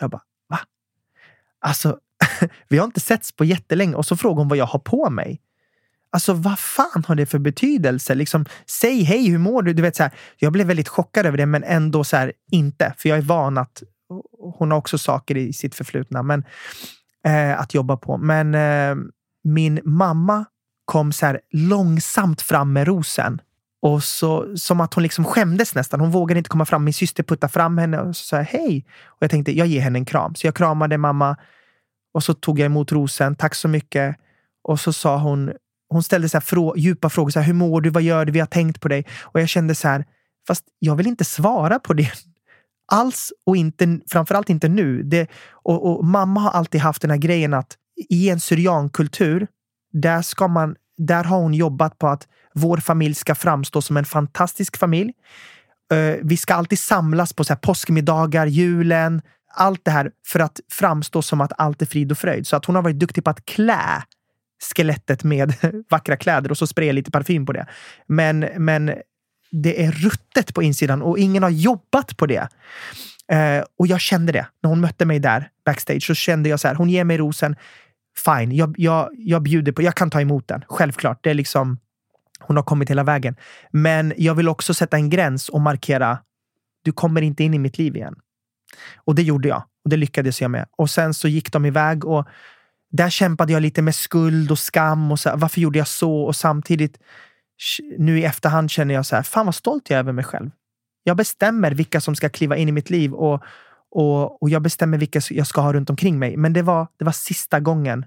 Jag 0.00 0.10
bara. 0.10 0.22
Alltså, 1.66 1.98
vi 2.68 2.78
har 2.78 2.84
inte 2.84 3.00
setts 3.00 3.32
på 3.32 3.44
jättelänge 3.44 3.94
och 3.94 4.06
så 4.06 4.16
frågar 4.16 4.36
hon 4.36 4.48
vad 4.48 4.58
jag 4.58 4.66
har 4.66 4.78
på 4.78 5.10
mig. 5.10 5.40
Alltså 6.10 6.32
vad 6.32 6.58
fan 6.58 7.04
har 7.08 7.14
det 7.14 7.26
för 7.26 7.38
betydelse? 7.38 8.14
Liksom, 8.14 8.44
säg 8.66 9.02
hej, 9.02 9.30
hur 9.30 9.38
mår 9.38 9.62
du? 9.62 9.72
du 9.72 9.82
vet, 9.82 9.96
så 9.96 10.02
här, 10.02 10.12
jag 10.36 10.52
blev 10.52 10.66
väldigt 10.66 10.88
chockad 10.88 11.26
över 11.26 11.38
det, 11.38 11.46
men 11.46 11.64
ändå 11.64 12.04
så 12.04 12.16
här, 12.16 12.32
inte. 12.50 12.94
För 12.98 13.08
jag 13.08 13.18
är 13.18 13.22
van 13.22 13.58
att 13.58 13.82
hon 14.58 14.70
har 14.70 14.78
också 14.78 14.98
saker 14.98 15.36
i 15.36 15.52
sitt 15.52 15.74
förflutna 15.74 16.22
men, 16.22 16.44
eh, 17.26 17.60
att 17.60 17.74
jobba 17.74 17.96
på. 17.96 18.16
Men 18.16 18.54
eh, 18.54 19.04
min 19.44 19.80
mamma 19.84 20.44
kom 20.84 21.12
så 21.12 21.26
här 21.26 21.40
långsamt 21.50 22.42
fram 22.42 22.72
med 22.72 22.86
rosen. 22.86 23.40
Och 23.84 24.04
så, 24.04 24.56
som 24.56 24.80
att 24.80 24.94
hon 24.94 25.02
liksom 25.02 25.24
skämdes 25.24 25.74
nästan. 25.74 26.00
Hon 26.00 26.10
vågade 26.10 26.38
inte 26.38 26.50
komma 26.50 26.64
fram. 26.64 26.84
Min 26.84 26.94
syster 26.94 27.22
puttade 27.22 27.52
fram 27.52 27.78
henne 27.78 28.00
och 28.00 28.16
sa 28.16 28.36
hej. 28.40 28.84
Och 29.06 29.18
jag 29.20 29.30
tänkte, 29.30 29.56
jag 29.58 29.66
ger 29.66 29.80
henne 29.80 29.98
en 29.98 30.04
kram. 30.04 30.34
Så 30.34 30.46
jag 30.46 30.54
kramade 30.54 30.98
mamma 30.98 31.36
och 32.14 32.24
så 32.24 32.34
tog 32.34 32.58
jag 32.58 32.66
emot 32.66 32.92
rosen. 32.92 33.36
Tack 33.36 33.54
så 33.54 33.68
mycket. 33.68 34.16
Och 34.62 34.80
så 34.80 34.92
sa 34.92 35.18
hon, 35.18 35.52
hon 35.88 36.02
ställde 36.02 36.28
så 36.28 36.36
här 36.36 36.42
frå, 36.42 36.76
djupa 36.76 37.10
frågor. 37.10 37.30
Så 37.30 37.40
här, 37.40 37.46
Hur 37.46 37.54
mår 37.54 37.80
du? 37.80 37.90
Vad 37.90 38.02
gör 38.02 38.24
du? 38.24 38.32
Vi 38.32 38.38
har 38.38 38.46
tänkt 38.46 38.80
på 38.80 38.88
dig. 38.88 39.06
Och 39.22 39.40
jag 39.40 39.48
kände 39.48 39.74
så 39.74 39.88
här, 39.88 40.04
fast 40.46 40.64
jag 40.78 40.96
vill 40.96 41.06
inte 41.06 41.24
svara 41.24 41.78
på 41.78 41.92
det 41.94 42.10
alls 42.92 43.32
och 43.46 43.56
inte, 43.56 44.00
framförallt 44.10 44.50
inte 44.50 44.68
nu. 44.68 45.02
Det, 45.02 45.30
och, 45.50 45.90
och, 45.90 46.04
mamma 46.04 46.40
har 46.40 46.50
alltid 46.50 46.80
haft 46.80 47.02
den 47.02 47.10
här 47.10 47.18
grejen 47.18 47.54
att 47.54 47.76
i 48.10 48.28
en 48.28 48.40
syriankultur, 48.40 49.46
där, 49.92 50.22
ska 50.22 50.48
man, 50.48 50.76
där 50.98 51.24
har 51.24 51.38
hon 51.38 51.54
jobbat 51.54 51.98
på 51.98 52.08
att 52.08 52.28
vår 52.54 52.76
familj 52.76 53.14
ska 53.14 53.34
framstå 53.34 53.82
som 53.82 53.96
en 53.96 54.04
fantastisk 54.04 54.76
familj. 54.76 55.12
Uh, 55.92 56.16
vi 56.22 56.36
ska 56.36 56.54
alltid 56.54 56.78
samlas 56.78 57.32
på 57.32 57.44
så 57.44 57.52
här 57.52 57.60
påskmiddagar, 57.60 58.46
julen, 58.46 59.22
allt 59.54 59.84
det 59.84 59.90
här 59.90 60.10
för 60.26 60.40
att 60.40 60.60
framstå 60.72 61.22
som 61.22 61.40
att 61.40 61.52
allt 61.58 61.82
är 61.82 61.86
frid 61.86 62.12
och 62.12 62.18
fröjd. 62.18 62.46
Så 62.46 62.56
att 62.56 62.64
hon 62.64 62.76
har 62.76 62.82
varit 62.82 62.98
duktig 62.98 63.24
på 63.24 63.30
att 63.30 63.44
klä 63.44 64.02
skelettet 64.74 65.24
med 65.24 65.54
vackra 65.90 66.16
kläder 66.16 66.50
och 66.50 66.58
så 66.58 66.66
spraya 66.66 66.92
lite 66.92 67.10
parfym 67.10 67.46
på 67.46 67.52
det. 67.52 67.66
Men, 68.06 68.48
men 68.56 68.94
det 69.50 69.84
är 69.84 69.92
ruttet 69.92 70.54
på 70.54 70.62
insidan 70.62 71.02
och 71.02 71.18
ingen 71.18 71.42
har 71.42 71.50
jobbat 71.50 72.16
på 72.16 72.26
det. 72.26 72.48
Eh, 73.32 73.64
och 73.78 73.86
jag 73.86 74.00
kände 74.00 74.32
det. 74.32 74.46
När 74.62 74.70
hon 74.70 74.80
mötte 74.80 75.04
mig 75.04 75.18
där 75.18 75.48
backstage 75.64 76.06
så 76.06 76.14
kände 76.14 76.48
jag 76.48 76.60
så 76.60 76.68
här, 76.68 76.74
hon 76.74 76.90
ger 76.90 77.04
mig 77.04 77.18
rosen. 77.18 77.56
Fine, 78.24 78.52
jag, 78.52 78.74
jag, 78.78 79.08
jag 79.12 79.42
bjuder 79.42 79.72
på, 79.72 79.82
jag 79.82 79.94
kan 79.94 80.10
ta 80.10 80.20
emot 80.20 80.48
den. 80.48 80.64
Självklart. 80.68 81.18
Det 81.22 81.30
är 81.30 81.34
liksom, 81.34 81.78
hon 82.46 82.56
har 82.56 82.62
kommit 82.62 82.90
hela 82.90 83.04
vägen. 83.04 83.36
Men 83.70 84.12
jag 84.16 84.34
vill 84.34 84.48
också 84.48 84.74
sätta 84.74 84.96
en 84.96 85.10
gräns 85.10 85.48
och 85.48 85.60
markera, 85.60 86.18
du 86.84 86.92
kommer 86.92 87.22
inte 87.22 87.44
in 87.44 87.54
i 87.54 87.58
mitt 87.58 87.78
liv 87.78 87.96
igen. 87.96 88.14
Och 88.96 89.14
det 89.14 89.22
gjorde 89.22 89.48
jag. 89.48 89.64
Och 89.84 89.90
det 89.90 89.96
lyckades 89.96 90.42
jag 90.42 90.50
med. 90.50 90.66
Och 90.78 90.90
sen 90.90 91.14
så 91.14 91.28
gick 91.28 91.52
de 91.52 91.64
iväg 91.66 92.04
och 92.04 92.28
där 92.90 93.10
kämpade 93.10 93.52
jag 93.52 93.62
lite 93.62 93.82
med 93.82 93.94
skuld 93.94 94.50
och 94.50 94.58
skam. 94.58 95.12
och 95.12 95.20
så, 95.20 95.36
Varför 95.36 95.60
gjorde 95.60 95.78
jag 95.78 95.88
så? 95.88 96.22
Och 96.22 96.36
samtidigt 96.36 96.98
nu 97.98 98.18
i 98.18 98.24
efterhand 98.24 98.70
känner 98.70 98.94
jag 98.94 99.06
så 99.06 99.16
här, 99.16 99.22
fan 99.22 99.46
vad 99.46 99.54
stolt 99.54 99.90
jag 99.90 99.96
är 99.96 100.00
över 100.00 100.12
mig 100.12 100.24
själv. 100.24 100.50
Jag 101.02 101.16
bestämmer 101.16 101.70
vilka 101.70 102.00
som 102.00 102.16
ska 102.16 102.28
kliva 102.28 102.56
in 102.56 102.68
i 102.68 102.72
mitt 102.72 102.90
liv 102.90 103.14
och, 103.14 103.42
och, 103.90 104.42
och 104.42 104.50
jag 104.50 104.62
bestämmer 104.62 104.98
vilka 104.98 105.20
jag 105.30 105.46
ska 105.46 105.60
ha 105.60 105.72
runt 105.72 105.90
omkring 105.90 106.18
mig. 106.18 106.36
Men 106.36 106.52
det 106.52 106.62
var, 106.62 106.88
det 106.98 107.04
var 107.04 107.12
sista 107.12 107.60
gången 107.60 108.06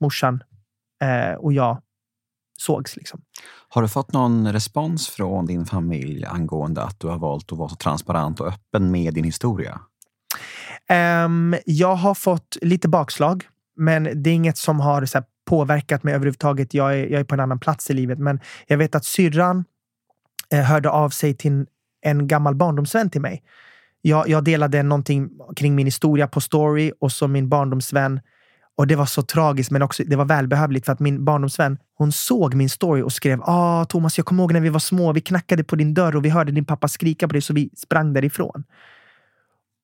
morsan 0.00 0.42
eh, 1.02 1.34
och 1.34 1.52
jag 1.52 1.82
sågs. 2.60 2.96
Liksom. 2.96 3.20
Har 3.68 3.82
du 3.82 3.88
fått 3.88 4.12
någon 4.12 4.52
respons 4.52 5.08
från 5.08 5.46
din 5.46 5.66
familj 5.66 6.24
angående 6.24 6.82
att 6.82 7.00
du 7.00 7.06
har 7.06 7.18
valt 7.18 7.52
att 7.52 7.58
vara 7.58 7.68
så 7.68 7.76
transparent 7.76 8.40
och 8.40 8.48
öppen 8.48 8.90
med 8.90 9.14
din 9.14 9.24
historia? 9.24 9.80
Um, 11.24 11.56
jag 11.66 11.94
har 11.94 12.14
fått 12.14 12.56
lite 12.62 12.88
bakslag, 12.88 13.44
men 13.76 14.22
det 14.22 14.30
är 14.30 14.34
inget 14.34 14.58
som 14.58 14.80
har 14.80 15.00
här, 15.14 15.24
påverkat 15.50 16.02
mig 16.02 16.14
överhuvudtaget. 16.14 16.74
Jag 16.74 16.98
är, 16.98 17.06
jag 17.06 17.20
är 17.20 17.24
på 17.24 17.34
en 17.34 17.40
annan 17.40 17.58
plats 17.60 17.90
i 17.90 17.94
livet. 17.94 18.18
Men 18.18 18.40
jag 18.66 18.78
vet 18.78 18.94
att 18.94 19.04
syrran 19.04 19.64
eh, 20.52 20.60
hörde 20.60 20.90
av 20.90 21.10
sig 21.10 21.34
till 21.34 21.66
en 22.02 22.28
gammal 22.28 22.54
barndomsvän 22.54 23.10
till 23.10 23.20
mig. 23.20 23.42
Jag, 24.02 24.28
jag 24.28 24.44
delade 24.44 24.82
någonting 24.82 25.30
kring 25.56 25.74
min 25.74 25.86
historia 25.86 26.28
på 26.28 26.40
story 26.40 26.92
och 27.00 27.12
så 27.12 27.28
min 27.28 27.48
barndomsvän. 27.48 28.20
Och 28.80 28.86
det 28.86 28.96
var 28.96 29.06
så 29.06 29.22
tragiskt, 29.22 29.70
men 29.70 29.82
också 29.82 30.02
det 30.06 30.16
var 30.16 30.24
välbehövligt 30.24 30.86
för 30.86 30.92
att 30.92 31.00
min 31.00 31.24
barndomsvän, 31.24 31.78
hon 31.94 32.12
såg 32.12 32.54
min 32.54 32.68
story 32.68 33.02
och 33.02 33.12
skrev 33.12 33.42
ah, 33.42 33.84
Thomas, 33.84 34.18
jag 34.18 34.26
kommer 34.26 34.42
ihåg 34.42 34.52
när 34.52 34.60
vi 34.60 34.68
var 34.68 34.80
små. 34.80 35.12
Vi 35.12 35.20
knackade 35.20 35.64
på 35.64 35.76
din 35.76 35.94
dörr 35.94 36.16
och 36.16 36.24
vi 36.24 36.28
hörde 36.28 36.52
din 36.52 36.64
pappa 36.64 36.88
skrika 36.88 37.28
på 37.28 37.32
dig 37.32 37.42
så 37.42 37.54
vi 37.54 37.70
sprang 37.76 38.12
därifrån. 38.12 38.64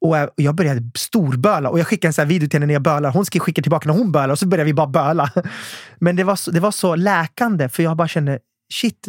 Och 0.01 0.17
jag 0.37 0.55
började 0.55 0.91
storböla 0.95 1.71
och 1.71 1.79
jag 1.79 1.87
skickade 1.87 2.09
en 2.09 2.13
sån 2.13 2.29
video 2.29 2.49
till 2.49 2.57
henne 2.57 2.67
när 2.67 2.75
jag 2.75 2.83
bölar. 2.83 3.11
Hon 3.11 3.25
skickar 3.25 3.63
tillbaka 3.63 3.89
när 3.89 3.99
hon 3.99 4.13
bölar 4.13 4.29
och 4.29 4.39
så 4.39 4.47
började 4.47 4.67
vi 4.67 4.75
bara 4.75 4.87
böla. 4.87 5.31
Men 5.99 6.17
det 6.17 6.25
var 6.25 6.37
så, 6.37 6.51
det 6.51 6.61
var 6.61 6.71
så 6.71 6.95
läkande 6.95 7.69
för 7.69 7.83
jag 7.83 7.97
bara 7.97 8.09
kände 8.09 8.39
shit, 8.73 9.09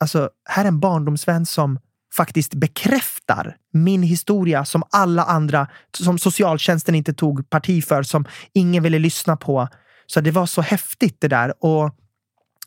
alltså 0.00 0.30
här 0.48 0.64
är 0.64 0.68
en 0.68 0.80
barndomsvän 0.80 1.46
som 1.46 1.78
faktiskt 2.16 2.54
bekräftar 2.54 3.56
min 3.72 4.02
historia 4.02 4.64
som 4.64 4.82
alla 4.90 5.24
andra, 5.24 5.66
som 5.98 6.18
socialtjänsten 6.18 6.94
inte 6.94 7.14
tog 7.14 7.50
parti 7.50 7.84
för, 7.84 8.02
som 8.02 8.24
ingen 8.52 8.82
ville 8.82 8.98
lyssna 8.98 9.36
på. 9.36 9.68
Så 10.06 10.20
det 10.20 10.30
var 10.30 10.46
så 10.46 10.62
häftigt 10.62 11.20
det 11.20 11.28
där. 11.28 11.64
Och 11.64 11.96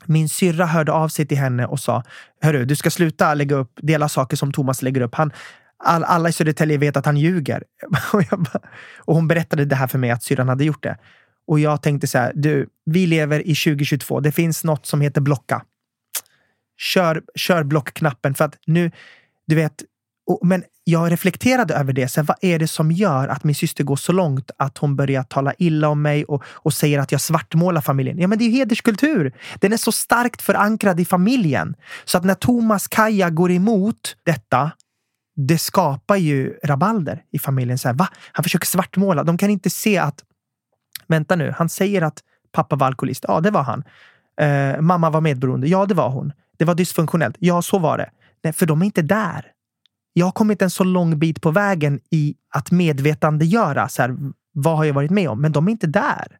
min 0.05 0.29
syrra 0.29 0.65
hörde 0.65 0.91
av 0.91 1.09
sig 1.09 1.25
till 1.25 1.37
henne 1.37 1.65
och 1.65 1.79
sa, 1.79 2.03
hörru, 2.41 2.65
du 2.65 2.75
ska 2.75 2.89
sluta 2.89 3.33
lägga 3.33 3.55
upp, 3.55 3.71
dela 3.81 4.09
saker 4.09 4.37
som 4.37 4.51
Thomas 4.51 4.81
lägger 4.81 5.01
upp. 5.01 5.15
Han, 5.15 5.31
all, 5.77 6.03
alla 6.03 6.29
i 6.29 6.31
Södertälje 6.31 6.77
vet 6.77 6.97
att 6.97 7.05
han 7.05 7.17
ljuger. 7.17 7.63
Och, 8.13 8.23
bara, 8.39 8.59
och 8.97 9.15
hon 9.15 9.27
berättade 9.27 9.65
det 9.65 9.75
här 9.75 9.87
för 9.87 9.97
mig, 9.97 10.11
att 10.11 10.23
syrran 10.23 10.49
hade 10.49 10.63
gjort 10.63 10.83
det. 10.83 10.97
Och 11.47 11.59
jag 11.59 11.81
tänkte 11.81 12.07
så 12.07 12.17
här, 12.17 12.31
du, 12.35 12.67
vi 12.85 13.07
lever 13.07 13.39
i 13.39 13.55
2022. 13.55 14.19
Det 14.19 14.31
finns 14.31 14.63
något 14.63 14.85
som 14.85 15.01
heter 15.01 15.21
blocka. 15.21 15.63
Kör, 16.77 17.23
kör 17.35 17.63
blockknappen 17.63 18.33
för 18.33 18.45
att 18.45 18.57
nu, 18.65 18.91
du 19.47 19.55
vet, 19.55 19.83
och, 20.27 20.39
men 20.43 20.63
jag 20.83 21.11
reflekterade 21.11 21.73
över 21.73 21.93
det. 21.93 22.07
Så 22.07 22.21
här, 22.21 22.27
vad 22.27 22.37
är 22.41 22.59
det 22.59 22.67
som 22.67 22.91
gör 22.91 23.27
att 23.27 23.43
min 23.43 23.55
syster 23.55 23.83
går 23.83 23.95
så 23.95 24.11
långt 24.11 24.51
att 24.57 24.77
hon 24.77 24.95
börjar 24.95 25.23
tala 25.23 25.53
illa 25.57 25.89
om 25.89 26.01
mig 26.01 26.25
och, 26.25 26.43
och 26.45 26.73
säger 26.73 26.99
att 26.99 27.11
jag 27.11 27.21
svartmålar 27.21 27.81
familjen? 27.81 28.19
Ja, 28.19 28.27
men 28.27 28.37
det 28.37 28.43
är 28.43 28.49
ju 28.49 28.57
hederskultur. 28.57 29.33
Den 29.59 29.73
är 29.73 29.77
så 29.77 29.91
starkt 29.91 30.41
förankrad 30.41 30.99
i 30.99 31.05
familjen. 31.05 31.75
Så 32.05 32.17
att 32.17 32.23
när 32.23 32.35
Thomas 32.35 32.87
Kaja 32.87 33.29
går 33.29 33.51
emot 33.51 34.15
detta 34.23 34.71
det 35.35 35.57
skapar 35.57 36.15
ju 36.15 36.57
rabalder 36.63 37.23
i 37.31 37.39
familjen. 37.39 37.77
Så 37.77 37.87
här, 37.87 37.95
va? 37.95 38.07
Han 38.31 38.43
försöker 38.43 38.67
svartmåla. 38.67 39.23
De 39.23 39.37
kan 39.37 39.49
inte 39.49 39.69
se 39.69 39.97
att, 39.97 40.23
vänta 41.07 41.35
nu, 41.35 41.53
han 41.57 41.69
säger 41.69 42.01
att 42.01 42.19
pappa 42.51 42.75
var 42.75 42.87
alkoholist. 42.87 43.25
Ja, 43.27 43.39
det 43.39 43.51
var 43.51 43.63
han. 43.63 43.83
Eh, 44.41 44.81
mamma 44.81 45.09
var 45.09 45.21
medberoende. 45.21 45.67
Ja, 45.67 45.85
det 45.85 45.93
var 45.93 46.09
hon. 46.09 46.33
Det 46.57 46.65
var 46.65 46.75
dysfunktionellt. 46.75 47.35
Ja, 47.39 47.61
så 47.61 47.79
var 47.79 47.97
det. 47.97 48.09
Nej, 48.43 48.53
för 48.53 48.65
de 48.65 48.81
är 48.81 48.85
inte 48.85 49.01
där. 49.01 49.45
Jag 50.13 50.25
har 50.25 50.31
kommit 50.31 50.61
en 50.61 50.69
så 50.69 50.83
lång 50.83 51.19
bit 51.19 51.41
på 51.41 51.51
vägen 51.51 51.99
i 52.11 52.35
att 52.49 52.71
medvetandegöra 52.71 53.89
så 53.89 54.01
här, 54.01 54.17
vad 54.53 54.77
har 54.77 54.83
jag 54.83 54.93
varit 54.93 55.11
med 55.11 55.29
om? 55.29 55.41
Men 55.41 55.51
de 55.51 55.67
är 55.67 55.71
inte 55.71 55.87
där. 55.87 56.37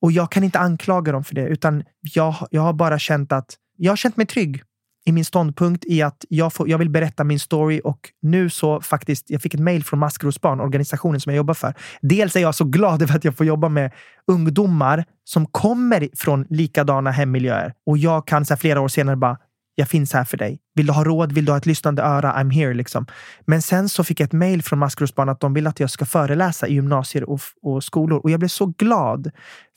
Och 0.00 0.12
jag 0.12 0.32
kan 0.32 0.44
inte 0.44 0.58
anklaga 0.58 1.12
dem 1.12 1.24
för 1.24 1.34
det, 1.34 1.46
utan 1.46 1.84
jag, 2.00 2.34
jag 2.50 2.62
har 2.62 2.72
bara 2.72 2.98
känt 2.98 3.32
att 3.32 3.56
jag 3.76 3.92
har 3.92 3.96
känt 3.96 4.16
mig 4.16 4.26
trygg 4.26 4.62
i 5.04 5.12
min 5.12 5.24
ståndpunkt 5.24 5.84
i 5.84 6.02
att 6.02 6.24
jag, 6.28 6.52
får, 6.52 6.68
jag 6.68 6.78
vill 6.78 6.90
berätta 6.90 7.24
min 7.24 7.40
story 7.40 7.80
och 7.84 8.10
nu 8.22 8.50
så 8.50 8.80
faktiskt, 8.80 9.30
jag 9.30 9.42
fick 9.42 9.54
ett 9.54 9.60
mejl 9.60 9.84
från 9.84 9.98
Maskrosbarn, 9.98 10.60
organisationen 10.60 11.20
som 11.20 11.30
jag 11.30 11.36
jobbar 11.36 11.54
för. 11.54 11.74
Dels 12.00 12.36
är 12.36 12.40
jag 12.40 12.54
så 12.54 12.64
glad 12.64 13.02
över 13.02 13.16
att 13.16 13.24
jag 13.24 13.36
får 13.36 13.46
jobba 13.46 13.68
med 13.68 13.92
ungdomar 14.26 15.04
som 15.24 15.46
kommer 15.46 16.08
från 16.16 16.46
likadana 16.50 17.10
hemmiljöer 17.10 17.74
och 17.86 17.98
jag 17.98 18.26
kan 18.26 18.44
så 18.44 18.54
här, 18.54 18.58
flera 18.58 18.80
år 18.80 18.88
senare 18.88 19.16
bara 19.16 19.38
jag 19.74 19.88
finns 19.88 20.12
här 20.12 20.24
för 20.24 20.36
dig. 20.36 20.60
Vill 20.74 20.86
du 20.86 20.92
ha 20.92 21.04
råd? 21.04 21.32
Vill 21.32 21.44
du 21.44 21.52
ha 21.52 21.56
ett 21.56 21.66
lyssnande 21.66 22.02
öra? 22.02 22.32
I'm 22.32 22.52
here. 22.52 22.74
Liksom. 22.74 23.06
Men 23.40 23.62
sen 23.62 23.88
så 23.88 24.04
fick 24.04 24.20
jag 24.20 24.26
ett 24.26 24.32
mejl 24.32 24.62
från 24.62 24.78
Maskrosbarn 24.78 25.28
att 25.28 25.40
de 25.40 25.54
vill 25.54 25.66
att 25.66 25.80
jag 25.80 25.90
ska 25.90 26.06
föreläsa 26.06 26.68
i 26.68 26.74
gymnasier 26.74 27.30
och, 27.30 27.40
och 27.62 27.84
skolor. 27.84 28.20
Och 28.20 28.30
jag 28.30 28.40
blev 28.40 28.48
så 28.48 28.66
glad. 28.66 29.30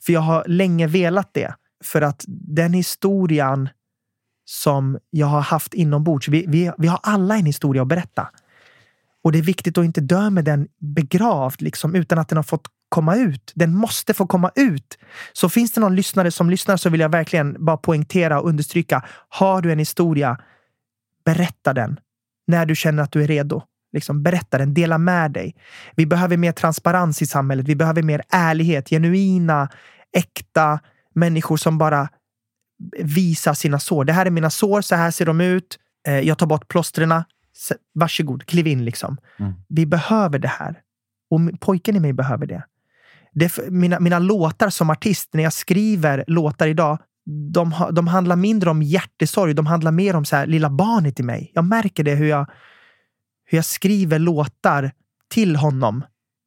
För 0.06 0.12
jag 0.12 0.20
har 0.20 0.44
länge 0.46 0.86
velat 0.86 1.34
det. 1.34 1.54
För 1.84 2.02
att 2.02 2.24
den 2.28 2.72
historien 2.72 3.68
som 4.44 4.98
jag 5.10 5.26
har 5.26 5.40
haft 5.40 5.74
inombords. 5.74 6.28
Vi, 6.28 6.44
vi, 6.48 6.72
vi 6.78 6.86
har 6.86 7.00
alla 7.02 7.36
en 7.36 7.46
historia 7.46 7.82
att 7.82 7.88
berätta. 7.88 8.28
Och 9.24 9.32
det 9.32 9.38
är 9.38 9.42
viktigt 9.42 9.78
att 9.78 9.84
inte 9.84 10.00
dö 10.00 10.30
med 10.30 10.44
den 10.44 10.68
begravd, 10.78 11.62
liksom, 11.62 11.94
utan 11.94 12.18
att 12.18 12.28
den 12.28 12.36
har 12.36 12.42
fått 12.42 12.66
komma 12.88 13.16
ut. 13.16 13.52
Den 13.54 13.74
måste 13.74 14.14
få 14.14 14.26
komma 14.26 14.50
ut. 14.54 14.98
Så 15.32 15.48
finns 15.48 15.72
det 15.72 15.80
någon 15.80 15.96
lyssnare 15.96 16.30
som 16.30 16.50
lyssnar 16.50 16.76
så 16.76 16.90
vill 16.90 17.00
jag 17.00 17.08
verkligen 17.08 17.64
bara 17.64 17.76
poängtera 17.76 18.40
och 18.40 18.48
understryka. 18.48 19.04
Har 19.28 19.62
du 19.62 19.72
en 19.72 19.78
historia, 19.78 20.38
berätta 21.24 21.72
den 21.72 22.00
när 22.46 22.66
du 22.66 22.76
känner 22.76 23.02
att 23.02 23.12
du 23.12 23.22
är 23.22 23.26
redo. 23.26 23.62
Liksom, 23.92 24.22
berätta 24.22 24.58
den, 24.58 24.74
dela 24.74 24.98
med 24.98 25.32
dig. 25.32 25.54
Vi 25.96 26.06
behöver 26.06 26.36
mer 26.36 26.52
transparens 26.52 27.22
i 27.22 27.26
samhället. 27.26 27.68
Vi 27.68 27.76
behöver 27.76 28.02
mer 28.02 28.22
ärlighet, 28.30 28.88
genuina, 28.88 29.68
äkta 30.16 30.80
människor 31.14 31.56
som 31.56 31.78
bara 31.78 32.08
visar 32.98 33.54
sina 33.54 33.78
sår. 33.78 34.04
Det 34.04 34.12
här 34.12 34.26
är 34.26 34.30
mina 34.30 34.50
sår, 34.50 34.80
så 34.80 34.94
här 34.94 35.10
ser 35.10 35.26
de 35.26 35.40
ut. 35.40 35.78
Eh, 36.08 36.20
jag 36.20 36.38
tar 36.38 36.46
bort 36.46 36.68
plåstren. 36.68 37.24
Varsågod, 37.94 38.46
kliv 38.46 38.66
in 38.66 38.84
liksom. 38.84 39.16
Mm. 39.38 39.52
Vi 39.68 39.86
behöver 39.86 40.38
det 40.38 40.48
här. 40.48 40.80
Och 41.30 41.60
pojken 41.60 41.96
i 41.96 42.00
mig 42.00 42.12
behöver 42.12 42.46
det 42.46 42.62
det 43.38 43.58
mina, 43.70 44.00
mina 44.00 44.18
låtar 44.18 44.70
som 44.70 44.90
artist, 44.90 45.28
när 45.32 45.42
jag 45.42 45.52
skriver 45.52 46.24
låtar 46.26 46.66
idag, 46.66 46.98
de, 47.52 47.74
de 47.92 48.06
handlar 48.06 48.36
mindre 48.36 48.70
om 48.70 48.82
hjärtesorg. 48.82 49.54
De 49.54 49.66
handlar 49.66 49.92
mer 49.92 50.16
om 50.16 50.24
så 50.24 50.36
här, 50.36 50.46
lilla 50.46 50.70
barnet 50.70 51.20
i 51.20 51.22
mig. 51.22 51.52
Jag 51.54 51.64
märker 51.64 52.04
det 52.04 52.14
hur 52.14 52.26
jag, 52.26 52.50
hur 53.44 53.58
jag 53.58 53.64
skriver 53.64 54.18
låtar 54.18 54.90
till 55.34 55.56
honom. 55.56 56.04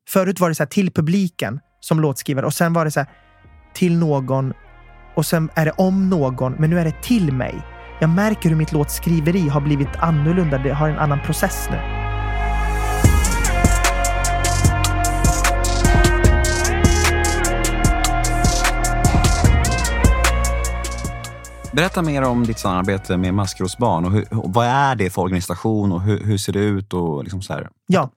Förut 0.10 0.40
var 0.40 0.50
det 0.50 0.56
så 0.56 0.64
här, 0.64 0.68
till 0.68 0.92
publiken 0.92 1.60
som 1.80 2.00
låtskrivare 2.00 2.46
och 2.46 2.54
sen 2.54 2.74
var 2.74 2.86
det 2.86 2.92
så 2.92 3.00
här, 3.00 3.10
till 3.74 3.98
någon 3.98 4.54
och 5.16 5.26
sen 5.26 5.50
är 5.56 5.66
det 5.66 5.72
om 5.72 6.10
någon, 6.10 6.54
men 6.54 6.70
nu 6.70 6.80
är 6.80 6.86
det 6.86 7.02
till 7.04 7.34
mig. 7.34 7.56
Jag 8.02 8.10
märker 8.10 8.50
hur 8.50 8.56
mitt 8.56 8.72
låtskriveri 8.72 9.48
har 9.48 9.62
blivit 9.62 9.96
annorlunda. 9.96 10.58
Det 10.58 10.70
har 10.70 10.90
en 10.90 11.00
annan 11.00 11.20
process 11.20 11.68
nu. 11.72 11.99
Berätta 21.80 22.02
mer 22.02 22.22
om 22.22 22.44
ditt 22.44 22.60
samarbete 22.60 23.18
med 23.18 23.34
Maskrosbarn. 23.34 24.06
Och, 24.06 24.12
hur, 24.12 24.34
och 24.34 24.54
vad 24.54 24.66
är 24.66 24.96
det 24.96 25.10
för 25.10 25.22
organisation 25.22 25.92
och 25.92 26.02
hur, 26.02 26.24
hur 26.24 26.38
ser 26.38 26.54
det 26.54 26.60
ut? 26.60 26.94
Och 26.94 27.24
liksom 27.24 27.42
så 27.42 27.54
här? 27.54 27.70
Ja, 27.88 28.10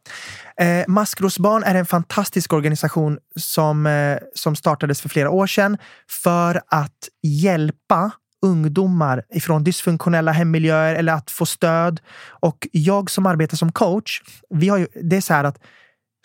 eh, 0.57 0.85
Maskrosbarn 0.89 1.63
är 1.63 1.75
en 1.75 1.87
fantastisk 1.87 2.53
organisation 2.53 3.19
som, 3.37 3.87
eh, 3.87 4.19
som 4.35 4.57
startades 4.57 5.01
för 5.01 5.09
flera 5.09 5.31
år 5.31 5.47
sedan 5.47 5.79
för 6.23 6.63
att 6.67 7.09
hjälpa 7.23 8.11
ungdomar 8.47 9.23
ifrån 9.35 9.65
dysfunktionella 9.65 10.33
hemmiljöer 10.33 10.95
eller 10.95 11.13
att 11.13 11.31
få 11.31 11.47
stöd. 11.47 12.01
Och 12.29 12.69
jag 12.73 13.11
som 13.11 13.27
arbetar 13.27 13.57
som 13.57 13.73
coach, 13.73 14.21
vi 14.51 14.69
har 14.69 14.79
ju, 14.79 14.87
det 15.03 15.17
är 15.17 15.21
så 15.21 15.35
här 15.35 15.45
att 15.45 15.59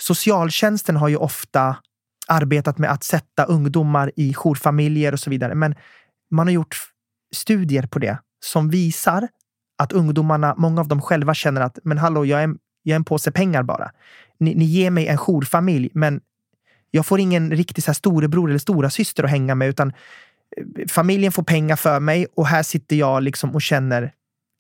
socialtjänsten 0.02 0.96
har 0.96 1.08
ju 1.08 1.18
ofta 1.18 1.76
arbetat 2.28 2.78
med 2.78 2.92
att 2.92 3.04
sätta 3.04 3.44
ungdomar 3.44 4.12
i 4.16 4.34
jourfamiljer 4.34 5.12
och 5.14 5.20
så 5.20 5.30
vidare. 5.30 5.56
Men 5.56 5.76
man 6.32 6.48
har 6.48 6.52
gjort 6.52 6.76
studier 7.36 7.88
på 7.88 8.00
det 8.00 8.18
som 8.44 8.70
visar 8.70 9.28
att 9.78 9.92
ungdomarna, 9.92 10.56
många 10.58 10.82
av 10.82 10.88
dem 10.88 11.02
själva 11.02 11.34
känner 11.34 11.62
att 11.62 11.80
men 11.84 11.98
hallå, 11.98 12.26
jag 12.26 12.44
är, 12.44 12.50
jag 12.84 12.92
är 12.92 12.96
en 12.96 13.04
påse 13.04 13.32
pengar 13.32 13.64
bara. 13.64 13.92
Ni, 14.40 14.56
ni 14.56 14.66
ger 14.66 14.92
mig 14.92 15.08
en 15.08 15.18
jourfamilj, 15.18 15.90
men 15.94 16.22
jag 16.92 17.06
får 17.06 17.20
ingen 17.20 17.52
riktig 17.52 17.84
så 17.84 17.88
här 17.88 17.94
storebror 17.94 18.50
eller 18.50 18.60
stora 18.60 18.90
syster 18.90 19.24
att 19.24 19.30
hänga 19.30 19.56
med, 19.56 19.70
utan 19.70 19.94
eh, 20.58 20.88
familjen 20.88 21.32
får 21.32 21.44
pengar 21.44 21.76
för 21.76 22.00
mig 22.00 22.28
och 22.36 22.48
här 22.48 22.64
sitter 22.64 22.96
jag 22.96 23.24
liksom 23.24 23.56
och 23.56 23.62
känner 23.62 24.14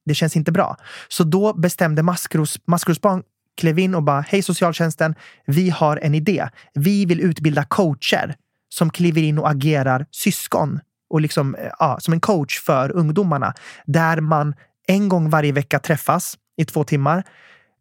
det 0.08 0.16
känns 0.16 0.36
inte 0.36 0.52
bra. 0.52 0.78
Så 1.08 1.24
då 1.24 1.54
bestämde 1.54 2.04
Maskros, 2.04 2.60
Maskrosbarn 2.66 3.24
klev 3.58 3.80
in 3.80 3.96
och 3.96 4.04
bara, 4.04 4.22
hej 4.22 4.42
socialtjänsten, 4.42 5.16
vi 5.46 5.70
har 5.70 5.98
en 5.98 6.16
idé. 6.16 6.50
Vi 6.74 7.06
vill 7.06 7.22
utbilda 7.22 7.64
coacher 7.64 8.36
som 8.70 8.90
kliver 8.90 9.22
in 9.22 9.40
och 9.40 9.50
agerar 9.50 10.06
syskon 10.12 10.80
och 11.10 11.22
liksom, 11.22 11.56
eh, 11.56 11.72
ja, 11.80 11.98
som 12.00 12.14
en 12.14 12.20
coach 12.20 12.60
för 12.60 12.92
ungdomarna. 12.92 13.54
Där 13.86 14.22
man 14.22 14.56
en 14.88 15.10
gång 15.10 15.30
varje 15.30 15.52
vecka 15.52 15.80
träffas 15.80 16.38
i 16.58 16.66
två 16.66 16.84
timmar. 16.84 17.24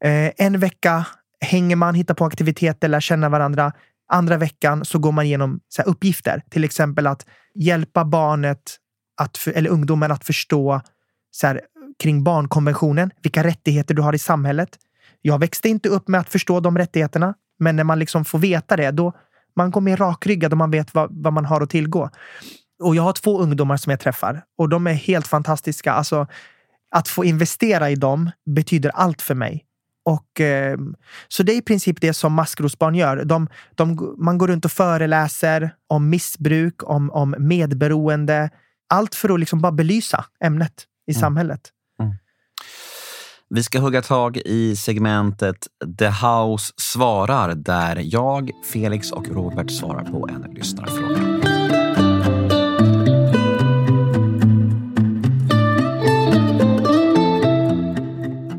Eh, 0.04 0.30
en 0.36 0.58
vecka 0.58 1.06
hänger 1.40 1.76
man, 1.76 1.94
hittar 1.94 2.14
på 2.14 2.24
aktiviteter, 2.24 2.88
lär 2.88 3.00
känna 3.00 3.28
varandra. 3.28 3.72
Andra 4.08 4.36
veckan 4.36 4.84
så 4.84 4.98
går 4.98 5.12
man 5.12 5.24
igenom 5.24 5.60
så 5.68 5.82
här, 5.82 5.88
uppgifter, 5.88 6.42
till 6.50 6.64
exempel 6.64 7.06
att 7.06 7.26
hjälpa 7.54 8.04
barnet 8.04 8.76
att, 9.20 9.48
eller 9.54 9.70
ungdomen 9.70 10.12
att 10.12 10.24
förstå 10.24 10.80
så 11.30 11.46
här, 11.46 11.60
kring 11.98 12.24
barnkonventionen, 12.24 13.10
vilka 13.22 13.44
rättigheter 13.44 13.94
du 13.94 14.02
har 14.02 14.14
i 14.14 14.18
samhället. 14.18 14.68
Jag 15.22 15.38
växte 15.38 15.68
inte 15.68 15.88
upp 15.88 16.08
med 16.08 16.20
att 16.20 16.28
förstå 16.28 16.60
de 16.60 16.78
rättigheterna, 16.78 17.34
men 17.58 17.76
när 17.76 17.84
man 17.84 17.98
liksom 17.98 18.24
får 18.24 18.38
veta 18.38 18.76
det, 18.76 18.90
då 18.90 19.12
man 19.56 19.70
går 19.70 19.80
mer 19.80 19.96
rakryggad 19.96 20.52
och 20.52 20.58
man 20.58 20.70
vet 20.70 20.94
vad, 20.94 21.22
vad 21.22 21.32
man 21.32 21.44
har 21.44 21.60
att 21.60 21.70
tillgå. 21.70 22.10
Och 22.82 22.96
jag 22.96 23.02
har 23.02 23.12
två 23.12 23.38
ungdomar 23.38 23.76
som 23.76 23.90
jag 23.90 24.00
träffar 24.00 24.42
och 24.58 24.68
de 24.68 24.86
är 24.86 24.92
helt 24.92 25.26
fantastiska. 25.26 25.92
Alltså, 25.92 26.26
att 26.90 27.08
få 27.08 27.24
investera 27.24 27.90
i 27.90 27.94
dem 27.94 28.30
betyder 28.46 28.90
allt 28.90 29.22
för 29.22 29.34
mig. 29.34 29.66
Och, 30.04 30.40
eh, 30.40 30.78
så 31.28 31.42
det 31.42 31.52
är 31.52 31.56
i 31.56 31.62
princip 31.62 32.00
det 32.00 32.14
som 32.14 32.32
Maskrosbarn 32.32 32.94
gör. 32.94 33.24
De, 33.24 33.48
de, 33.74 34.14
man 34.18 34.38
går 34.38 34.48
runt 34.48 34.64
och 34.64 34.72
föreläser 34.72 35.70
om 35.86 36.10
missbruk, 36.10 36.90
om, 36.90 37.10
om 37.10 37.34
medberoende. 37.38 38.50
Allt 38.88 39.14
för 39.14 39.34
att 39.34 39.40
liksom 39.40 39.60
bara 39.60 39.72
belysa 39.72 40.24
ämnet 40.40 40.84
i 41.06 41.12
mm. 41.12 41.20
samhället. 41.20 41.60
Mm. 42.02 42.14
Vi 43.48 43.62
ska 43.62 43.78
hugga 43.78 44.02
tag 44.02 44.36
i 44.36 44.76
segmentet 44.76 45.66
The 45.98 46.08
House 46.08 46.72
svarar 46.76 47.54
där 47.54 48.00
jag, 48.04 48.50
Felix 48.72 49.12
och 49.12 49.28
Robert 49.28 49.70
svarar 49.70 50.04
på 50.04 50.28
en 50.28 50.54
lyssnarfråga. 50.54 51.45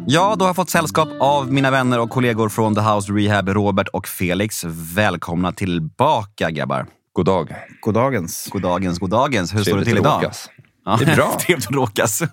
Ja, 0.10 0.36
då 0.36 0.46
har 0.46 0.50
jag 0.50 0.56
fått 0.56 0.70
sällskap 0.70 1.10
av 1.20 1.54
mina 1.54 1.72
vänner 1.72 2.00
och 2.00 2.10
kollegor 2.10 2.50
från 2.50 2.76
The 2.76 2.82
House 2.82 3.14
Rehab, 3.14 3.50
Robert 3.50 3.88
och 3.88 4.08
Felix. 4.08 4.64
Välkomna 4.96 5.52
tillbaka 5.52 6.52
grabbar. 6.52 6.86
God 7.14 7.26
dag. 7.26 7.56
God 7.82 7.94
dagens. 7.94 8.48
God 8.52 8.62
dagens, 8.62 9.00
god 9.00 9.10
dagens. 9.10 9.56
Hur 9.56 9.64
står 9.64 9.78
det 9.78 9.86
till 9.86 9.98
idag? 9.98 10.24
Råkas. 10.24 10.50
Ja. 10.86 10.98
Det 11.00 11.12
är 11.12 11.16
bra. 11.16 11.38
Trevligt 11.40 11.68
att 11.68 11.74
råkas. 11.74 12.24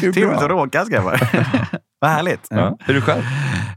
Trevligt 0.00 0.26
att 0.26 0.50
råkas 0.50 0.88
grabbar. 0.88 1.20
Vad 2.00 2.10
härligt. 2.10 2.46
Ja. 2.50 2.76
Hur 2.80 2.94
är 2.94 3.00
du 3.00 3.00
själv? 3.00 3.22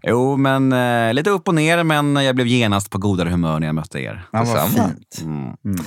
Jo, 0.04 0.38
men 0.38 0.74
eh, 0.74 1.14
lite 1.14 1.30
upp 1.30 1.48
och 1.48 1.56
ner, 1.56 1.84
men 1.84 2.16
jag 2.16 2.36
blev 2.36 2.48
genast 2.48 2.90
på 2.90 2.98
godare 2.98 3.30
humör 3.30 3.60
när 3.60 3.68
jag 3.68 3.76
mötte 3.76 4.00
er. 4.00 4.28
Ja, 4.32 4.44
vad 4.44 4.70
fint. 4.70 5.22
Mm. 5.22 5.54
Mm. 5.66 5.86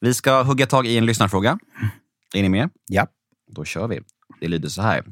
Vi 0.00 0.14
ska 0.14 0.42
hugga 0.42 0.66
tag 0.66 0.86
i 0.86 0.98
en 0.98 1.06
lyssnarfråga. 1.06 1.58
Är 2.34 2.42
ni 2.42 2.48
med? 2.48 2.70
Ja. 2.86 3.06
Då 3.50 3.64
kör 3.64 3.88
vi. 3.88 4.00
Det 4.40 4.48
lyder 4.48 4.68
så 4.68 4.82
här. 4.82 5.04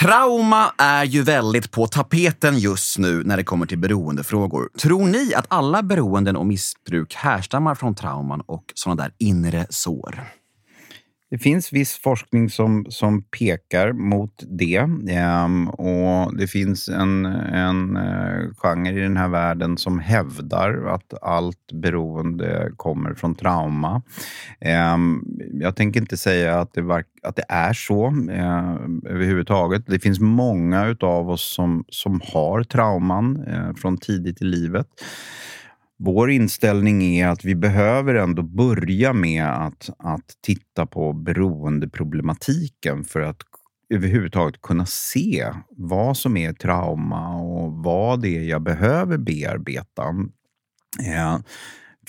Trauma 0.00 0.72
är 0.78 1.04
ju 1.04 1.22
väldigt 1.22 1.70
på 1.70 1.86
tapeten 1.86 2.58
just 2.58 2.98
nu 2.98 3.22
när 3.24 3.36
det 3.36 3.44
kommer 3.44 3.66
till 3.66 3.78
beroendefrågor. 3.78 4.68
Tror 4.78 5.06
ni 5.06 5.34
att 5.34 5.46
alla 5.48 5.82
beroenden 5.82 6.36
och 6.36 6.46
missbruk 6.46 7.14
härstammar 7.14 7.74
från 7.74 7.94
trauman 7.94 8.40
och 8.40 8.64
sådana 8.74 9.02
där 9.02 9.12
inre 9.18 9.66
sår? 9.70 10.24
Det 11.30 11.38
finns 11.38 11.72
viss 11.72 11.98
forskning 12.02 12.50
som, 12.50 12.86
som 12.88 13.22
pekar 13.22 13.92
mot 13.92 14.42
det. 14.46 14.78
Um, 15.44 15.68
och 15.68 16.36
Det 16.36 16.46
finns 16.46 16.88
en, 16.88 17.26
en 17.26 17.96
uh, 17.96 18.50
genre 18.56 18.90
i 18.90 19.00
den 19.00 19.16
här 19.16 19.28
världen 19.28 19.78
som 19.78 19.98
hävdar 19.98 20.94
att 20.94 21.22
allt 21.22 21.72
beroende 21.72 22.72
kommer 22.76 23.14
från 23.14 23.34
trauma. 23.34 24.02
Um, 24.94 25.24
jag 25.52 25.76
tänker 25.76 26.00
inte 26.00 26.16
säga 26.16 26.60
att 26.60 26.74
det, 26.74 26.82
var, 26.82 27.04
att 27.22 27.36
det 27.36 27.44
är 27.48 27.72
så 27.72 28.06
uh, 28.06 28.76
överhuvudtaget. 29.06 29.86
Det 29.86 29.98
finns 29.98 30.20
många 30.20 30.96
av 31.00 31.30
oss 31.30 31.54
som, 31.54 31.84
som 31.88 32.20
har 32.24 32.62
trauman 32.62 33.36
uh, 33.36 33.74
från 33.74 33.98
tidigt 33.98 34.42
i 34.42 34.44
livet. 34.44 34.86
Vår 35.98 36.30
inställning 36.30 37.02
är 37.02 37.28
att 37.28 37.44
vi 37.44 37.54
behöver 37.54 38.14
ändå 38.14 38.42
börja 38.42 39.12
med 39.12 39.46
att, 39.46 39.90
att 39.98 40.38
titta 40.40 40.86
på 40.86 41.12
beroendeproblematiken 41.12 43.04
för 43.04 43.20
att 43.20 43.42
överhuvudtaget 43.90 44.62
kunna 44.62 44.86
se 44.86 45.52
vad 45.70 46.16
som 46.16 46.36
är 46.36 46.52
trauma 46.52 47.36
och 47.36 47.72
vad 47.72 48.22
det 48.22 48.38
är 48.38 48.42
jag 48.42 48.62
behöver 48.62 49.18
bearbeta. 49.18 50.02
Eh, 51.06 51.38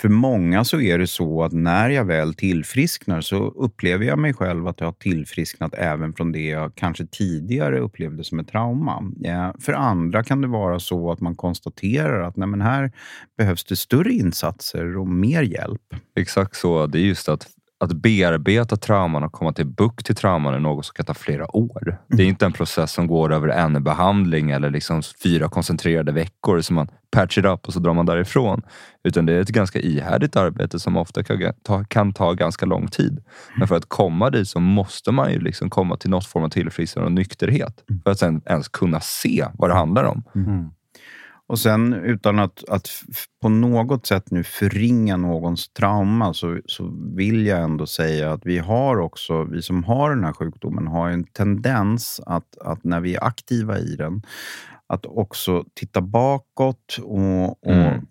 för 0.00 0.08
många 0.08 0.64
så 0.64 0.80
är 0.80 0.98
det 0.98 1.06
så 1.06 1.42
att 1.42 1.52
när 1.52 1.90
jag 1.90 2.04
väl 2.04 2.34
tillfrisknar 2.34 3.20
så 3.20 3.36
upplever 3.36 4.04
jag 4.04 4.18
mig 4.18 4.34
själv 4.34 4.66
att 4.66 4.80
jag 4.80 4.86
har 4.86 4.92
tillfrisknat 4.92 5.74
även 5.74 6.12
från 6.12 6.32
det 6.32 6.46
jag 6.46 6.74
kanske 6.74 7.06
tidigare 7.06 7.80
upplevde 7.80 8.24
som 8.24 8.38
ett 8.38 8.48
trauma. 8.48 9.12
Eh, 9.24 9.50
för 9.60 9.72
andra 9.72 10.24
kan 10.24 10.40
det 10.40 10.48
vara 10.48 10.80
så 10.80 11.12
att 11.12 11.20
man 11.20 11.36
konstaterar 11.36 12.22
att 12.22 12.36
nej 12.36 12.48
men 12.48 12.60
här 12.60 12.92
behövs 13.38 13.64
det 13.64 13.76
större 13.76 14.12
insatser 14.12 14.96
och 14.96 15.08
mer 15.08 15.42
hjälp. 15.42 15.94
Exakt 16.16 16.56
så. 16.56 16.86
Det 16.86 16.98
är 16.98 17.02
just 17.02 17.28
att 17.28 17.46
att 17.80 17.92
bearbeta 17.92 18.76
trauman 18.76 19.24
och 19.24 19.32
komma 19.32 19.52
till 19.52 19.66
bukt 19.66 20.06
till 20.06 20.14
trauman 20.14 20.54
är 20.54 20.58
något 20.58 20.86
som 20.86 20.94
kan 20.94 21.06
ta 21.06 21.14
flera 21.14 21.56
år. 21.56 21.98
Det 22.08 22.22
är 22.22 22.26
inte 22.26 22.46
en 22.46 22.52
process 22.52 22.92
som 22.92 23.06
går 23.06 23.32
över 23.32 23.48
en 23.48 23.84
behandling 23.84 24.50
eller 24.50 24.70
liksom 24.70 25.02
fyra 25.22 25.48
koncentrerade 25.48 26.12
veckor 26.12 26.60
som 26.60 26.76
man 26.76 26.88
patchar 27.10 27.46
upp 27.46 27.66
och 27.66 27.72
så 27.72 27.78
drar 27.78 27.94
man 27.94 28.06
därifrån. 28.06 28.62
Utan 29.04 29.26
det 29.26 29.32
är 29.32 29.40
ett 29.40 29.48
ganska 29.48 29.80
ihärdigt 29.80 30.36
arbete 30.36 30.78
som 30.78 30.96
ofta 30.96 31.24
kan 31.24 31.52
ta, 31.62 31.84
kan 31.84 32.12
ta 32.12 32.32
ganska 32.32 32.66
lång 32.66 32.88
tid. 32.88 33.24
Men 33.58 33.68
för 33.68 33.76
att 33.76 33.88
komma 33.88 34.30
dit 34.30 34.48
så 34.48 34.60
måste 34.60 35.12
man 35.12 35.32
ju 35.32 35.40
liksom 35.40 35.70
komma 35.70 35.96
till 35.96 36.10
något 36.10 36.26
form 36.26 36.44
av 36.44 36.48
tillfrisknande 36.48 37.06
och 37.06 37.12
nykterhet 37.12 37.84
för 38.04 38.10
att 38.10 38.18
sen 38.18 38.42
ens 38.46 38.68
kunna 38.68 39.00
se 39.00 39.46
vad 39.54 39.70
det 39.70 39.74
handlar 39.74 40.04
om. 40.04 40.22
Mm. 40.34 40.70
Och 41.48 41.58
sen 41.58 41.92
utan 41.92 42.38
att, 42.38 42.68
att 42.68 42.88
på 43.42 43.48
något 43.48 44.06
sätt 44.06 44.30
nu 44.30 44.44
förringa 44.44 45.16
någons 45.16 45.68
trauma 45.68 46.34
så, 46.34 46.58
så 46.66 46.90
vill 47.14 47.46
jag 47.46 47.62
ändå 47.62 47.86
säga 47.86 48.32
att 48.32 48.46
vi 48.46 48.58
har 48.58 48.98
också, 48.98 49.44
vi 49.44 49.62
som 49.62 49.84
har 49.84 50.10
den 50.10 50.24
här 50.24 50.32
sjukdomen, 50.32 50.86
har 50.86 51.10
en 51.10 51.24
tendens 51.24 52.20
att, 52.26 52.58
att 52.60 52.84
när 52.84 53.00
vi 53.00 53.14
är 53.14 53.24
aktiva 53.24 53.78
i 53.78 53.96
den, 53.96 54.22
att 54.86 55.06
också 55.06 55.64
titta 55.74 56.00
bakåt 56.00 56.98
och, 57.02 57.50
och 57.66 57.72
mm. 57.72 58.06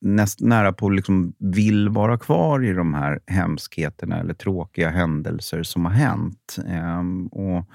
näst, 0.00 0.40
nära 0.40 0.72
på 0.72 0.90
liksom 0.90 1.32
vill 1.38 1.88
vara 1.88 2.18
kvar 2.18 2.64
i 2.64 2.72
de 2.72 2.94
här 2.94 3.20
hemskheterna 3.26 4.20
eller 4.20 4.34
tråkiga 4.34 4.90
händelser 4.90 5.62
som 5.62 5.84
har 5.84 5.92
hänt. 5.92 6.56
Ehm, 6.68 7.26
och 7.26 7.68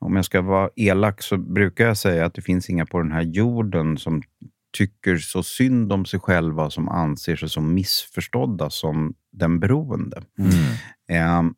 om 0.00 0.16
jag 0.16 0.24
ska 0.24 0.40
vara 0.42 0.70
elak 0.76 1.22
så 1.22 1.36
brukar 1.36 1.86
jag 1.86 1.96
säga 1.96 2.26
att 2.26 2.34
det 2.34 2.42
finns 2.42 2.70
inga 2.70 2.86
på 2.86 2.98
den 2.98 3.12
här 3.12 3.22
jorden 3.22 3.98
som 3.98 4.22
tycker 4.76 5.16
så 5.16 5.42
synd 5.42 5.92
om 5.92 6.04
sig 6.04 6.20
själva 6.20 6.70
som 6.70 6.88
anser 6.88 7.36
sig 7.36 7.48
som 7.48 7.74
missförstådda 7.74 8.70
som 8.70 9.14
den 9.32 9.60
beroende. 9.60 10.22
Mm. 10.38 11.46
Eh, 11.48 11.52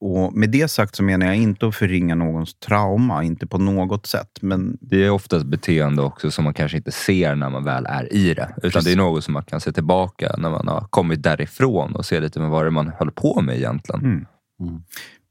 och 0.00 0.32
med 0.32 0.50
det 0.50 0.68
sagt 0.68 0.96
så 0.96 1.02
menar 1.02 1.26
jag 1.26 1.36
inte 1.36 1.66
att 1.66 1.76
förringa 1.76 2.14
någons 2.14 2.54
trauma, 2.54 3.24
inte 3.24 3.46
på 3.46 3.58
något 3.58 4.06
sätt. 4.06 4.38
Men... 4.40 4.78
Det 4.80 5.04
är 5.04 5.10
ofta 5.10 5.36
ett 5.36 5.46
beteende 5.46 6.02
också 6.02 6.30
som 6.30 6.44
man 6.44 6.54
kanske 6.54 6.76
inte 6.76 6.92
ser 6.92 7.34
när 7.34 7.50
man 7.50 7.64
väl 7.64 7.86
är 7.86 8.12
i 8.12 8.34
det. 8.34 8.48
Utan 8.56 8.70
Precis. 8.70 8.84
det 8.84 8.92
är 8.92 8.96
något 8.96 9.24
som 9.24 9.34
man 9.34 9.42
kan 9.42 9.60
se 9.60 9.72
tillbaka 9.72 10.34
när 10.38 10.50
man 10.50 10.68
har 10.68 10.86
kommit 10.90 11.22
därifrån 11.22 11.96
och 11.96 12.06
se 12.06 12.20
lite 12.20 12.40
med 12.40 12.50
vad 12.50 12.64
det 12.64 12.68
är 12.68 12.70
man 12.70 12.92
höll 12.98 13.10
på 13.10 13.40
med 13.40 13.56
egentligen. 13.56 14.00
Mm. 14.00 14.26
Mm. 14.60 14.82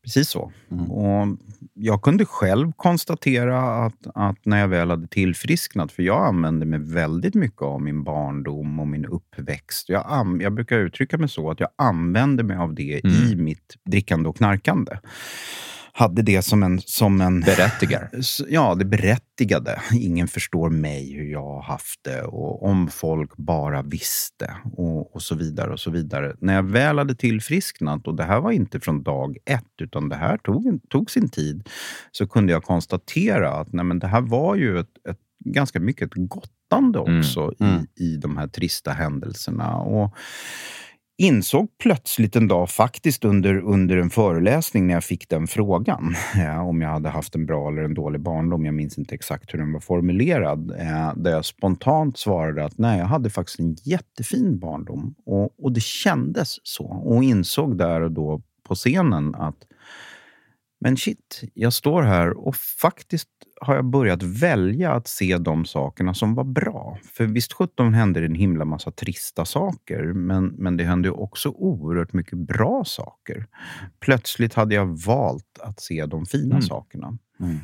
Precis 0.06 0.30
så. 0.30 0.52
Mm. 0.72 0.92
Och 0.92 1.38
jag 1.74 2.02
kunde 2.02 2.26
själv 2.26 2.72
konstatera 2.76 3.86
att, 3.86 4.08
att 4.16 4.46
när 4.46 4.60
jag 4.60 4.68
väl 4.68 4.90
hade 4.90 5.08
tillfrisknat, 5.08 5.92
för 5.92 6.04
jag 6.04 6.28
använde 6.28 6.66
mig 6.66 6.80
väldigt 6.80 7.36
mycket 7.36 7.62
av 7.62 7.82
min 7.82 8.04
barndom 8.04 8.80
och 8.80 8.88
min 8.88 9.06
uppväxt. 9.06 9.90
Jag, 9.90 10.40
jag 10.42 10.54
brukar 10.54 10.78
uttrycka 10.80 11.18
mig 11.18 11.30
så 11.30 11.52
att 11.52 11.60
jag 11.60 11.70
använde 11.76 12.44
mig 12.44 12.58
av 12.58 12.74
det 12.74 13.02
mm. 13.04 13.16
i 13.16 13.36
mitt 13.36 13.76
drickande 13.84 14.30
och 14.30 14.38
knarkande 14.38 14.98
hade 15.98 16.22
det 16.22 16.42
som 16.42 16.64
en... 16.64 16.82
Som 16.86 17.22
en 17.22 17.40
Berättigar? 17.40 18.10
Ja, 18.50 18.76
det 18.76 18.86
berättigade. 18.86 19.82
Ingen 19.94 20.28
förstår 20.28 20.70
mig, 20.70 21.14
hur 21.14 21.32
jag 21.32 21.44
har 21.44 21.62
haft 21.62 22.04
det 22.04 22.22
och 22.22 22.64
om 22.64 22.88
folk 22.88 23.38
bara 23.38 23.82
visste 23.82 24.56
och, 24.78 25.16
och 25.16 25.22
så 25.22 25.36
vidare. 25.36 25.74
och 25.74 25.80
så 25.80 25.92
vidare. 25.92 26.36
När 26.40 26.54
jag 26.54 26.64
väl 26.64 26.98
hade 26.98 27.16
tillfrisknat, 27.16 28.08
och 28.08 28.16
det 28.16 28.24
här 28.24 28.40
var 28.40 28.52
inte 28.52 28.80
från 28.80 29.04
dag 29.04 29.38
ett, 29.46 29.82
utan 29.82 30.10
det 30.10 30.16
här 30.16 30.38
tog, 30.38 30.80
tog 30.90 31.12
sin 31.12 31.30
tid, 31.30 31.70
så 32.12 32.28
kunde 32.28 32.54
jag 32.54 32.64
konstatera 32.64 33.52
att 33.52 33.74
nej, 33.74 33.86
men 33.86 34.00
det 34.00 34.08
här 34.08 34.22
var 34.22 34.56
ju 34.56 34.80
ett, 34.80 35.08
ett 35.10 35.20
ganska 35.46 35.80
mycket 35.80 36.08
ett 36.08 36.30
gottande 36.30 37.00
mm. 37.00 37.20
också 37.20 37.54
mm. 37.60 37.74
Mm. 37.74 37.88
I, 37.96 38.04
i 38.04 38.18
de 38.18 38.38
här 38.38 38.48
trista 38.48 38.92
händelserna. 38.92 39.78
Och 39.78 40.16
insåg 41.18 41.78
plötsligt 41.78 42.36
en 42.36 42.48
dag, 42.48 42.70
faktiskt 42.70 43.26
under, 43.26 43.58
under 43.58 43.98
en 43.98 44.10
föreläsning, 44.10 44.88
när 44.88 44.94
jag 44.94 45.04
fick 45.04 45.30
den 45.30 45.48
frågan, 45.48 46.16
eh, 46.36 46.68
om 46.68 46.82
jag 46.82 46.90
hade 46.90 47.10
haft 47.10 47.36
en 47.36 47.46
bra 47.46 47.70
eller 47.70 47.82
en 47.82 47.94
dålig 47.94 48.22
barndom. 48.22 48.66
Jag 48.66 48.74
minns 48.74 48.98
inte 48.98 49.16
exakt 49.16 49.54
hur 49.54 49.60
den 49.60 49.74
var 49.74 49.80
formulerad. 49.80 50.72
Eh, 50.72 51.14
där 51.16 51.32
jag 51.32 51.46
spontant 51.46 52.18
svarade 52.18 52.66
att 52.66 52.78
nej, 52.78 53.00
jag 53.00 53.06
hade 53.06 53.30
faktiskt 53.30 53.60
en 53.60 53.76
jättefin 53.84 54.60
barndom. 54.60 55.16
Och, 55.26 55.64
och 55.64 55.72
det 55.72 55.84
kändes 55.84 56.56
så. 56.64 56.86
Och 56.86 57.24
insåg 57.24 57.78
där 57.78 58.02
och 58.02 58.12
då 58.12 58.42
på 58.64 58.76
scenen 58.76 59.36
att 59.36 59.68
men 60.80 60.98
shit, 60.98 61.42
jag 61.54 61.74
står 61.74 62.02
här 62.02 62.48
och 62.48 62.56
faktiskt 62.56 63.30
har 63.62 63.76
jag 63.76 63.86
börjat 63.86 64.24
välja 64.24 64.92
att 64.92 65.08
se 65.08 65.38
de 65.38 65.66
sakerna 65.66 66.14
som 66.14 66.36
var 66.36 66.44
bra. 66.44 66.98
För 67.14 67.26
visst 67.26 67.54
sjutton 67.54 67.94
hände 67.94 68.20
det 68.20 68.26
en 68.26 68.36
himla 68.36 68.66
massa 68.66 68.92
trista 68.92 69.46
saker, 69.46 70.04
men, 70.04 70.46
men 70.48 70.78
det 70.78 70.84
hände 70.84 71.12
också 71.12 71.50
oerhört 71.50 72.14
mycket 72.14 72.38
bra 72.38 72.84
saker. 72.86 73.48
Plötsligt 74.00 74.54
hade 74.54 74.76
jag 74.76 75.06
valt 75.06 75.60
att 75.60 75.80
se 75.80 76.06
de 76.06 76.26
fina 76.26 76.56
mm. 76.56 76.62
sakerna. 76.62 77.18
Mm. 77.40 77.58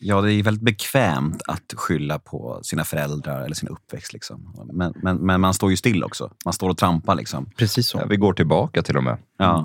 Ja, 0.00 0.20
det 0.20 0.32
är 0.32 0.42
väldigt 0.42 0.62
bekvämt 0.62 1.42
att 1.46 1.74
skylla 1.76 2.18
på 2.18 2.60
sina 2.62 2.84
föräldrar 2.84 3.44
eller 3.44 3.54
sin 3.54 3.68
uppväxt. 3.68 4.12
Liksom. 4.12 4.54
Men, 4.72 4.92
men, 4.96 5.16
men 5.16 5.40
man 5.40 5.54
står 5.54 5.70
ju 5.70 5.76
still 5.76 6.04
också. 6.04 6.30
Man 6.44 6.54
står 6.54 6.70
och 6.70 6.78
trampar. 6.78 7.14
Liksom. 7.14 7.50
Precis 7.56 7.88
så. 7.88 7.98
Ja, 7.98 8.06
vi 8.06 8.16
går 8.16 8.32
tillbaka 8.32 8.82
till 8.82 8.96
och 8.96 9.04
med. 9.04 9.18
Ja, 9.38 9.64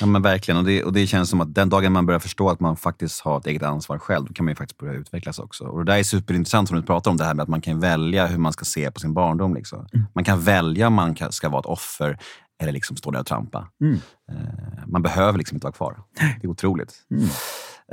ja 0.00 0.06
men 0.06 0.22
verkligen. 0.22 0.58
Och 0.58 0.64
det, 0.64 0.84
och 0.84 0.92
det 0.92 1.06
känns 1.06 1.30
som 1.30 1.40
att 1.40 1.54
den 1.54 1.68
dagen 1.68 1.92
man 1.92 2.06
börjar 2.06 2.20
förstå 2.20 2.50
att 2.50 2.60
man 2.60 2.76
faktiskt 2.76 3.20
har 3.20 3.38
ett 3.38 3.46
eget 3.46 3.62
ansvar 3.62 3.98
själv, 3.98 4.26
då 4.26 4.32
kan 4.32 4.44
man 4.44 4.52
ju 4.52 4.56
faktiskt 4.56 4.78
börja 4.78 4.92
utvecklas 4.92 5.38
också. 5.38 5.64
Och 5.64 5.84
det 5.84 5.92
där 5.92 5.98
är 5.98 6.02
superintressant 6.02 6.68
som 6.68 6.76
du 6.76 6.82
pratar 6.82 7.10
om, 7.10 7.16
det 7.16 7.24
här 7.24 7.34
med 7.34 7.42
att 7.42 7.48
man 7.48 7.60
kan 7.60 7.80
välja 7.80 8.26
hur 8.26 8.38
man 8.38 8.52
ska 8.52 8.64
se 8.64 8.90
på 8.90 9.00
sin 9.00 9.14
barndom. 9.14 9.54
Liksom. 9.54 9.86
Mm. 9.92 10.06
Man 10.14 10.24
kan 10.24 10.40
välja 10.40 10.86
om 10.86 10.94
man 10.94 11.16
ska 11.30 11.48
vara 11.48 11.60
ett 11.60 11.66
offer 11.66 12.18
eller 12.62 12.72
liksom 12.72 12.96
stå 12.96 13.10
där 13.10 13.20
och 13.20 13.26
trampa. 13.26 13.68
Mm. 13.80 14.00
Eh, 14.32 14.86
man 14.86 15.02
behöver 15.02 15.38
liksom 15.38 15.56
inte 15.56 15.64
vara 15.64 15.72
kvar. 15.72 15.96
Det 16.40 16.46
är 16.46 16.50
otroligt. 16.50 16.94
Mm. 17.10 17.28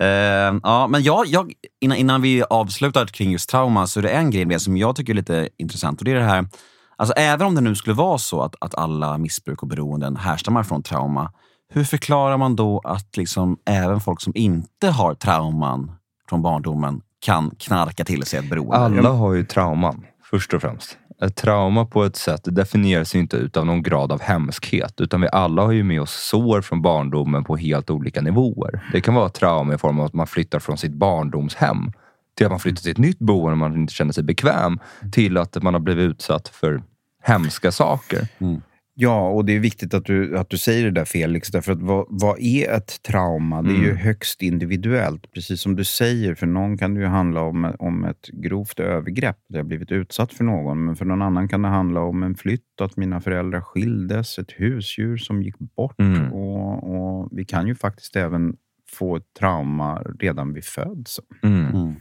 Uh, 0.01 0.59
ja, 0.63 0.87
men 0.87 1.03
jag, 1.03 1.25
jag, 1.27 1.53
innan, 1.81 1.97
innan 1.97 2.21
vi 2.21 2.43
avslutar 2.49 3.05
kring 3.05 3.31
just 3.31 3.49
trauma 3.49 3.87
så 3.87 3.99
är 3.99 4.03
det 4.03 4.09
en 4.09 4.31
grej 4.31 4.59
som 4.59 4.77
jag 4.77 4.95
tycker 4.95 5.13
är 5.13 5.15
lite 5.15 5.49
intressant. 5.57 5.99
Och 5.99 6.05
det 6.05 6.11
är 6.11 6.15
det 6.15 6.23
här, 6.23 6.47
alltså 6.95 7.13
även 7.17 7.47
om 7.47 7.55
det 7.55 7.61
nu 7.61 7.75
skulle 7.75 7.95
vara 7.95 8.17
så 8.17 8.41
att, 8.41 8.55
att 8.61 8.75
alla 8.75 9.17
missbruk 9.17 9.61
och 9.61 9.67
beroenden 9.67 10.15
härstammar 10.15 10.63
från 10.63 10.83
trauma, 10.83 11.31
hur 11.73 11.83
förklarar 11.83 12.37
man 12.37 12.55
då 12.55 12.81
att 12.83 13.17
liksom 13.17 13.57
även 13.65 13.99
folk 13.99 14.21
som 14.21 14.33
inte 14.35 14.89
har 14.89 15.13
trauman 15.13 15.91
från 16.29 16.41
barndomen 16.41 17.01
kan 17.19 17.51
knarka 17.59 18.05
till 18.05 18.23
sig 18.25 18.39
ett 18.39 18.49
beroende? 18.49 18.77
Alla 18.77 19.09
har 19.09 19.33
ju 19.33 19.45
trauman, 19.45 20.05
först 20.23 20.53
och 20.53 20.61
främst. 20.61 20.97
Ett 21.21 21.35
trauma 21.35 21.85
på 21.85 22.03
ett 22.03 22.15
sätt 22.15 22.41
definieras 22.43 23.15
inte 23.15 23.37
utav 23.37 23.65
någon 23.65 23.83
grad 23.83 24.11
av 24.11 24.21
hemskhet, 24.21 25.01
utan 25.01 25.21
vi 25.21 25.27
alla 25.31 25.61
har 25.61 25.71
ju 25.71 25.83
med 25.83 26.01
oss 26.01 26.11
sår 26.29 26.61
från 26.61 26.81
barndomen 26.81 27.43
på 27.43 27.57
helt 27.57 27.89
olika 27.89 28.21
nivåer. 28.21 28.89
Det 28.93 29.01
kan 29.01 29.13
vara 29.13 29.27
ett 29.27 29.33
trauma 29.33 29.73
i 29.73 29.77
form 29.77 29.99
av 29.99 30.05
att 30.05 30.13
man 30.13 30.27
flyttar 30.27 30.59
från 30.59 30.77
sitt 30.77 30.93
barndomshem 30.93 31.91
till 32.37 32.45
att 32.45 32.51
man 32.51 32.59
flyttar 32.59 32.81
till 32.81 32.91
ett 32.91 32.97
nytt 32.97 33.19
boende 33.19 33.55
man 33.55 33.75
inte 33.75 33.93
känner 33.93 34.13
sig 34.13 34.23
bekväm, 34.23 34.79
till 35.11 35.37
att 35.37 35.63
man 35.63 35.73
har 35.73 35.81
blivit 35.81 36.09
utsatt 36.09 36.47
för 36.47 36.81
hemska 37.23 37.71
saker. 37.71 38.27
Mm. 38.39 38.61
Ja, 39.01 39.29
och 39.29 39.45
det 39.45 39.55
är 39.55 39.59
viktigt 39.59 39.93
att 39.93 40.05
du, 40.05 40.37
att 40.37 40.49
du 40.49 40.57
säger 40.57 40.85
det 40.85 40.91
där 40.91 41.05
Felix. 41.05 41.47
Därför 41.47 41.71
att 41.71 41.81
vad, 41.81 42.05
vad 42.09 42.39
är 42.39 42.71
ett 42.71 43.01
trauma? 43.03 43.61
Det 43.61 43.69
är 43.69 43.75
mm. 43.75 43.85
ju 43.85 43.93
högst 43.93 44.41
individuellt. 44.41 45.31
Precis 45.31 45.61
som 45.61 45.75
du 45.75 45.83
säger, 45.83 46.35
för 46.35 46.47
någon 46.47 46.77
kan 46.77 46.93
det 46.93 47.01
ju 47.01 47.07
handla 47.07 47.41
om, 47.41 47.75
om 47.79 48.03
ett 48.03 48.27
grovt 48.27 48.79
övergrepp. 48.79 49.37
Det 49.49 49.57
har 49.57 49.63
blivit 49.63 49.91
utsatt 49.91 50.33
för 50.33 50.43
någon. 50.43 50.85
Men 50.85 50.95
för 50.95 51.05
någon 51.05 51.21
annan 51.21 51.47
kan 51.47 51.61
det 51.61 51.67
handla 51.67 52.01
om 52.01 52.23
en 52.23 52.35
flytt, 52.35 52.81
att 52.81 52.97
mina 52.97 53.21
föräldrar 53.21 53.61
skildes, 53.61 54.39
ett 54.39 54.51
husdjur 54.51 55.17
som 55.17 55.43
gick 55.43 55.59
bort. 55.59 55.99
Mm. 55.99 56.33
Och, 56.33 56.95
och, 56.95 57.29
Vi 57.31 57.45
kan 57.45 57.67
ju 57.67 57.75
faktiskt 57.75 58.15
även 58.15 58.55
få 58.89 59.15
ett 59.15 59.33
trauma 59.39 60.03
redan 60.19 60.53
vid 60.53 60.63
födseln. 60.63 61.27
Mm. 61.43 61.75
mm. 61.75 61.95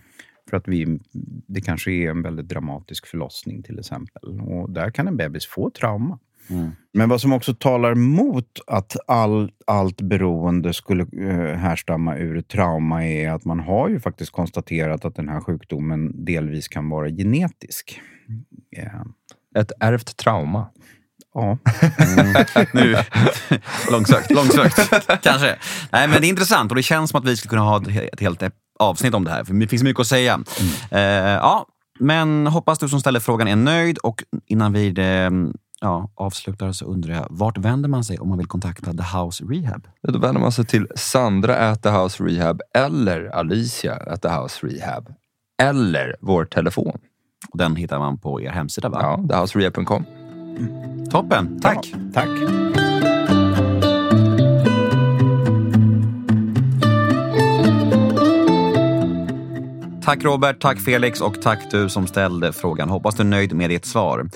För 0.51 0.57
att 0.57 0.69
vi, 0.69 1.01
det 1.49 1.61
kanske 1.61 1.93
är 1.93 2.11
en 2.11 2.23
väldigt 2.23 2.49
dramatisk 2.49 3.07
förlossning 3.07 3.63
till 3.63 3.79
exempel. 3.79 4.41
Och 4.41 4.71
där 4.71 4.91
kan 4.91 5.09
en 5.09 5.17
bebis 5.17 5.47
få 5.47 5.71
trauma. 5.71 6.19
Mm. 6.51 6.71
Men 6.93 7.09
vad 7.09 7.21
som 7.21 7.33
också 7.33 7.55
talar 7.55 7.95
mot 7.95 8.61
att 8.67 8.97
all, 9.07 9.51
allt 9.67 10.01
beroende 10.01 10.75
skulle 10.75 11.03
eh, 11.03 11.57
härstamma 11.57 12.17
ur 12.17 12.41
trauma 12.41 13.07
är 13.07 13.31
att 13.31 13.45
man 13.45 13.61
har 13.61 13.89
ju 13.89 14.01
faktiskt 14.01 14.33
konstaterat 14.33 15.05
att 15.05 15.15
den 15.15 15.29
här 15.29 15.41
sjukdomen 15.41 16.25
delvis 16.25 16.69
kan 16.69 16.89
vara 16.89 17.09
genetisk. 17.09 18.01
Yeah. 18.77 19.07
Ett 19.57 19.73
ärvt 19.81 20.17
trauma. 20.17 20.69
Ja. 21.35 21.59
Mm. 22.19 22.45
nu, 22.75 22.97
långsökt, 23.91 24.31
långsökt. 24.31 24.77
Kanske. 25.23 25.57
Nej, 25.93 26.09
men 26.09 26.21
det 26.21 26.27
är 26.27 26.29
intressant 26.29 26.73
och 26.73 26.77
det 26.77 26.83
känns 26.83 27.11
som 27.11 27.21
att 27.21 27.27
vi 27.27 27.37
skulle 27.37 27.51
kunna 27.51 27.63
ha 27.63 27.83
ett 28.13 28.21
helt 28.21 28.43
avsnitt 28.79 29.15
om 29.15 29.25
det 29.25 29.31
här. 29.31 29.45
För 29.45 29.55
det 29.55 29.69
finns 29.69 29.83
mycket 29.83 30.01
att 30.01 30.07
säga. 30.07 30.35
Mm. 30.35 30.47
Uh, 30.93 31.33
ja, 31.33 31.67
Men 31.99 32.47
hoppas 32.47 32.79
du 32.79 32.89
som 32.89 33.01
ställer 33.01 33.21
frågan 33.21 33.49
är 33.49 33.57
nöjd 33.57 33.99
och 33.99 34.23
innan 34.47 34.73
vi 34.73 34.89
eh, 34.89 35.31
ja, 35.81 36.11
avslutar 36.15 36.73
så 36.73 36.85
undrar 36.85 37.15
jag, 37.15 37.27
vart 37.31 37.59
vänder 37.59 37.89
man 37.89 38.05
sig 38.05 38.19
om 38.19 38.29
man 38.29 38.39
vill 38.39 38.47
kontakta 38.47 38.93
The 38.93 39.19
House 39.19 39.45
Rehab? 39.45 39.87
Då 40.03 40.19
vänder 40.19 40.41
man 40.41 40.53
sig 40.53 40.65
till 40.65 40.87
Sandra 40.95 41.57
at 41.57 41.83
the 41.83 41.89
House 41.89 42.25
Rehab 42.25 42.61
eller 42.75 43.25
Alicia 43.25 43.97
at 43.97 44.23
the 44.23 44.29
House 44.29 44.67
Rehab. 44.67 45.15
Eller 45.63 46.17
vår 46.21 46.45
telefon. 46.45 46.99
Och 47.53 47.59
den 47.59 47.77
hittar 47.77 47.99
man 47.99 48.19
på 48.19 48.41
er 48.43 48.51
hemsida 48.51 48.89
va? 48.89 48.99
Ja, 49.03 49.29
thehouserehab.com. 49.29 50.05
Toppen, 51.11 51.61
tack! 51.61 51.93
Ja, 51.93 51.99
tack. 52.15 52.29
Tack 60.05 60.25
Robert, 60.25 60.61
tack 60.61 60.81
Felix 60.81 61.21
och 61.21 61.43
tack 61.43 61.71
du 61.71 61.89
som 61.89 62.07
ställde 62.07 62.53
frågan. 62.53 62.89
Hoppas 62.89 63.15
du 63.15 63.23
är 63.23 63.27
nöjd 63.27 63.53
med 63.53 63.71
ditt 63.71 63.87
svar. 63.87 64.29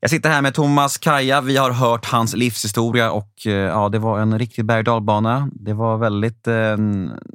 Jag 0.00 0.10
sitter 0.10 0.30
här 0.30 0.42
med 0.42 0.54
Thomas 0.54 0.98
Kaja. 0.98 1.40
Vi 1.40 1.56
har 1.56 1.70
hört 1.70 2.06
hans 2.06 2.34
livshistoria 2.36 3.10
och 3.10 3.46
eh, 3.46 3.52
ja, 3.52 3.88
det 3.88 3.98
var 3.98 4.20
en 4.20 4.38
riktig 4.38 4.64
berg 4.64 4.90
och 4.90 5.02
Det 5.52 5.74
var 5.74 5.96
väldigt 5.96 6.46
eh, 6.46 6.76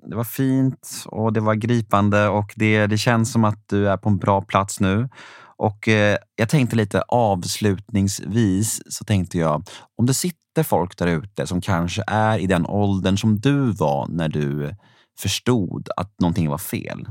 det 0.09 0.15
var 0.15 0.23
fint 0.23 1.03
och 1.05 1.33
det 1.33 1.39
var 1.39 1.55
gripande 1.55 2.27
och 2.27 2.53
det, 2.55 2.87
det 2.87 2.97
känns 2.97 3.31
som 3.31 3.43
att 3.43 3.63
du 3.69 3.89
är 3.89 3.97
på 3.97 4.09
en 4.09 4.17
bra 4.17 4.41
plats 4.41 4.79
nu. 4.79 5.09
Och 5.57 5.87
eh, 5.87 6.17
jag 6.35 6.49
tänkte 6.49 6.75
lite 6.75 7.01
avslutningsvis 7.01 8.81
så 8.89 9.05
tänkte 9.05 9.37
jag 9.37 9.63
om 9.97 10.05
det 10.05 10.13
sitter 10.13 10.63
folk 10.63 10.97
där 10.97 11.07
ute 11.07 11.47
som 11.47 11.61
kanske 11.61 12.03
är 12.07 12.37
i 12.37 12.47
den 12.47 12.65
åldern 12.65 13.17
som 13.17 13.39
du 13.39 13.71
var 13.71 14.07
när 14.07 14.29
du 14.29 14.75
förstod 15.19 15.89
att 15.97 16.19
någonting 16.19 16.49
var 16.49 16.57
fel. 16.57 17.07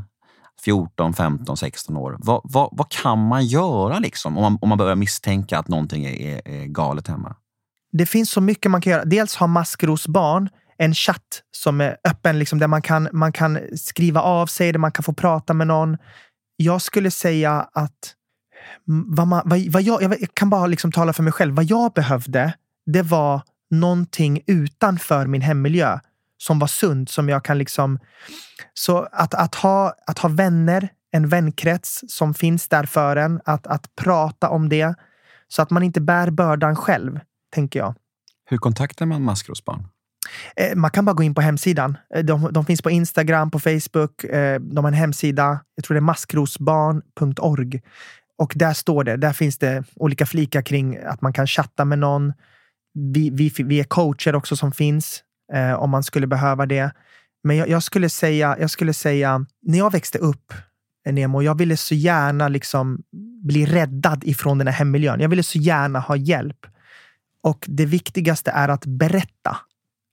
14, 0.65 1.15
15, 1.15 1.57
16 1.57 1.97
år. 1.97 2.17
Vad, 2.19 2.41
vad, 2.45 2.69
vad 2.73 2.91
kan 2.91 3.29
man 3.29 3.47
göra 3.47 3.99
liksom, 3.99 4.37
om, 4.37 4.43
man, 4.43 4.59
om 4.61 4.69
man 4.69 4.79
börjar 4.79 4.97
misstänka 4.97 5.59
att 5.59 5.69
någonting 5.69 6.05
är, 6.05 6.21
är, 6.21 6.49
är 6.49 6.67
galet 6.67 7.09
hemma? 7.09 7.37
Det 7.93 8.07
finns 8.07 8.31
så 8.31 8.41
mycket 8.41 8.71
man 8.71 8.81
kan 8.81 8.91
göra. 8.91 9.05
Dels 9.05 9.37
har 9.37 9.47
Maskrosbarn 9.47 10.49
en 10.79 10.95
chatt 10.95 11.43
som 11.51 11.81
är 11.81 11.97
öppen, 12.05 12.39
liksom, 12.39 12.59
där 12.59 12.67
man 12.67 12.83
kan, 12.83 13.09
man 13.13 13.33
kan 13.33 13.59
skriva 13.77 14.23
av 14.23 14.47
sig, 14.47 14.73
där 14.73 14.79
man 14.79 14.93
kan 14.93 15.03
få 15.03 15.13
prata 15.13 15.55
med 15.55 15.67
någon. 15.67 15.97
Jag 16.57 16.83
skulle 16.83 17.11
säga 17.11 17.69
att 17.73 18.15
mm, 18.89 19.15
vad, 19.15 19.27
man, 19.27 19.43
vad, 19.45 19.61
vad 19.61 19.83
jag, 19.83 20.03
jag, 20.03 20.35
kan 20.35 20.51
bara 20.51 20.67
liksom 20.67 20.93
tala 20.93 21.13
för 21.13 21.23
mig 21.23 21.33
själv. 21.33 21.55
Vad 21.55 21.65
jag 21.65 21.93
behövde, 21.93 22.55
det 22.87 23.03
var 23.03 23.43
någonting 23.71 24.41
utanför 24.47 25.27
min 25.27 25.43
hemmiljö 25.43 25.99
som 26.43 26.59
var 26.59 26.67
sunt, 26.67 27.11
som 27.11 27.29
jag 27.29 27.45
kan 27.45 27.59
liksom... 27.59 27.99
Så 28.75 29.09
att, 29.13 29.35
att, 29.35 29.55
ha, 29.55 29.95
att 30.07 30.19
ha 30.19 30.29
vänner, 30.29 30.89
en 31.13 31.29
vänkrets 31.29 32.05
som 32.09 32.35
finns 32.35 32.69
där 32.69 32.85
för 32.85 33.17
en, 33.17 33.41
att, 33.45 33.67
att 33.67 33.97
prata 33.97 34.49
om 34.49 34.69
det 34.69 34.95
så 35.49 35.63
att 35.63 35.71
man 35.71 35.83
inte 35.83 36.01
bär 36.01 36.31
bördan 36.31 36.77
själv, 36.77 37.21
tänker 37.55 37.79
jag. 37.79 37.95
Hur 38.45 38.59
kontaktar 38.59 39.07
man 39.07 39.23
maskrosbarn? 39.23 39.87
Eh, 40.57 40.77
man 40.77 40.91
kan 40.91 41.05
bara 41.05 41.13
gå 41.13 41.23
in 41.23 41.35
på 41.35 41.41
hemsidan. 41.41 41.97
Eh, 42.15 42.25
de, 42.25 42.53
de 42.53 42.65
finns 42.65 42.83
på 42.83 42.91
Instagram, 42.91 43.51
på 43.51 43.59
Facebook. 43.59 44.25
Eh, 44.25 44.61
de 44.61 44.85
har 44.85 44.89
en 44.89 44.99
hemsida. 44.99 45.61
Jag 45.75 45.85
tror 45.85 45.95
det 45.95 45.99
är 45.99 46.03
maskrosbarn.org. 46.03 47.83
Och 48.39 48.53
där 48.57 48.73
står 48.73 49.05
det, 49.05 49.17
där 49.17 49.33
finns 49.33 49.59
det 49.59 49.85
olika 49.97 50.27
flikar 50.27 50.63
kring 50.63 50.99
att 50.99 51.21
man 51.21 51.33
kan 51.33 51.47
chatta 51.47 51.85
med 51.85 51.99
någon. 51.99 52.33
Vi, 52.95 53.31
vi, 53.31 53.53
vi 53.65 53.81
är 53.81 53.85
coacher 53.85 54.35
också 54.35 54.57
som 54.57 54.73
finns 54.73 55.23
eh, 55.53 55.73
om 55.73 55.91
man 55.91 56.03
skulle 56.03 56.27
behöva 56.27 56.67
det. 56.67 56.93
Men 57.45 57.57
jag, 57.57 57.69
jag, 57.69 57.83
skulle 57.83 58.09
säga, 58.09 58.57
jag 58.61 58.71
skulle 58.71 58.93
säga, 58.93 59.47
när 59.63 59.79
jag 59.79 59.93
växte 59.93 60.19
upp, 60.19 60.53
eh, 61.07 61.13
Nemo, 61.13 61.43
jag 61.43 61.59
ville 61.59 61.77
så 61.77 61.95
gärna 61.95 62.49
liksom 62.49 63.03
bli 63.43 63.67
räddad 63.67 64.25
ifrån 64.25 64.59
den 64.59 64.67
här 64.67 64.75
hemmiljön. 64.75 65.21
Jag 65.21 65.29
ville 65.29 65.43
så 65.43 65.59
gärna 65.59 66.01
ha 66.01 66.17
hjälp. 66.17 66.67
Och 67.43 67.65
det 67.69 67.87
viktigaste 67.87 68.51
är 68.51 68.69
att 68.69 68.87
berätta. 68.87 69.57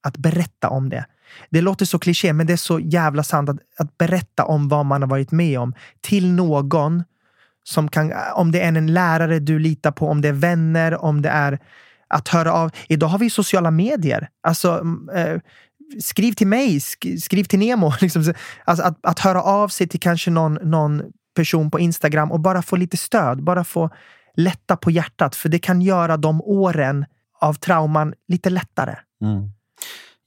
Att 0.03 0.17
berätta 0.17 0.69
om 0.69 0.89
det. 0.89 1.05
Det 1.49 1.61
låter 1.61 1.85
så 1.85 1.99
kliché, 1.99 2.33
men 2.33 2.47
det 2.47 2.53
är 2.53 2.57
så 2.57 2.79
jävla 2.79 3.23
sant 3.23 3.49
att, 3.49 3.57
att 3.77 3.97
berätta 3.97 4.45
om 4.45 4.67
vad 4.67 4.85
man 4.85 5.01
har 5.01 5.09
varit 5.09 5.31
med 5.31 5.59
om 5.59 5.73
till 6.01 6.31
någon 6.31 7.03
som 7.63 7.89
kan, 7.89 8.13
om 8.33 8.51
det 8.51 8.61
är 8.61 8.67
en 8.67 8.93
lärare 8.93 9.39
du 9.39 9.59
litar 9.59 9.91
på, 9.91 10.07
om 10.07 10.21
det 10.21 10.27
är 10.27 10.33
vänner, 10.33 11.03
om 11.03 11.21
det 11.21 11.29
är 11.29 11.59
att 12.08 12.28
höra 12.28 12.53
av. 12.53 12.72
Idag 12.89 13.08
har 13.08 13.20
vi 13.20 13.30
sociala 13.30 13.72
medier. 13.72 14.30
Alltså, 14.43 14.84
eh, 15.16 15.39
skriv 16.03 16.34
till 16.34 16.47
mig, 16.47 16.80
skriv 17.22 17.43
till 17.43 17.60
Nemo. 17.60 17.93
Liksom. 18.01 18.34
Alltså, 18.66 18.86
att, 18.86 19.05
att 19.05 19.20
höra 19.20 19.43
av 19.43 19.68
sig 19.68 19.88
till 19.88 19.99
kanske 19.99 20.32
någon, 20.32 20.53
någon 20.53 21.03
person 21.36 21.72
på 21.72 21.80
Instagram 21.80 22.32
och 22.32 22.39
bara 22.39 22.62
få 22.62 22.76
lite 22.76 22.97
stöd. 22.97 23.43
Bara 23.43 23.64
få 23.64 23.89
lätta 24.36 24.78
på 24.78 24.91
hjärtat. 24.91 25.36
För 25.36 25.49
det 25.49 25.60
kan 25.60 25.82
göra 25.82 26.18
de 26.18 26.41
åren 26.41 27.05
av 27.41 27.53
trauman 27.53 28.14
lite 28.28 28.49
lättare. 28.49 28.95
Mm. 29.22 29.51